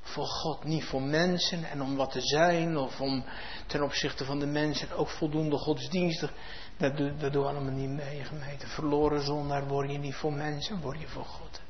Voor 0.00 0.26
God, 0.26 0.64
niet 0.64 0.84
voor 0.84 1.02
mensen 1.02 1.64
en 1.64 1.82
om 1.82 1.96
wat 1.96 2.10
te 2.10 2.20
zijn 2.20 2.76
of 2.76 3.00
om 3.00 3.24
ten 3.66 3.82
opzichte 3.82 4.24
van 4.24 4.38
de 4.38 4.46
mensen 4.46 4.92
ook 4.92 5.08
voldoende 5.08 5.56
godsdienstig. 5.56 6.32
Dat, 6.76 6.96
doe, 6.96 7.16
dat 7.16 7.32
doen 7.32 7.42
we 7.42 7.48
allemaal 7.48 7.72
niet 7.72 7.90
mee, 7.90 8.24
gemeente. 8.24 8.66
Verloren 8.66 9.22
zondaar 9.22 9.68
word 9.68 9.90
je 9.90 9.98
niet 9.98 10.14
voor 10.14 10.32
mensen, 10.32 10.80
word 10.80 11.00
je 11.00 11.08
voor 11.08 11.24
God. 11.24 11.60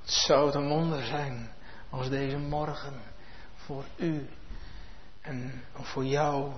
Het 0.00 0.12
zou 0.12 0.54
een 0.54 0.68
wonder 0.68 1.04
zijn 1.04 1.50
als 1.90 2.08
deze 2.08 2.38
morgen 2.38 2.94
voor 3.54 3.84
u 3.96 4.28
en 5.24 5.62
voor 5.72 6.04
jou 6.04 6.52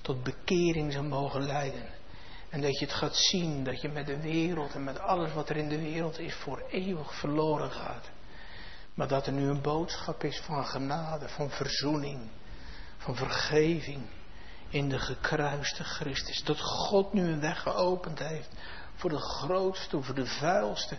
tot 0.00 0.22
bekering 0.22 0.92
zou 0.92 1.04
mogen 1.04 1.46
leiden. 1.46 1.84
En 2.48 2.60
dat 2.60 2.78
je 2.78 2.84
het 2.84 2.94
gaat 2.94 3.16
zien 3.16 3.64
dat 3.64 3.80
je 3.80 3.88
met 3.88 4.06
de 4.06 4.20
wereld 4.20 4.74
en 4.74 4.84
met 4.84 4.98
alles 4.98 5.32
wat 5.32 5.48
er 5.48 5.56
in 5.56 5.68
de 5.68 5.78
wereld 5.78 6.18
is 6.18 6.34
voor 6.34 6.64
eeuwig 6.70 7.14
verloren 7.18 7.70
gaat. 7.70 8.10
Maar 8.94 9.08
dat 9.08 9.26
er 9.26 9.32
nu 9.32 9.48
een 9.48 9.62
boodschap 9.62 10.24
is 10.24 10.40
van 10.40 10.66
genade, 10.66 11.28
van 11.28 11.50
verzoening, 11.50 12.30
van 12.96 13.16
vergeving 13.16 14.06
in 14.68 14.88
de 14.88 14.98
gekruiste 14.98 15.84
Christus. 15.84 16.44
Dat 16.44 16.60
God 16.60 17.12
nu 17.12 17.28
een 17.28 17.40
weg 17.40 17.62
geopend 17.62 18.18
heeft 18.18 18.48
voor 18.94 19.10
de 19.10 19.20
grootste, 19.20 20.02
voor 20.02 20.14
de 20.14 20.26
vuilste 20.26 20.96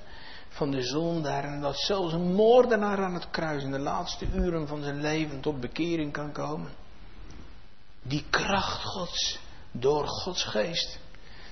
van 0.50 0.72
de 0.72 0.82
zondaar. 0.82 1.44
En 1.44 1.62
dat 1.62 1.80
zelfs 1.80 2.14
een 2.14 2.34
moordenaar 2.34 3.04
aan 3.04 3.14
het 3.14 3.30
kruis 3.30 3.64
in 3.64 3.72
de 3.72 3.80
laatste 3.80 4.26
uren 4.34 4.68
van 4.68 4.84
zijn 4.84 5.02
leven 5.02 5.42
tot 5.42 5.60
bekering 5.60 6.12
kan 6.12 6.32
komen. 6.32 6.86
Die 8.08 8.26
kracht 8.30 8.84
Gods 8.84 9.40
door 9.72 10.08
Gods 10.08 10.44
geest. 10.44 11.00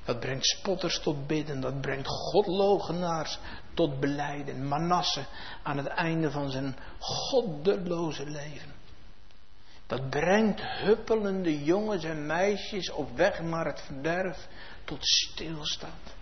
Dat 0.05 0.19
brengt 0.19 0.45
spotters 0.45 0.99
tot 0.99 1.27
bidden. 1.27 1.61
Dat 1.61 1.81
brengt 1.81 2.07
godlogenaars 2.07 3.39
tot 3.73 3.99
beleiden. 3.99 4.67
Manasse 4.67 5.25
aan 5.63 5.77
het 5.77 5.87
einde 5.87 6.31
van 6.31 6.51
zijn 6.51 6.77
goddeloze 6.99 8.25
leven. 8.25 8.73
Dat 9.87 10.09
brengt 10.09 10.61
huppelende 10.61 11.63
jongens 11.63 12.03
en 12.03 12.25
meisjes 12.25 12.91
op 12.91 13.15
weg 13.15 13.41
naar 13.41 13.65
het 13.65 13.81
verderf 13.81 14.47
tot 14.83 15.05
stilstand. 15.05 16.13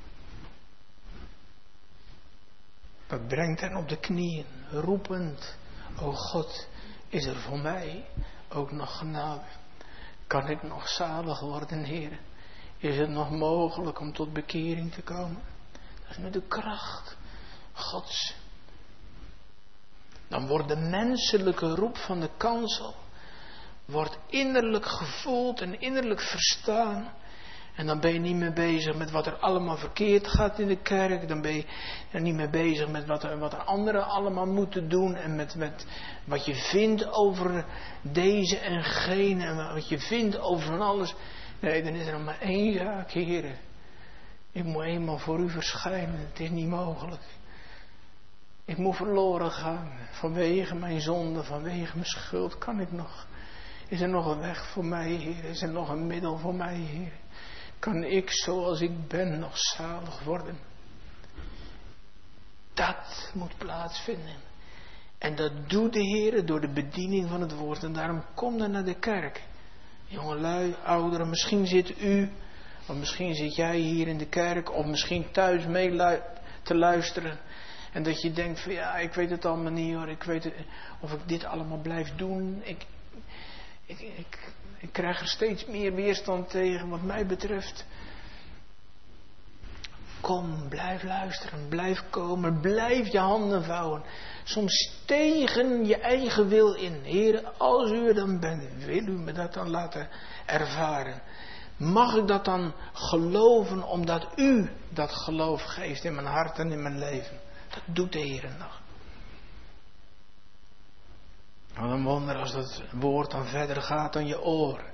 Dat 3.08 3.28
brengt 3.28 3.62
hen 3.62 3.76
op 3.76 3.90
de 3.90 4.00
knieën, 4.00 4.46
roepend, 4.72 5.58
o 6.00 6.12
God, 6.12 6.68
is 7.08 7.26
er 7.26 7.36
voor 7.36 7.60
mij 7.60 8.06
ook 8.50 8.72
nog 8.72 8.98
genade? 8.98 9.46
Kan 10.34 10.50
ik 10.50 10.64
nog 10.64 10.90
zalig 10.90 11.40
worden, 11.40 11.84
Heer? 11.84 12.20
Is 12.78 12.98
het 12.98 13.10
nog 13.10 13.32
mogelijk 13.32 14.00
om 14.00 14.14
tot 14.14 14.34
bekering 14.34 14.94
te 14.94 15.02
komen? 15.02 15.42
Dat 16.02 16.10
is 16.10 16.18
met 16.18 16.34
de 16.34 16.48
kracht 16.48 17.18
Gods. 17.74 18.36
Dan 20.28 20.48
wordt 20.48 20.68
de 20.68 20.76
menselijke 20.76 21.76
roep 21.76 21.98
van 21.98 22.20
de 22.20 22.30
kansel 22.38 22.96
wordt 23.86 24.18
innerlijk 24.28 24.86
gevoeld 24.86 25.62
en 25.62 25.80
innerlijk 25.80 26.22
verstaan. 26.22 27.14
En 27.76 27.86
dan 27.86 28.00
ben 28.00 28.14
je 28.14 28.20
niet 28.20 28.36
meer 28.36 28.54
bezig 28.54 28.96
met 28.96 29.12
wat 29.12 29.26
er 29.26 29.38
allemaal 29.38 29.78
verkeerd 29.78 30.28
gaat 30.28 30.60
in 30.60 30.68
de 30.68 30.82
kerk. 30.82 31.28
Dan 31.28 31.42
ben 31.42 31.56
je 31.56 31.66
er 32.12 32.22
niet 32.22 32.36
meer 32.36 32.50
bezig 32.50 32.88
met 32.88 33.06
wat, 33.06 33.24
er, 33.24 33.40
wat 33.40 33.54
er 33.54 33.64
anderen 33.64 34.06
allemaal 34.06 34.46
moeten 34.46 34.90
doen. 34.90 35.16
En 35.16 35.36
met, 35.36 35.56
met 35.56 35.86
wat 36.26 36.46
je 36.46 36.56
vindt 36.56 37.12
over 37.12 37.66
deze 38.02 38.58
en 38.58 38.84
gene. 38.84 39.46
En 39.46 39.74
wat 39.74 39.90
je 39.90 40.00
vindt 40.00 40.40
over 40.40 40.66
van 40.66 40.82
alles. 40.82 41.16
Nee, 41.60 41.84
dan 41.84 41.94
is 41.94 42.08
er 42.08 42.20
maar 42.20 42.40
één 42.40 42.74
zaak, 42.74 43.12
heren. 43.12 43.58
Ik 44.52 44.64
moet 44.64 44.84
eenmaal 44.84 45.18
voor 45.18 45.40
u 45.40 45.50
verschijnen. 45.50 46.20
Het 46.20 46.40
is 46.40 46.50
niet 46.50 46.68
mogelijk. 46.68 47.22
Ik 48.66 48.78
moet 48.78 48.96
verloren 48.96 49.52
gaan. 49.52 49.92
Vanwege 50.12 50.76
mijn 50.76 51.02
zonde, 51.02 51.44
vanwege 51.44 51.94
mijn 51.94 52.06
schuld 52.06 52.58
kan 52.58 52.80
ik 52.80 52.92
nog. 52.92 53.28
Is 53.88 54.02
er 54.02 54.10
nog 54.10 54.26
een 54.26 54.40
weg 54.40 54.68
voor 54.68 54.86
mij, 54.86 55.10
Heer? 55.10 55.44
Is 55.44 55.62
er 55.62 55.72
nog 55.72 55.90
een 55.90 56.08
middel 56.08 56.38
voor 56.38 56.56
mij, 56.56 56.76
Heer? 56.76 57.12
Kan 57.84 58.04
ik 58.04 58.30
zoals 58.32 58.82
ik 58.82 59.08
ben 59.08 59.40
nog 59.40 59.58
zalig 59.58 60.24
worden? 60.24 60.58
Dat 62.74 63.32
moet 63.34 63.58
plaatsvinden. 63.58 64.36
En 65.18 65.36
dat 65.36 65.70
doet 65.70 65.94
de 65.94 66.00
Heer 66.00 66.46
door 66.46 66.62
de 66.62 66.74
bediening 66.74 67.30
van 67.30 67.42
het 67.42 67.54
woord. 67.56 67.84
En 67.84 67.94
daarom 67.94 68.24
kom 68.36 68.58
dan 68.58 68.72
naar 68.72 68.84
de 68.84 69.00
kerk. 69.00 69.44
Jongelui, 70.06 70.76
ouderen, 70.84 71.30
misschien 71.30 71.68
zit 71.68 72.02
u, 72.02 72.32
of 72.88 72.96
misschien 72.96 73.36
zit 73.36 73.56
jij 73.56 73.78
hier 73.78 74.08
in 74.08 74.18
de 74.18 74.30
kerk, 74.30 74.72
of 74.72 74.86
misschien 74.86 75.32
thuis 75.32 75.66
mee 75.66 76.22
te 76.62 76.76
luisteren. 76.76 77.40
En 77.92 78.04
dat 78.04 78.22
je 78.22 78.32
denkt 78.32 78.60
van 78.60 78.72
ja, 78.72 78.96
ik 78.96 79.14
weet 79.14 79.30
het 79.30 79.46
allemaal 79.46 79.72
niet 79.72 79.96
hoor, 79.96 80.10
ik 80.10 80.24
weet 80.24 80.52
of 81.00 81.14
ik 81.14 81.28
dit 81.28 81.46
allemaal 81.46 81.82
blijf 81.82 82.16
doen. 82.16 82.62
Ik, 82.64 82.86
ik, 83.86 84.00
ik, 84.00 84.54
ik 84.78 84.94
krijg 84.94 85.20
er 85.20 85.28
steeds 85.28 85.66
meer 85.66 85.94
weerstand 85.94 86.50
tegen 86.50 86.90
wat 86.90 87.02
mij 87.02 87.26
betreft. 87.26 87.86
Kom, 90.22 90.70
blijf 90.70 91.04
luisteren, 91.04 91.68
blijf 91.68 92.04
komen, 92.10 92.60
blijf 92.60 93.12
je 93.12 93.20
handen 93.20 93.64
vouwen. 93.64 94.04
Soms 94.44 95.02
tegen 95.06 95.86
je 95.86 95.98
eigen 95.98 96.48
wil 96.48 96.74
in. 96.74 97.02
Heer, 97.04 97.52
als 97.58 97.92
u 97.92 98.08
er 98.08 98.14
dan 98.14 98.40
bent, 98.40 98.84
wil 98.84 99.08
u 99.08 99.12
me 99.12 99.32
dat 99.32 99.54
dan 99.54 99.70
laten 99.70 100.10
ervaren? 100.46 101.22
Mag 101.78 102.16
ik 102.16 102.28
dat 102.28 102.46
dan 102.46 102.74
geloven 102.94 103.84
omdat 103.84 104.28
u 104.36 104.70
dat 104.90 105.12
geloof 105.12 105.62
geeft 105.62 106.04
in 106.04 106.16
mijn 106.16 106.28
hart 106.28 106.60
en 106.60 106.72
in 106.72 106.82
mijn 106.82 107.00
leven? 107.00 107.40
Dat 107.70 107.96
doet 107.96 108.12
de 108.12 108.20
Heer 108.20 108.56
nog. 108.60 108.83
Wat 111.76 111.92
een 111.92 112.04
wonder 112.04 112.36
als 112.36 112.52
dat 112.52 112.82
woord 112.92 113.32
dan 113.32 113.46
verder 113.46 113.82
gaat 113.82 114.14
dan 114.14 114.28
je 114.28 114.42
oren. 114.42 114.94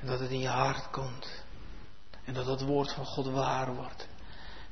En 0.00 0.06
dat 0.06 0.20
het 0.20 0.30
in 0.30 0.40
je 0.40 0.48
hart 0.48 0.90
komt. 0.90 1.44
En 2.24 2.34
dat 2.34 2.46
dat 2.46 2.62
woord 2.62 2.92
van 2.92 3.04
God 3.04 3.26
waar 3.26 3.74
wordt. 3.74 4.08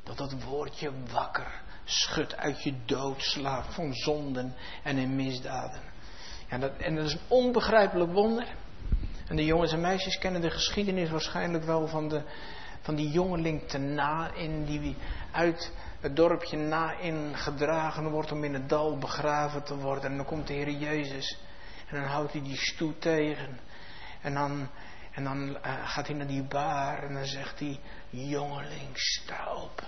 Dat 0.02 0.16
dat 0.16 0.42
woordje 0.42 0.92
wakker 1.12 1.62
schudt 1.84 2.36
uit 2.36 2.62
je 2.62 2.74
doodslaap 2.84 3.64
van 3.64 3.94
zonden 3.94 4.54
en 4.82 4.96
in 4.96 5.16
misdaden. 5.16 5.80
Ja, 6.48 6.58
dat, 6.58 6.76
en 6.76 6.94
dat 6.94 7.04
is 7.04 7.12
een 7.12 7.20
onbegrijpelijk 7.28 8.12
wonder. 8.12 8.46
En 9.26 9.36
de 9.36 9.44
jongens 9.44 9.72
en 9.72 9.80
meisjes 9.80 10.18
kennen 10.18 10.40
de 10.40 10.50
geschiedenis 10.50 11.10
waarschijnlijk 11.10 11.64
wel 11.64 11.86
van, 11.86 12.08
de, 12.08 12.22
van 12.80 12.94
die 12.94 13.10
jongeling 13.10 13.68
te 13.68 13.78
na 13.78 14.32
in 14.34 14.64
die 14.64 14.96
uit 15.32 15.72
het 16.00 16.16
dorpje 16.16 16.56
na 16.56 16.92
in 16.98 17.36
gedragen 17.36 18.10
wordt 18.10 18.32
om 18.32 18.44
in 18.44 18.54
het 18.54 18.68
dal 18.68 18.98
begraven 18.98 19.62
te 19.64 19.76
worden. 19.76 20.10
En 20.10 20.16
dan 20.16 20.26
komt 20.26 20.46
de 20.46 20.52
Heer 20.52 20.70
Jezus 20.70 21.38
en 21.88 22.00
dan 22.00 22.10
houdt 22.10 22.32
hij 22.32 22.42
die 22.42 22.56
stoet 22.56 23.00
tegen. 23.00 23.60
En 24.20 24.34
dan, 24.34 24.68
en 25.12 25.24
dan 25.24 25.48
uh, 25.48 25.88
gaat 25.88 26.06
hij 26.06 26.16
naar 26.16 26.26
die 26.26 26.42
baar 26.42 27.02
en 27.02 27.14
dan 27.14 27.26
zegt 27.26 27.58
hij, 27.58 27.80
jongeling, 28.10 28.90
sta 28.92 29.54
op. 29.54 29.82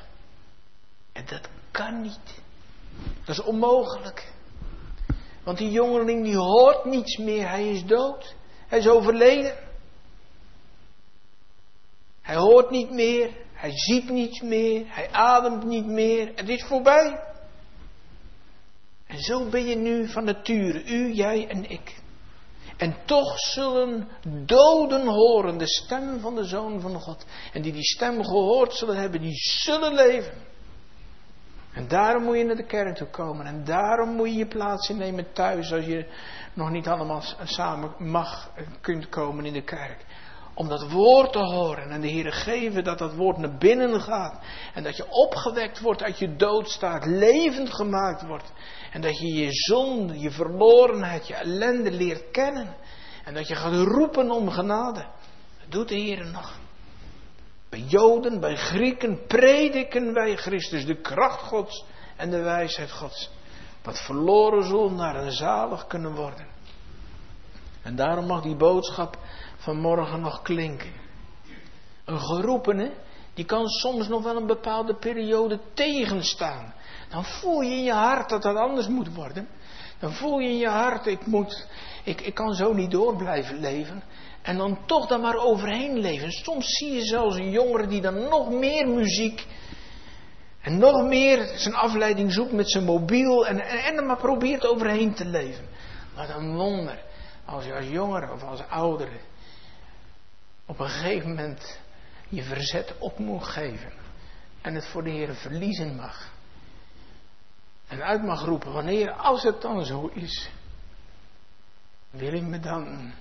En 1.12 1.24
dat 1.26 1.48
kan 1.70 2.00
niet. 2.00 2.42
Dat 3.24 3.38
is 3.38 3.42
onmogelijk. 3.42 4.32
Want 5.42 5.58
die 5.58 5.70
jongeling 5.70 6.24
die 6.24 6.36
hoort 6.36 6.84
niets 6.84 7.16
meer, 7.16 7.48
hij 7.48 7.68
is 7.68 7.84
dood. 7.84 8.34
Hij 8.66 8.78
is 8.78 8.88
overleden. 8.88 9.54
Hij 12.20 12.36
hoort 12.36 12.70
niet 12.70 12.90
meer, 12.90 13.30
hij 13.60 13.70
ziet 13.74 14.10
niets 14.10 14.40
meer, 14.40 14.84
hij 14.88 15.10
ademt 15.10 15.64
niet 15.64 15.86
meer. 15.86 16.32
Het 16.34 16.48
is 16.48 16.64
voorbij. 16.64 17.20
En 19.06 19.18
zo 19.18 19.48
ben 19.48 19.66
je 19.66 19.76
nu 19.76 20.08
van 20.08 20.24
nature, 20.24 20.84
u, 20.84 21.12
jij 21.12 21.48
en 21.48 21.70
ik. 21.70 21.98
En 22.76 22.96
toch 23.04 23.38
zullen 23.38 24.08
doden 24.44 25.06
horen 25.06 25.58
de 25.58 25.68
stem 25.68 26.20
van 26.20 26.34
de 26.34 26.44
Zoon 26.44 26.80
van 26.80 27.00
God. 27.00 27.24
En 27.52 27.62
die 27.62 27.72
die 27.72 27.84
stem 27.84 28.24
gehoord 28.24 28.74
zullen 28.74 28.96
hebben, 28.96 29.20
die 29.20 29.36
zullen 29.36 29.94
leven. 29.94 30.34
En 31.72 31.88
daarom 31.88 32.22
moet 32.22 32.36
je 32.36 32.44
naar 32.44 32.56
de 32.56 32.66
kerk 32.66 32.96
toe 32.96 33.10
komen. 33.10 33.46
En 33.46 33.64
daarom 33.64 34.14
moet 34.14 34.28
je 34.28 34.34
je 34.34 34.46
plaats 34.46 34.88
innemen 34.88 35.32
thuis 35.32 35.72
als 35.72 35.84
je 35.84 36.06
nog 36.54 36.70
niet 36.70 36.88
allemaal 36.88 37.22
samen 37.44 37.94
mag 37.98 38.52
kunt 38.80 39.08
komen 39.08 39.44
in 39.44 39.52
de 39.52 39.64
kerk 39.64 40.04
om 40.54 40.68
dat 40.68 40.90
woord 40.90 41.32
te 41.32 41.38
horen 41.38 41.90
en 41.90 42.00
de 42.00 42.08
Heer 42.08 42.32
geven 42.32 42.84
dat 42.84 42.98
dat 42.98 43.14
woord 43.14 43.36
naar 43.36 43.56
binnen 43.58 44.00
gaat. 44.00 44.44
En 44.74 44.82
dat 44.82 44.96
je 44.96 45.10
opgewekt 45.10 45.80
wordt 45.80 46.02
uit 46.02 46.18
je 46.18 46.36
doodstaat, 46.36 47.06
levend 47.06 47.74
gemaakt 47.74 48.26
wordt. 48.26 48.52
En 48.92 49.00
dat 49.00 49.18
je 49.18 49.34
je 49.34 49.52
zonde, 49.52 50.18
je 50.18 50.30
verlorenheid, 50.30 51.26
je 51.26 51.34
ellende 51.34 51.90
leert 51.90 52.30
kennen. 52.30 52.76
En 53.24 53.34
dat 53.34 53.48
je 53.48 53.54
gaat 53.54 53.86
roepen 53.86 54.30
om 54.30 54.50
genade. 54.50 55.06
Dat 55.60 55.70
doet 55.70 55.88
de 55.88 55.94
Heer 55.94 56.26
nog. 56.26 56.58
Bij 57.68 57.80
Joden, 57.80 58.40
bij 58.40 58.56
Grieken 58.56 59.26
prediken 59.26 60.12
wij 60.12 60.36
Christus, 60.36 60.86
de 60.86 61.00
kracht 61.00 61.42
Gods 61.42 61.84
en 62.16 62.30
de 62.30 62.40
wijsheid 62.40 62.92
Gods. 62.92 63.30
Dat 63.82 64.00
verloren 64.00 64.64
zondaren 64.64 65.32
zalig 65.32 65.86
kunnen 65.86 66.14
worden. 66.14 66.46
En 67.82 67.96
daarom 67.96 68.26
mag 68.26 68.42
die 68.42 68.56
boodschap 68.56 69.18
vanmorgen 69.60 70.20
nog 70.20 70.42
klinken. 70.42 70.92
Een 72.04 72.20
geroepene, 72.20 72.92
die 73.34 73.44
kan 73.44 73.68
soms 73.68 74.08
nog 74.08 74.22
wel 74.22 74.36
een 74.36 74.46
bepaalde 74.46 74.94
periode 74.94 75.60
tegenstaan. 75.74 76.74
Dan 77.10 77.24
voel 77.24 77.60
je 77.60 77.70
in 77.70 77.82
je 77.82 77.92
hart 77.92 78.28
dat 78.28 78.42
dat 78.42 78.56
anders 78.56 78.88
moet 78.88 79.14
worden. 79.14 79.48
Dan 79.98 80.12
voel 80.12 80.38
je 80.38 80.48
in 80.48 80.58
je 80.58 80.68
hart, 80.68 81.06
ik, 81.06 81.26
moet, 81.26 81.66
ik, 82.04 82.20
ik 82.20 82.34
kan 82.34 82.54
zo 82.54 82.72
niet 82.72 82.90
door 82.90 83.16
blijven 83.16 83.60
leven. 83.60 84.02
En 84.42 84.56
dan 84.56 84.78
toch 84.86 85.06
daar 85.06 85.20
maar 85.20 85.36
overheen 85.36 85.98
leven. 85.98 86.30
Soms 86.30 86.66
zie 86.66 86.92
je 86.92 87.04
zelfs 87.04 87.36
een 87.36 87.50
jongere 87.50 87.86
die 87.86 88.00
dan 88.00 88.28
nog 88.28 88.50
meer 88.50 88.88
muziek 88.88 89.46
en 90.60 90.78
nog 90.78 91.02
meer 91.02 91.52
zijn 91.56 91.74
afleiding 91.74 92.32
zoekt 92.32 92.52
met 92.52 92.70
zijn 92.70 92.84
mobiel 92.84 93.46
en, 93.46 93.60
en, 93.60 93.78
en 93.78 93.96
er 93.96 94.04
maar 94.04 94.16
probeert 94.16 94.66
overheen 94.66 95.14
te 95.14 95.24
leven. 95.24 95.64
Wat 96.16 96.28
een 96.28 96.56
wonder 96.56 97.02
als 97.44 97.64
je 97.64 97.74
als 97.74 97.86
jongere 97.86 98.32
of 98.32 98.42
als 98.42 98.62
oudere 98.68 99.18
op 100.70 100.78
een 100.78 100.88
gegeven 100.88 101.28
moment 101.28 101.80
je 102.28 102.42
verzet 102.42 102.98
op 102.98 103.18
moet 103.18 103.44
geven. 103.44 103.92
En 104.60 104.74
het 104.74 104.86
voor 104.86 105.02
de 105.02 105.10
Heer 105.10 105.34
verliezen 105.34 105.96
mag. 105.96 106.32
En 107.88 108.02
uit 108.02 108.22
mag 108.22 108.44
roepen, 108.44 108.72
wanneer, 108.72 109.12
als 109.12 109.42
het 109.42 109.60
dan 109.60 109.84
zo 109.84 110.06
is, 110.06 110.50
wil 112.10 112.32
u 112.32 112.40
me 112.40 112.58
dan 112.60 113.12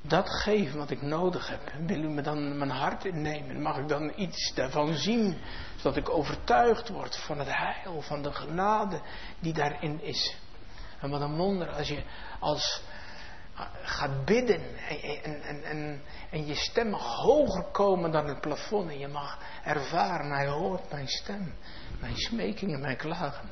dat 0.00 0.30
geven 0.30 0.78
wat 0.78 0.90
ik 0.90 1.02
nodig 1.02 1.48
heb? 1.48 1.72
Wil 1.86 2.02
u 2.02 2.08
me 2.08 2.22
dan 2.22 2.58
mijn 2.58 2.70
hart 2.70 3.04
innemen? 3.04 3.62
Mag 3.62 3.76
ik 3.76 3.88
dan 3.88 4.12
iets 4.16 4.54
daarvan 4.54 4.94
zien, 4.94 5.36
zodat 5.76 5.96
ik 5.96 6.10
overtuigd 6.10 6.88
word 6.88 7.16
van 7.16 7.38
het 7.38 7.56
heil, 7.56 8.02
van 8.02 8.22
de 8.22 8.32
genade 8.32 9.00
die 9.40 9.52
daarin 9.52 10.02
is? 10.02 10.36
En 11.00 11.10
wat 11.10 11.20
een 11.20 11.36
wonder 11.36 11.68
als 11.68 11.88
je 11.88 12.02
als 12.38 12.82
gaat 13.82 14.24
bidden 14.24 14.76
en, 15.22 15.42
en, 15.42 15.62
en, 15.64 16.02
en 16.30 16.46
je 16.46 16.54
stem 16.54 16.90
mag 16.90 17.16
hoger 17.16 17.64
komen 17.64 18.10
dan 18.10 18.26
het 18.26 18.40
plafond 18.40 18.90
en 18.90 18.98
je 18.98 19.08
mag 19.08 19.38
ervaren, 19.64 20.30
hij 20.30 20.48
hoort 20.48 20.90
mijn 20.90 21.08
stem, 21.08 21.54
mijn 22.00 22.16
smekingen, 22.16 22.80
mijn 22.80 22.96
klagen. 22.96 23.48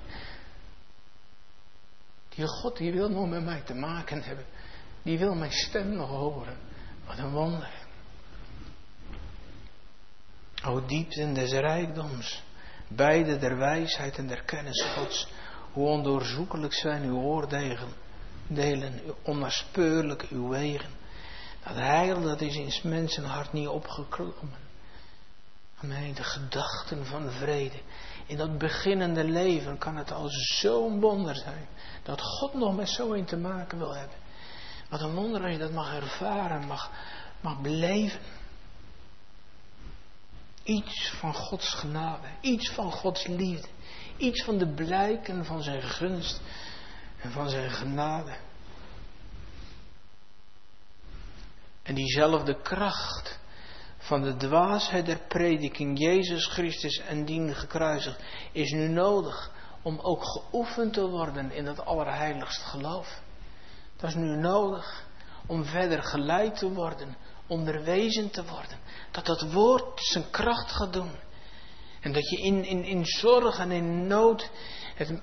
Die 2.28 2.46
God 2.46 2.76
die 2.76 2.92
wil 2.92 3.08
nog 3.08 3.28
met 3.28 3.44
mij 3.44 3.60
te 3.60 3.74
maken 3.74 4.22
hebben, 4.22 4.44
die 5.02 5.18
wil 5.18 5.34
mijn 5.34 5.52
stem 5.52 5.88
nog 5.88 6.08
horen. 6.08 6.56
Wat 7.06 7.18
een 7.18 7.30
wonder. 7.30 7.70
O 10.64 10.86
diepten 10.86 11.34
des 11.34 11.52
rijkdoms, 11.52 12.42
beide 12.88 13.38
der 13.38 13.56
wijsheid 13.56 14.18
en 14.18 14.26
der 14.26 14.42
kennis 14.42 14.84
Gods. 14.94 15.28
Hoe 15.72 15.88
ondoorzoekelijk 15.88 16.72
zijn 16.74 17.02
uw 17.02 17.16
oordelen, 17.16 17.88
delen, 18.48 19.00
onnaspeurlijk 19.22 20.26
uw 20.30 20.48
wegen. 20.48 20.90
Dat 21.64 21.74
heil 21.74 22.22
dat 22.22 22.40
is 22.40 22.56
in 22.56 22.90
mensen 22.90 23.24
hart 23.24 23.52
niet 23.52 23.68
opgeklommen. 23.68 24.66
Amen. 25.82 26.14
De 26.14 26.24
gedachten 26.24 27.06
van 27.06 27.30
vrede. 27.30 27.80
In 28.26 28.36
dat 28.36 28.58
beginnende 28.58 29.24
leven 29.24 29.78
kan 29.78 29.96
het 29.96 30.12
al 30.12 30.28
zo'n 30.28 31.00
wonder 31.00 31.36
zijn. 31.36 31.68
Dat 32.02 32.20
God 32.20 32.54
nog 32.54 32.76
met 32.76 32.88
zo 32.88 33.12
in 33.12 33.24
te 33.24 33.36
maken 33.36 33.78
wil 33.78 33.94
hebben. 33.94 34.16
Wat 34.88 35.00
een 35.00 35.14
wonder 35.14 35.42
als 35.42 35.52
je 35.52 35.58
dat 35.58 35.72
mag 35.72 35.94
ervaren, 35.94 36.66
mag, 36.66 36.90
mag 37.40 37.60
beleven. 37.60 38.20
Iets 40.62 41.10
van 41.10 41.34
Gods 41.34 41.74
genade, 41.74 42.28
iets 42.40 42.70
van 42.70 42.92
Gods 42.92 43.26
liefde, 43.26 43.68
iets 44.16 44.44
van 44.44 44.58
de 44.58 44.74
blijken 44.74 45.44
van 45.44 45.62
zijn 45.62 45.82
gunst 45.82 46.40
en 47.20 47.30
van 47.30 47.48
zijn 47.48 47.70
genade. 47.70 48.36
En 51.82 51.94
diezelfde 51.94 52.60
kracht 52.62 53.38
van 53.98 54.22
de 54.22 54.36
dwaasheid 54.36 55.06
der 55.06 55.20
prediking 55.28 55.98
Jezus 55.98 56.46
Christus 56.46 56.98
en 56.98 57.24
dien 57.24 57.54
gekruisigd 57.54 58.20
is 58.52 58.70
nu 58.70 58.88
nodig 58.88 59.50
om 59.82 59.98
ook 59.98 60.24
geoefend 60.24 60.92
te 60.92 61.08
worden 61.08 61.50
in 61.50 61.64
dat 61.64 61.84
allerheiligst 61.84 62.62
geloof. 62.62 63.20
Dat 63.96 64.08
is 64.10 64.16
nu 64.16 64.36
nodig 64.36 65.06
om 65.46 65.64
verder 65.64 66.02
geleid 66.02 66.58
te 66.58 66.72
worden, 66.72 67.16
onderwezen 67.46 68.30
te 68.30 68.44
worden. 68.44 68.78
Dat 69.10 69.26
dat 69.26 69.52
woord 69.52 70.00
zijn 70.00 70.30
kracht 70.30 70.72
gaat 70.72 70.92
doen. 70.92 71.12
En 72.00 72.12
dat 72.12 72.28
je 72.28 72.36
in, 72.36 72.64
in, 72.64 72.84
in 72.84 73.06
zorg 73.06 73.58
en 73.58 73.70
in 73.70 74.06
nood 74.06 74.50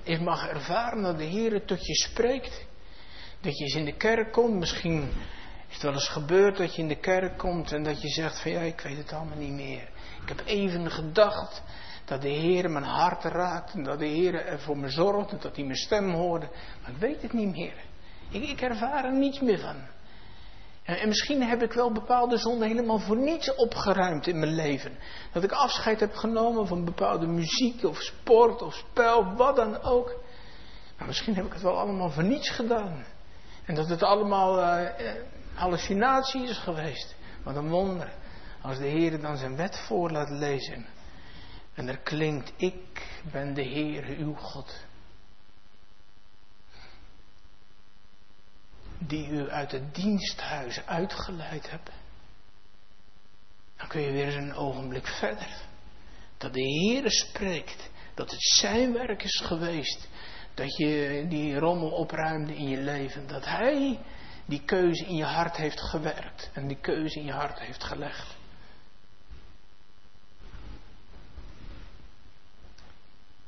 het 0.04 0.20
mag 0.20 0.48
ervaren 0.48 1.02
dat 1.02 1.18
de 1.18 1.24
Heer 1.24 1.64
tot 1.64 1.86
je 1.86 1.94
spreekt. 1.94 2.66
Dat 3.40 3.58
je 3.58 3.64
eens 3.64 3.74
in 3.74 3.84
de 3.84 3.96
kerk 3.96 4.32
komt, 4.32 4.54
misschien 4.54 5.02
is 5.68 5.74
het 5.74 5.82
wel 5.82 5.92
eens 5.92 6.08
gebeurd 6.08 6.56
dat 6.56 6.74
je 6.74 6.82
in 6.82 6.88
de 6.88 7.00
kerk 7.00 7.38
komt 7.38 7.72
en 7.72 7.82
dat 7.82 8.02
je 8.02 8.08
zegt 8.08 8.40
van 8.40 8.50
ja, 8.50 8.60
ik 8.60 8.80
weet 8.80 8.96
het 8.96 9.12
allemaal 9.12 9.36
niet 9.36 9.52
meer. 9.52 9.88
Ik 10.22 10.28
heb 10.28 10.42
even 10.44 10.90
gedacht 10.90 11.62
dat 12.04 12.22
de 12.22 12.28
Heer 12.28 12.70
mijn 12.70 12.84
hart 12.84 13.24
raakt 13.24 13.72
en 13.72 13.82
dat 13.82 13.98
de 13.98 14.06
Heer 14.06 14.34
er 14.34 14.60
voor 14.60 14.78
me 14.78 14.88
zorgt 14.88 15.30
en 15.30 15.38
dat 15.40 15.56
hij 15.56 15.64
mijn 15.64 15.76
stem 15.76 16.10
hoorde. 16.10 16.48
Maar 16.82 16.90
ik 16.90 16.96
weet 16.96 17.22
het 17.22 17.32
niet 17.32 17.56
meer. 17.56 17.84
Ik, 18.30 18.42
ik 18.42 18.60
ervaar 18.60 19.04
er 19.04 19.18
niets 19.18 19.40
meer 19.40 19.58
van. 19.58 19.95
En, 20.86 20.98
en 20.98 21.08
misschien 21.08 21.42
heb 21.42 21.62
ik 21.62 21.72
wel 21.72 21.92
bepaalde 21.92 22.36
zonden 22.36 22.68
helemaal 22.68 22.98
voor 22.98 23.16
niets 23.16 23.54
opgeruimd 23.54 24.26
in 24.26 24.38
mijn 24.38 24.54
leven. 24.54 24.98
Dat 25.32 25.42
ik 25.42 25.52
afscheid 25.52 26.00
heb 26.00 26.14
genomen 26.14 26.66
van 26.66 26.84
bepaalde 26.84 27.26
muziek 27.26 27.84
of 27.84 28.02
sport 28.02 28.62
of 28.62 28.74
spel, 28.74 29.34
wat 29.34 29.56
dan 29.56 29.82
ook. 29.82 30.14
Maar 30.98 31.06
misschien 31.06 31.34
heb 31.34 31.46
ik 31.46 31.52
het 31.52 31.62
wel 31.62 31.78
allemaal 31.78 32.10
voor 32.10 32.24
niets 32.24 32.50
gedaan. 32.50 33.04
En 33.64 33.74
dat 33.74 33.88
het 33.88 34.02
allemaal 34.02 34.58
uh, 34.58 34.90
hallucinatie 35.54 36.42
is 36.42 36.58
geweest. 36.58 37.16
Wat 37.44 37.56
een 37.56 37.68
wonder. 37.68 38.12
Als 38.62 38.78
de 38.78 38.86
Heer 38.86 39.20
dan 39.20 39.36
zijn 39.36 39.56
wet 39.56 39.78
voor 39.78 40.10
laat 40.10 40.30
lezen. 40.30 40.86
En 41.74 41.88
er 41.88 41.98
klinkt, 41.98 42.52
ik 42.56 43.20
ben 43.32 43.54
de 43.54 43.62
Heer 43.62 44.16
uw 44.18 44.34
God. 44.34 44.85
Die 48.98 49.28
u 49.28 49.50
uit 49.50 49.72
het 49.72 49.94
diensthuis 49.94 50.86
uitgeleid 50.86 51.70
hebt. 51.70 51.90
Dan 53.76 53.88
kun 53.88 54.00
je 54.00 54.10
weer 54.10 54.26
eens 54.26 54.34
een 54.34 54.54
ogenblik 54.54 55.06
verder. 55.06 55.64
Dat 56.38 56.54
de 56.54 56.60
Heer 56.60 57.10
spreekt. 57.10 57.90
Dat 58.14 58.30
het 58.30 58.42
zijn 58.42 58.92
werk 58.92 59.22
is 59.22 59.40
geweest. 59.44 60.08
Dat 60.54 60.76
je 60.76 61.24
die 61.28 61.58
rommel 61.58 61.90
opruimde 61.90 62.56
in 62.56 62.68
je 62.68 62.76
leven. 62.76 63.26
Dat 63.26 63.44
Hij 63.44 63.98
die 64.46 64.62
keuze 64.64 65.04
in 65.04 65.16
je 65.16 65.24
hart 65.24 65.56
heeft 65.56 65.80
gewerkt. 65.80 66.50
En 66.52 66.66
die 66.66 66.80
keuze 66.80 67.18
in 67.18 67.24
je 67.24 67.32
hart 67.32 67.58
heeft 67.58 67.84
gelegd. 67.84 68.36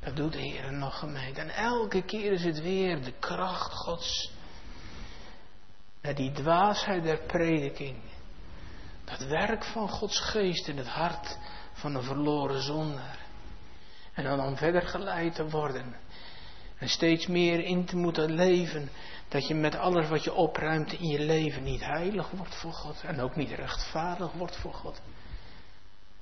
Dat 0.01 0.17
doet 0.17 0.33
de 0.33 0.39
Heer 0.39 0.73
nog 0.73 0.99
gemeente. 0.99 1.41
En 1.41 1.51
elke 1.51 2.03
keer 2.03 2.33
is 2.33 2.45
het 2.45 2.61
weer 2.61 3.05
de 3.05 3.13
kracht 3.13 3.73
Gods. 3.73 4.33
Naar 6.03 6.15
die 6.15 6.33
dwaasheid 6.33 7.03
der 7.03 7.19
prediking. 7.27 7.97
Dat 9.05 9.25
werk 9.25 9.65
van 9.65 9.89
Gods 9.89 10.21
geest 10.21 10.69
in 10.69 10.77
het 10.77 10.89
hart 10.89 11.39
van 11.73 11.95
een 11.95 12.03
verloren 12.03 12.63
zondaar. 12.63 13.19
En 14.13 14.25
dan 14.25 14.41
om 14.41 14.57
verder 14.57 14.83
geleid 14.83 15.35
te 15.35 15.49
worden. 15.51 15.97
En 16.79 16.89
steeds 16.89 17.27
meer 17.27 17.65
in 17.65 17.85
te 17.85 17.97
moeten 17.97 18.33
leven. 18.33 18.91
Dat 19.29 19.47
je 19.47 19.55
met 19.55 19.77
alles 19.77 20.09
wat 20.09 20.25
je 20.25 20.33
opruimt 20.33 20.93
in 20.93 21.07
je 21.07 21.21
leven 21.21 21.63
niet 21.63 21.85
heilig 21.85 22.31
wordt 22.31 22.55
voor 22.55 22.73
God. 22.73 23.03
En 23.03 23.21
ook 23.21 23.37
niet 23.37 23.51
rechtvaardig 23.51 24.33
wordt 24.33 24.57
voor 24.57 24.75
God. 24.75 25.01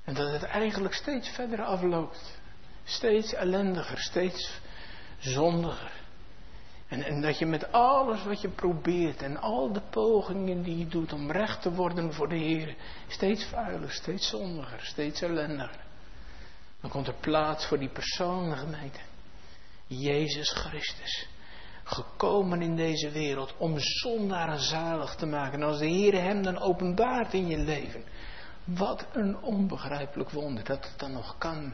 En 0.03 0.13
dat 0.13 0.31
het 0.31 0.43
eigenlijk 0.43 0.93
steeds 0.93 1.29
verder 1.29 1.63
afloopt. 1.63 2.39
Steeds 2.83 3.33
ellendiger, 3.33 3.99
steeds 3.99 4.59
zondiger. 5.17 5.91
En, 6.87 7.03
en 7.03 7.21
dat 7.21 7.39
je 7.39 7.45
met 7.45 7.71
alles 7.71 8.23
wat 8.23 8.41
je 8.41 8.49
probeert 8.49 9.21
en 9.21 9.37
al 9.37 9.73
de 9.73 9.81
pogingen 9.89 10.61
die 10.63 10.77
je 10.77 10.87
doet 10.87 11.13
om 11.13 11.31
recht 11.31 11.61
te 11.61 11.73
worden 11.73 12.13
voor 12.13 12.29
de 12.29 12.37
Heer, 12.37 12.75
steeds 13.07 13.45
vuiler, 13.45 13.91
steeds 13.91 14.29
zondiger, 14.29 14.79
steeds 14.85 15.21
ellendiger. 15.21 15.85
Dan 16.81 16.89
komt 16.89 17.07
er 17.07 17.13
plaats 17.19 17.65
voor 17.65 17.79
die 17.79 17.89
persoon, 17.89 18.57
gemeente. 18.57 18.99
Jezus 19.87 20.51
Christus. 20.51 21.27
Gekomen 21.83 22.61
in 22.61 22.75
deze 22.75 23.09
wereld 23.09 23.55
om 23.57 23.79
zondaren 23.79 24.59
zalig 24.59 25.15
te 25.15 25.25
maken. 25.25 25.61
En 25.61 25.67
als 25.67 25.79
de 25.79 25.85
Heer 25.85 26.21
hem 26.21 26.43
dan 26.43 26.59
openbaart 26.59 27.33
in 27.33 27.47
je 27.47 27.57
leven. 27.57 28.03
Wat 28.63 29.05
een 29.11 29.41
onbegrijpelijk 29.41 30.29
wonder 30.29 30.63
dat 30.63 30.83
het 30.89 30.99
dan 30.99 31.11
nog 31.11 31.37
kan 31.37 31.73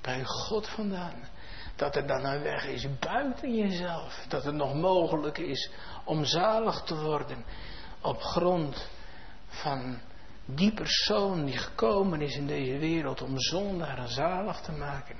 bij 0.00 0.24
God 0.24 0.68
vandaan. 0.68 1.28
Dat 1.76 1.96
er 1.96 2.06
dan 2.06 2.24
een 2.24 2.42
weg 2.42 2.66
is 2.66 2.98
buiten 2.98 3.56
jezelf. 3.56 4.24
Dat 4.28 4.44
het 4.44 4.54
nog 4.54 4.74
mogelijk 4.74 5.38
is 5.38 5.70
om 6.04 6.24
zalig 6.24 6.82
te 6.82 7.00
worden 7.00 7.44
op 8.00 8.20
grond 8.20 8.88
van 9.46 10.00
die 10.44 10.74
persoon 10.74 11.44
die 11.44 11.56
gekomen 11.56 12.20
is 12.20 12.36
in 12.36 12.46
deze 12.46 12.78
wereld 12.78 13.22
om 13.22 13.40
zondaren 13.40 14.08
zalig 14.08 14.60
te 14.60 14.72
maken. 14.72 15.16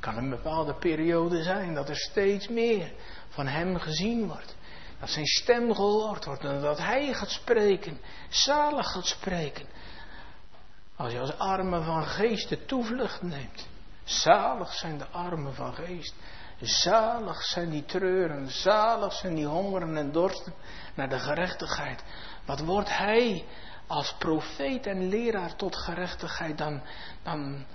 Kan 0.00 0.16
een 0.16 0.30
bepaalde 0.30 0.74
periode 0.74 1.42
zijn 1.42 1.74
dat 1.74 1.88
er 1.88 1.96
steeds 1.96 2.48
meer 2.48 2.92
van 3.28 3.46
hem 3.46 3.78
gezien 3.78 4.26
wordt. 4.26 4.56
Dat 5.00 5.10
zijn 5.10 5.26
stem 5.26 5.74
gehoord 5.74 6.24
wordt 6.24 6.44
en 6.44 6.60
dat 6.60 6.78
hij 6.78 7.14
gaat 7.14 7.30
spreken, 7.30 8.00
zalig 8.28 8.90
gaat 8.92 9.06
spreken. 9.06 9.66
Als 10.96 11.12
je 11.12 11.20
als 11.20 11.38
armen 11.38 11.84
van 11.84 12.06
geest 12.06 12.48
de 12.48 12.64
toevlucht 12.64 13.22
neemt. 13.22 13.66
Zalig 14.08 14.72
zijn 14.72 14.98
de 14.98 15.06
armen 15.06 15.54
van 15.54 15.74
geest. 15.74 16.14
Zalig 16.60 17.42
zijn 17.42 17.70
die 17.70 17.84
treuren. 17.84 18.48
Zalig 18.48 19.12
zijn 19.12 19.34
die 19.34 19.46
hongeren 19.46 19.96
en 19.96 20.12
dorsten 20.12 20.54
naar 20.94 21.08
de 21.08 21.18
gerechtigheid. 21.18 22.04
Wat 22.46 22.60
wordt 22.60 22.96
hij 22.96 23.44
als 23.86 24.14
profeet 24.18 24.86
en 24.86 25.08
leraar 25.08 25.56
tot 25.56 25.76
gerechtigheid 25.76 26.58
dan, 26.58 26.82
dan 27.22 27.66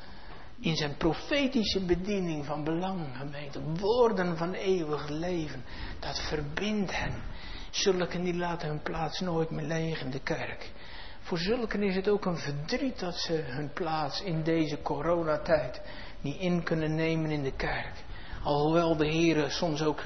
in 0.60 0.76
zijn 0.76 0.98
profetische 0.98 1.86
bediening 1.86 2.46
van 2.46 2.64
belang, 2.64 3.18
gemeente. 3.18 3.62
Woorden 3.62 4.38
van 4.38 4.54
eeuwig 4.54 5.10
leven. 5.10 5.66
Dat 6.00 6.20
verbindt 6.20 6.98
hen. 6.98 7.24
Zulken 7.72 8.24
die 8.24 8.36
laten 8.36 8.68
hun 8.68 8.82
plaats 8.82 9.20
nooit 9.20 9.50
meer 9.50 9.66
leeg 9.66 10.02
in 10.02 10.12
de 10.12 10.24
kerk. 10.24 10.72
Voor 11.20 11.38
zulken 11.38 11.84
is 11.84 11.96
het 11.96 12.08
ook 12.08 12.26
een 12.26 12.38
verdriet 12.38 13.00
dat 13.00 13.16
ze 13.16 13.34
hun 13.34 13.74
plaats 13.74 14.22
in 14.22 14.44
deze 14.44 14.82
coronatijd 14.82 15.82
niet 16.24 16.40
in 16.40 16.64
kunnen 16.64 16.96
nemen 16.96 17.32
in 17.32 17.44
de 17.44 17.56
kerk. 17.56 18.04
Alhoewel 18.44 18.96
de 18.96 19.08
Heer 19.08 19.52
soms 19.52 19.84
ook 19.84 20.02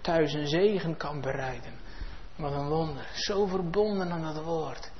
thuis 0.00 0.32
een 0.32 0.48
zegen 0.48 0.96
kan 0.96 1.20
bereiden. 1.20 1.72
Wat 2.36 2.52
een 2.52 2.68
wonder. 2.68 3.06
Zo 3.12 3.46
verbonden 3.46 4.12
aan 4.12 4.22
dat 4.22 4.44
woord. 4.44 4.90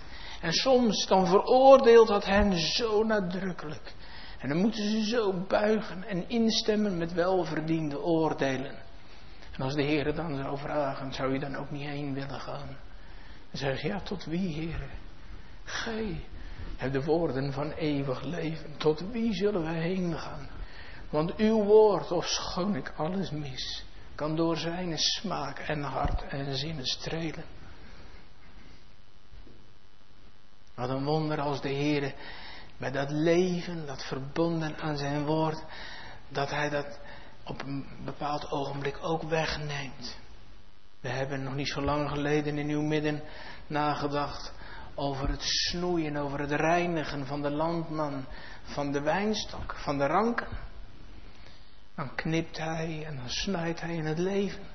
En 0.41 0.53
soms 0.53 1.07
dan 1.07 1.27
veroordeelt 1.27 2.09
dat 2.09 2.25
hen 2.25 2.59
zo 2.59 3.03
nadrukkelijk. 3.03 3.95
En 4.39 4.49
dan 4.49 4.59
moeten 4.59 4.91
ze 4.91 5.05
zo 5.05 5.45
buigen 5.49 6.05
en 6.05 6.29
instemmen 6.29 6.99
met 6.99 7.12
welverdiende 7.12 8.03
oordelen. 8.03 8.75
En 9.53 9.64
als 9.64 9.75
de 9.75 9.83
Heer 9.83 10.14
dan 10.14 10.37
zou 10.37 10.59
vragen, 10.59 11.12
zou 11.12 11.33
je 11.33 11.39
dan 11.39 11.57
ook 11.57 11.71
niet 11.71 11.89
heen 11.89 12.14
willen 12.14 12.41
gaan? 12.41 12.77
Dan 13.51 13.59
zeg 13.59 13.83
je, 13.83 13.89
ja, 13.89 14.01
tot 14.01 14.25
wie, 14.25 14.55
Heer? 14.55 14.89
Gij 15.64 16.25
hebt 16.77 16.93
de 16.93 17.05
woorden 17.05 17.53
van 17.53 17.73
eeuwig 17.73 18.23
leven. 18.23 18.77
Tot 18.77 19.11
wie 19.11 19.35
zullen 19.35 19.62
wij 19.62 19.81
heen 19.81 20.19
gaan? 20.19 20.49
Want 21.11 21.37
uw 21.37 21.65
woord, 21.65 22.13
of 22.13 22.27
schoon 22.27 22.77
ik 22.77 22.93
alles 22.97 23.31
mis, 23.31 23.85
kan 24.15 24.37
door 24.37 24.57
zijn 24.57 24.99
smaak 24.99 25.59
en 25.59 25.83
hart 25.83 26.23
en 26.29 26.57
zinnen 26.57 26.87
strelen. 26.87 27.45
Wat 30.75 30.89
een 30.89 31.05
wonder 31.05 31.41
als 31.41 31.61
de 31.61 31.69
Heer 31.69 32.15
Met 32.77 32.93
dat 32.93 33.11
leven, 33.11 33.87
dat 33.87 34.05
verbonden 34.05 34.77
aan 34.77 34.97
zijn 34.97 35.25
woord, 35.25 35.63
dat 36.29 36.51
hij 36.51 36.69
dat 36.69 36.99
op 37.45 37.63
een 37.63 37.87
bepaald 38.05 38.51
ogenblik 38.51 38.99
ook 39.01 39.23
wegneemt. 39.23 40.19
We 41.01 41.09
hebben 41.09 41.43
nog 41.43 41.55
niet 41.55 41.69
zo 41.69 41.83
lang 41.83 42.09
geleden 42.09 42.59
in 42.59 42.69
uw 42.69 42.83
midden 42.83 43.23
nagedacht 43.67 44.53
over 44.95 45.29
het 45.29 45.43
snoeien, 45.43 46.17
over 46.17 46.41
het 46.41 46.51
reinigen 46.51 47.27
van 47.27 47.43
de 47.43 47.51
landman, 47.51 48.27
van 48.63 48.93
de 48.93 49.01
wijnstok, 49.01 49.75
van 49.75 49.99
de 49.99 50.07
ranken. 50.07 50.49
Dan 51.99 52.14
knipt 52.14 52.59
hij 52.59 53.05
en 53.07 53.16
dan 53.16 53.30
snijdt 53.30 53.80
hij 53.80 53.94
in 53.94 54.07
het 54.07 54.18
leven, 54.18 54.66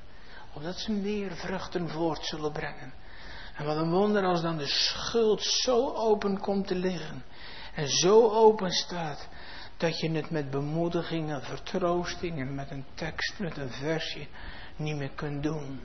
opdat 0.54 0.80
ze 0.80 0.92
meer 0.92 1.36
vruchten 1.36 1.90
voort 1.90 2.26
zullen 2.26 2.52
brengen. 2.52 2.94
En 3.56 3.66
wat 3.66 3.78
een 3.78 3.92
wonder 3.92 4.24
als 4.24 4.42
dan 4.42 4.58
de 4.58 4.68
schuld 4.68 5.44
zo 5.44 5.94
open 5.94 6.40
komt 6.40 6.68
te 6.68 6.76
liggen 6.76 7.24
en 7.74 7.88
zo 7.88 8.30
open 8.30 8.72
staat, 8.72 9.28
dat 9.78 10.00
je 10.00 10.12
het 10.12 10.30
met 10.30 10.50
bemoedigingen, 10.50 11.44
vertroostingen, 11.44 12.56
met 12.56 12.72
een 12.72 12.86
tekst, 12.94 13.40
met 13.40 13.58
een 13.58 13.72
versje 13.72 14.28
niet 14.76 14.96
meer 14.96 15.14
kunt 15.16 15.44
doen. 15.44 15.82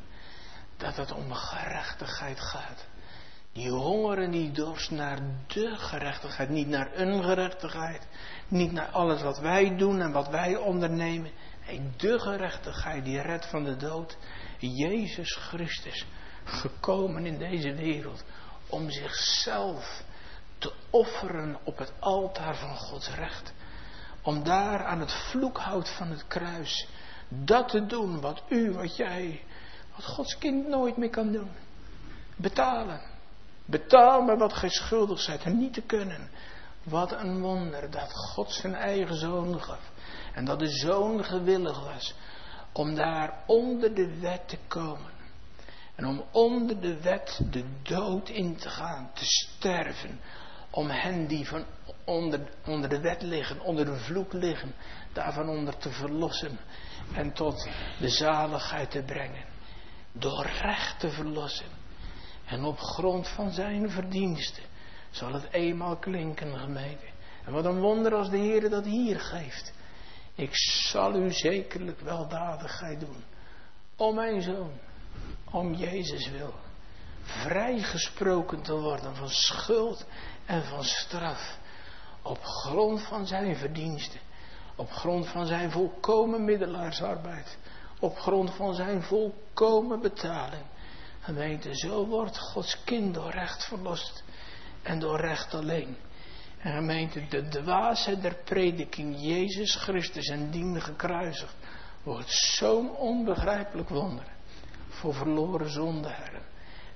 Dat 0.76 0.96
het 0.96 1.12
om 1.12 1.32
gerechtigheid 1.32 2.40
gaat. 2.40 2.86
Die 3.52 3.70
honger 3.70 4.18
en 4.18 4.30
die 4.30 4.50
dorst 4.50 4.90
naar 4.90 5.18
de 5.46 5.76
gerechtigheid, 5.76 6.48
niet 6.48 6.68
naar 6.68 6.90
een 6.94 7.22
gerechtigheid, 7.22 8.06
niet 8.48 8.72
naar 8.72 8.88
alles 8.88 9.22
wat 9.22 9.38
wij 9.38 9.76
doen 9.76 10.00
en 10.00 10.12
wat 10.12 10.28
wij 10.28 10.56
ondernemen. 10.56 11.30
Nee, 11.66 11.90
de 11.96 12.18
gerechtigheid 12.18 13.04
die 13.04 13.20
redt 13.20 13.46
van 13.46 13.64
de 13.64 13.76
dood. 13.76 14.16
Jezus 14.58 15.34
Christus, 15.34 16.06
gekomen 16.44 17.26
in 17.26 17.38
deze 17.38 17.74
wereld 17.74 18.24
om 18.66 18.90
zichzelf 18.90 20.02
te 20.58 20.72
offeren 20.90 21.58
op 21.64 21.78
het 21.78 21.92
altaar 21.98 22.56
van 22.56 22.76
Gods 22.76 23.14
recht. 23.14 23.52
Om 24.22 24.44
daar 24.44 24.84
aan 24.84 25.00
het 25.00 25.12
vloekhout 25.12 25.88
van 25.88 26.08
het 26.08 26.26
kruis 26.26 26.88
dat 27.28 27.68
te 27.68 27.86
doen 27.86 28.20
wat 28.20 28.42
u, 28.48 28.72
wat 28.72 28.96
jij, 28.96 29.44
wat 29.94 30.04
Gods 30.04 30.38
kind 30.38 30.68
nooit 30.68 30.96
meer 30.96 31.10
kan 31.10 31.32
doen. 31.32 31.50
Betalen. 32.36 33.16
Betaal 33.70 34.22
me 34.22 34.36
wat 34.36 34.52
gij 34.52 34.68
schuldig 34.68 35.20
zijt 35.20 35.42
en 35.42 35.58
niet 35.58 35.72
te 35.72 35.80
kunnen. 35.80 36.30
Wat 36.82 37.12
een 37.12 37.40
wonder 37.40 37.90
dat 37.90 38.12
God 38.12 38.52
zijn 38.52 38.74
eigen 38.74 39.16
zoon 39.16 39.60
gaf. 39.60 39.90
En 40.34 40.44
dat 40.44 40.58
de 40.58 40.68
zoon 40.68 41.24
gewillig 41.24 41.84
was 41.84 42.14
om 42.72 42.94
daar 42.94 43.42
onder 43.46 43.94
de 43.94 44.18
wet 44.20 44.48
te 44.48 44.58
komen. 44.68 45.10
En 45.94 46.06
om 46.06 46.24
onder 46.32 46.80
de 46.80 47.00
wet 47.00 47.40
de 47.50 47.64
dood 47.82 48.28
in 48.28 48.56
te 48.56 48.68
gaan, 48.68 49.10
te 49.14 49.24
sterven. 49.24 50.20
Om 50.70 50.88
hen 50.90 51.26
die 51.26 51.48
van 51.48 51.64
onder, 52.04 52.40
onder 52.66 52.88
de 52.88 53.00
wet 53.00 53.22
liggen, 53.22 53.60
onder 53.60 53.84
de 53.84 53.96
vloek 53.96 54.32
liggen, 54.32 54.74
daarvan 55.12 55.48
onder 55.48 55.76
te 55.76 55.90
verlossen. 55.90 56.58
En 57.12 57.32
tot 57.32 57.68
de 58.00 58.08
zaligheid 58.08 58.90
te 58.90 59.02
brengen. 59.02 59.44
Door 60.12 60.46
recht 60.46 61.00
te 61.00 61.10
verlossen. 61.10 61.77
En 62.48 62.64
op 62.64 62.78
grond 62.78 63.28
van 63.28 63.50
zijn 63.50 63.90
verdiensten 63.90 64.62
zal 65.10 65.32
het 65.32 65.52
eenmaal 65.52 65.96
klinken, 65.96 66.58
gemeente. 66.58 67.06
En 67.44 67.52
wat 67.52 67.64
een 67.64 67.80
wonder 67.80 68.14
als 68.14 68.30
de 68.30 68.36
Heer 68.36 68.70
dat 68.70 68.84
hier 68.84 69.20
geeft. 69.20 69.72
Ik 70.34 70.50
zal 70.90 71.14
u 71.14 71.32
zekerlijk 71.32 72.00
weldadigheid 72.00 73.00
doen. 73.00 73.24
Om 73.96 74.14
mijn 74.14 74.42
zoon, 74.42 74.72
om 75.50 75.74
Jezus 75.74 76.30
wil. 76.30 76.54
Vrijgesproken 77.22 78.62
te 78.62 78.74
worden 78.74 79.16
van 79.16 79.28
schuld 79.28 80.06
en 80.46 80.64
van 80.64 80.84
straf. 80.84 81.58
Op 82.22 82.44
grond 82.44 83.02
van 83.02 83.26
zijn 83.26 83.56
verdiensten. 83.56 84.20
Op 84.76 84.90
grond 84.90 85.28
van 85.28 85.46
zijn 85.46 85.70
volkomen 85.70 86.44
middelaarsarbeid. 86.44 87.58
Op 88.00 88.18
grond 88.18 88.54
van 88.54 88.74
zijn 88.74 89.02
volkomen 89.02 90.00
betaling. 90.00 90.64
Gemeente, 91.28 91.76
zo 91.76 92.06
wordt 92.06 92.38
Gods 92.38 92.84
kind 92.84 93.14
door 93.14 93.30
recht 93.30 93.64
verlost. 93.64 94.24
En 94.82 94.98
door 94.98 95.20
recht 95.20 95.54
alleen. 95.54 95.96
En 96.58 96.72
gemeente, 96.72 97.26
de 97.28 97.48
dwaasheid 97.48 98.22
der 98.22 98.36
prediking, 98.44 99.16
Jezus 99.20 99.74
Christus 99.74 100.28
en 100.28 100.50
dien 100.50 100.80
gekruisigd, 100.80 101.54
wordt 102.02 102.30
zo'n 102.30 102.96
onbegrijpelijk 102.96 103.88
wonder 103.88 104.26
voor 104.88 105.14
verloren 105.14 105.70
zondaren, 105.70 106.42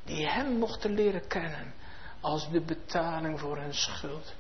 die 0.05 0.29
hem 0.29 0.59
mochten 0.59 0.95
leren 0.95 1.27
kennen 1.27 1.75
als 2.21 2.51
de 2.51 2.61
betaling 2.61 3.41
voor 3.41 3.59
hun 3.59 3.75
schuld, 3.75 4.35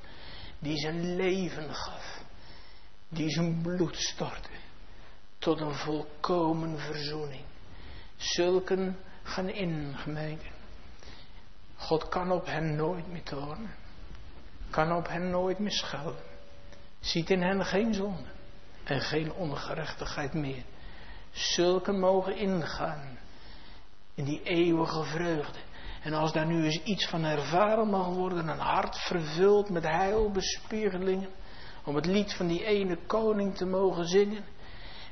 die 0.58 0.78
zijn 0.78 1.16
leven 1.16 1.74
gaf, 1.74 2.24
die 3.08 3.30
zijn 3.30 3.62
bloed 3.62 3.96
stortte 3.96 4.50
tot 5.38 5.60
een 5.60 5.74
volkomen 5.74 6.78
verzoening. 6.78 7.44
Zulken 8.16 8.96
gaan 9.22 9.48
in, 9.48 9.94
gemeente. 9.96 10.46
God 11.76 12.08
kan 12.08 12.30
op 12.30 12.46
hen 12.46 12.76
nooit 12.76 13.06
meer 13.06 13.22
tonen 13.22 13.70
kan 14.72 14.96
op 14.96 15.08
hen 15.08 15.30
nooit 15.30 15.58
meer 15.58 15.72
schelden. 15.72 16.22
Ziet 17.00 17.30
in 17.30 17.42
hen 17.42 17.64
geen 17.64 17.94
zonde 17.94 18.28
en 18.84 19.00
geen 19.00 19.32
ongerechtigheid 19.32 20.34
meer. 20.34 20.62
Zulke 21.30 21.92
mogen 21.92 22.36
ingaan 22.36 23.18
in 24.14 24.24
die 24.24 24.42
eeuwige 24.42 25.04
vreugde. 25.04 25.58
En 26.02 26.12
als 26.12 26.32
daar 26.32 26.46
nu 26.46 26.64
eens 26.64 26.82
iets 26.82 27.06
van 27.06 27.24
ervaren 27.24 27.88
mag 27.88 28.06
worden, 28.06 28.48
een 28.48 28.58
hart 28.58 28.96
vervuld 28.96 29.70
met 29.70 29.82
heilbespiegelingen, 29.82 31.28
om 31.84 31.94
het 31.94 32.06
lied 32.06 32.34
van 32.34 32.46
die 32.46 32.64
ene 32.64 32.98
koning 33.06 33.56
te 33.56 33.66
mogen 33.66 34.04
zingen, 34.04 34.44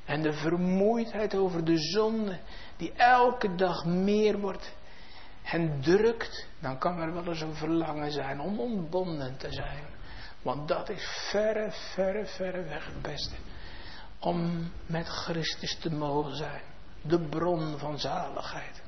en 0.05 0.23
de 0.23 0.33
vermoeidheid 0.33 1.35
over 1.35 1.65
de 1.65 1.79
zonde 1.79 2.39
die 2.77 2.93
elke 2.93 3.55
dag 3.55 3.85
meer 3.85 4.39
wordt, 4.39 4.73
hen 5.43 5.81
drukt, 5.81 6.47
dan 6.61 6.79
kan 6.79 6.99
er 6.99 7.15
wel 7.15 7.27
eens 7.27 7.41
een 7.41 7.55
verlangen 7.55 8.13
zijn 8.13 8.41
om 8.41 8.61
ontbonden 8.61 9.37
te 9.37 9.53
zijn. 9.53 9.85
Want 10.43 10.69
dat 10.69 10.89
is 10.89 11.29
verre, 11.31 11.71
verre, 11.71 12.27
verre 12.27 12.63
weg 12.63 12.87
het 12.87 13.03
beste. 13.03 13.35
Om 14.19 14.71
met 14.87 15.07
Christus 15.07 15.79
te 15.79 15.91
mogen 15.91 16.37
zijn. 16.37 16.63
De 17.03 17.29
bron 17.29 17.79
van 17.79 17.99
zaligheid. 17.99 18.83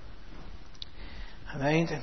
Gemeente, 1.45 2.01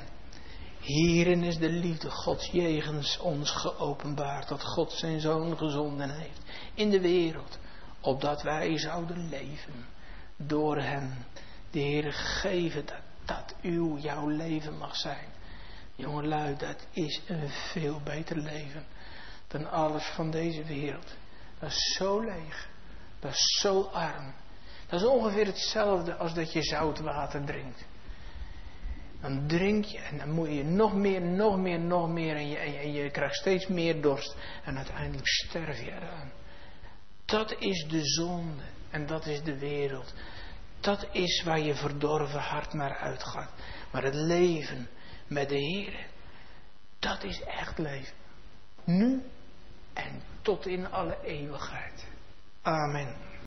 hierin 0.80 1.42
is 1.42 1.56
de 1.56 1.68
liefde 1.70 2.10
Gods 2.10 2.50
jegens 2.52 3.18
ons 3.18 3.50
geopenbaard. 3.50 4.48
Dat 4.48 4.64
God 4.64 4.92
zijn 4.92 5.20
zoon 5.20 5.56
gezonden 5.56 6.10
heeft 6.10 6.40
in 6.74 6.90
de 6.90 7.00
wereld. 7.00 7.58
Opdat 8.00 8.42
wij 8.42 8.78
zouden 8.78 9.28
leven 9.28 9.86
door 10.36 10.80
hem. 10.80 11.14
De 11.70 11.78
Heer 11.78 12.12
geven 12.12 12.86
dat 12.86 13.00
dat 13.24 13.54
uw, 13.62 13.98
jouw 13.98 14.28
leven 14.28 14.78
mag 14.78 14.96
zijn. 14.96 15.28
Jongelui, 15.94 16.56
dat 16.56 16.86
is 16.90 17.20
een 17.26 17.48
veel 17.48 18.00
beter 18.04 18.36
leven 18.36 18.84
dan 19.48 19.70
alles 19.70 20.04
van 20.04 20.30
deze 20.30 20.64
wereld. 20.64 21.16
Dat 21.58 21.70
is 21.70 21.94
zo 21.96 22.20
leeg. 22.20 22.68
Dat 23.20 23.32
is 23.32 23.58
zo 23.60 23.82
arm. 23.82 24.34
Dat 24.86 25.00
is 25.00 25.06
ongeveer 25.06 25.46
hetzelfde 25.46 26.14
als 26.16 26.34
dat 26.34 26.52
je 26.52 26.62
zout 26.62 26.98
water 26.98 27.44
drinkt. 27.44 27.84
Dan 29.20 29.46
drink 29.46 29.84
je 29.84 29.98
en 29.98 30.18
dan 30.18 30.30
moet 30.30 30.48
je 30.48 30.64
nog 30.64 30.94
meer, 30.94 31.20
nog 31.20 31.56
meer, 31.56 31.80
nog 31.80 32.08
meer 32.08 32.36
en 32.36 32.48
je, 32.48 32.56
en 32.56 32.92
je, 32.92 33.10
krijgt 33.10 33.34
steeds 33.34 33.66
meer 33.66 34.02
dorst 34.02 34.36
en 34.64 34.76
uiteindelijk 34.76 35.28
sterf 35.28 35.78
je 35.78 35.90
eraan. 35.90 36.32
Dat 37.30 37.54
is 37.58 37.86
de 37.88 38.04
zonde 38.04 38.62
en 38.90 39.06
dat 39.06 39.26
is 39.26 39.42
de 39.42 39.58
wereld. 39.58 40.14
Dat 40.80 41.06
is 41.12 41.42
waar 41.42 41.60
je 41.60 41.74
verdorven 41.74 42.40
hart 42.40 42.72
naar 42.72 42.96
uitgaat. 42.96 43.50
Maar 43.92 44.02
het 44.02 44.14
leven 44.14 44.88
met 45.26 45.48
de 45.48 45.58
Heer, 45.58 46.06
dat 46.98 47.22
is 47.22 47.42
echt 47.42 47.78
leven. 47.78 48.14
Nu 48.84 49.22
en 49.92 50.22
tot 50.42 50.66
in 50.66 50.90
alle 50.90 51.18
eeuwigheid. 51.24 52.06
Amen. 52.62 53.29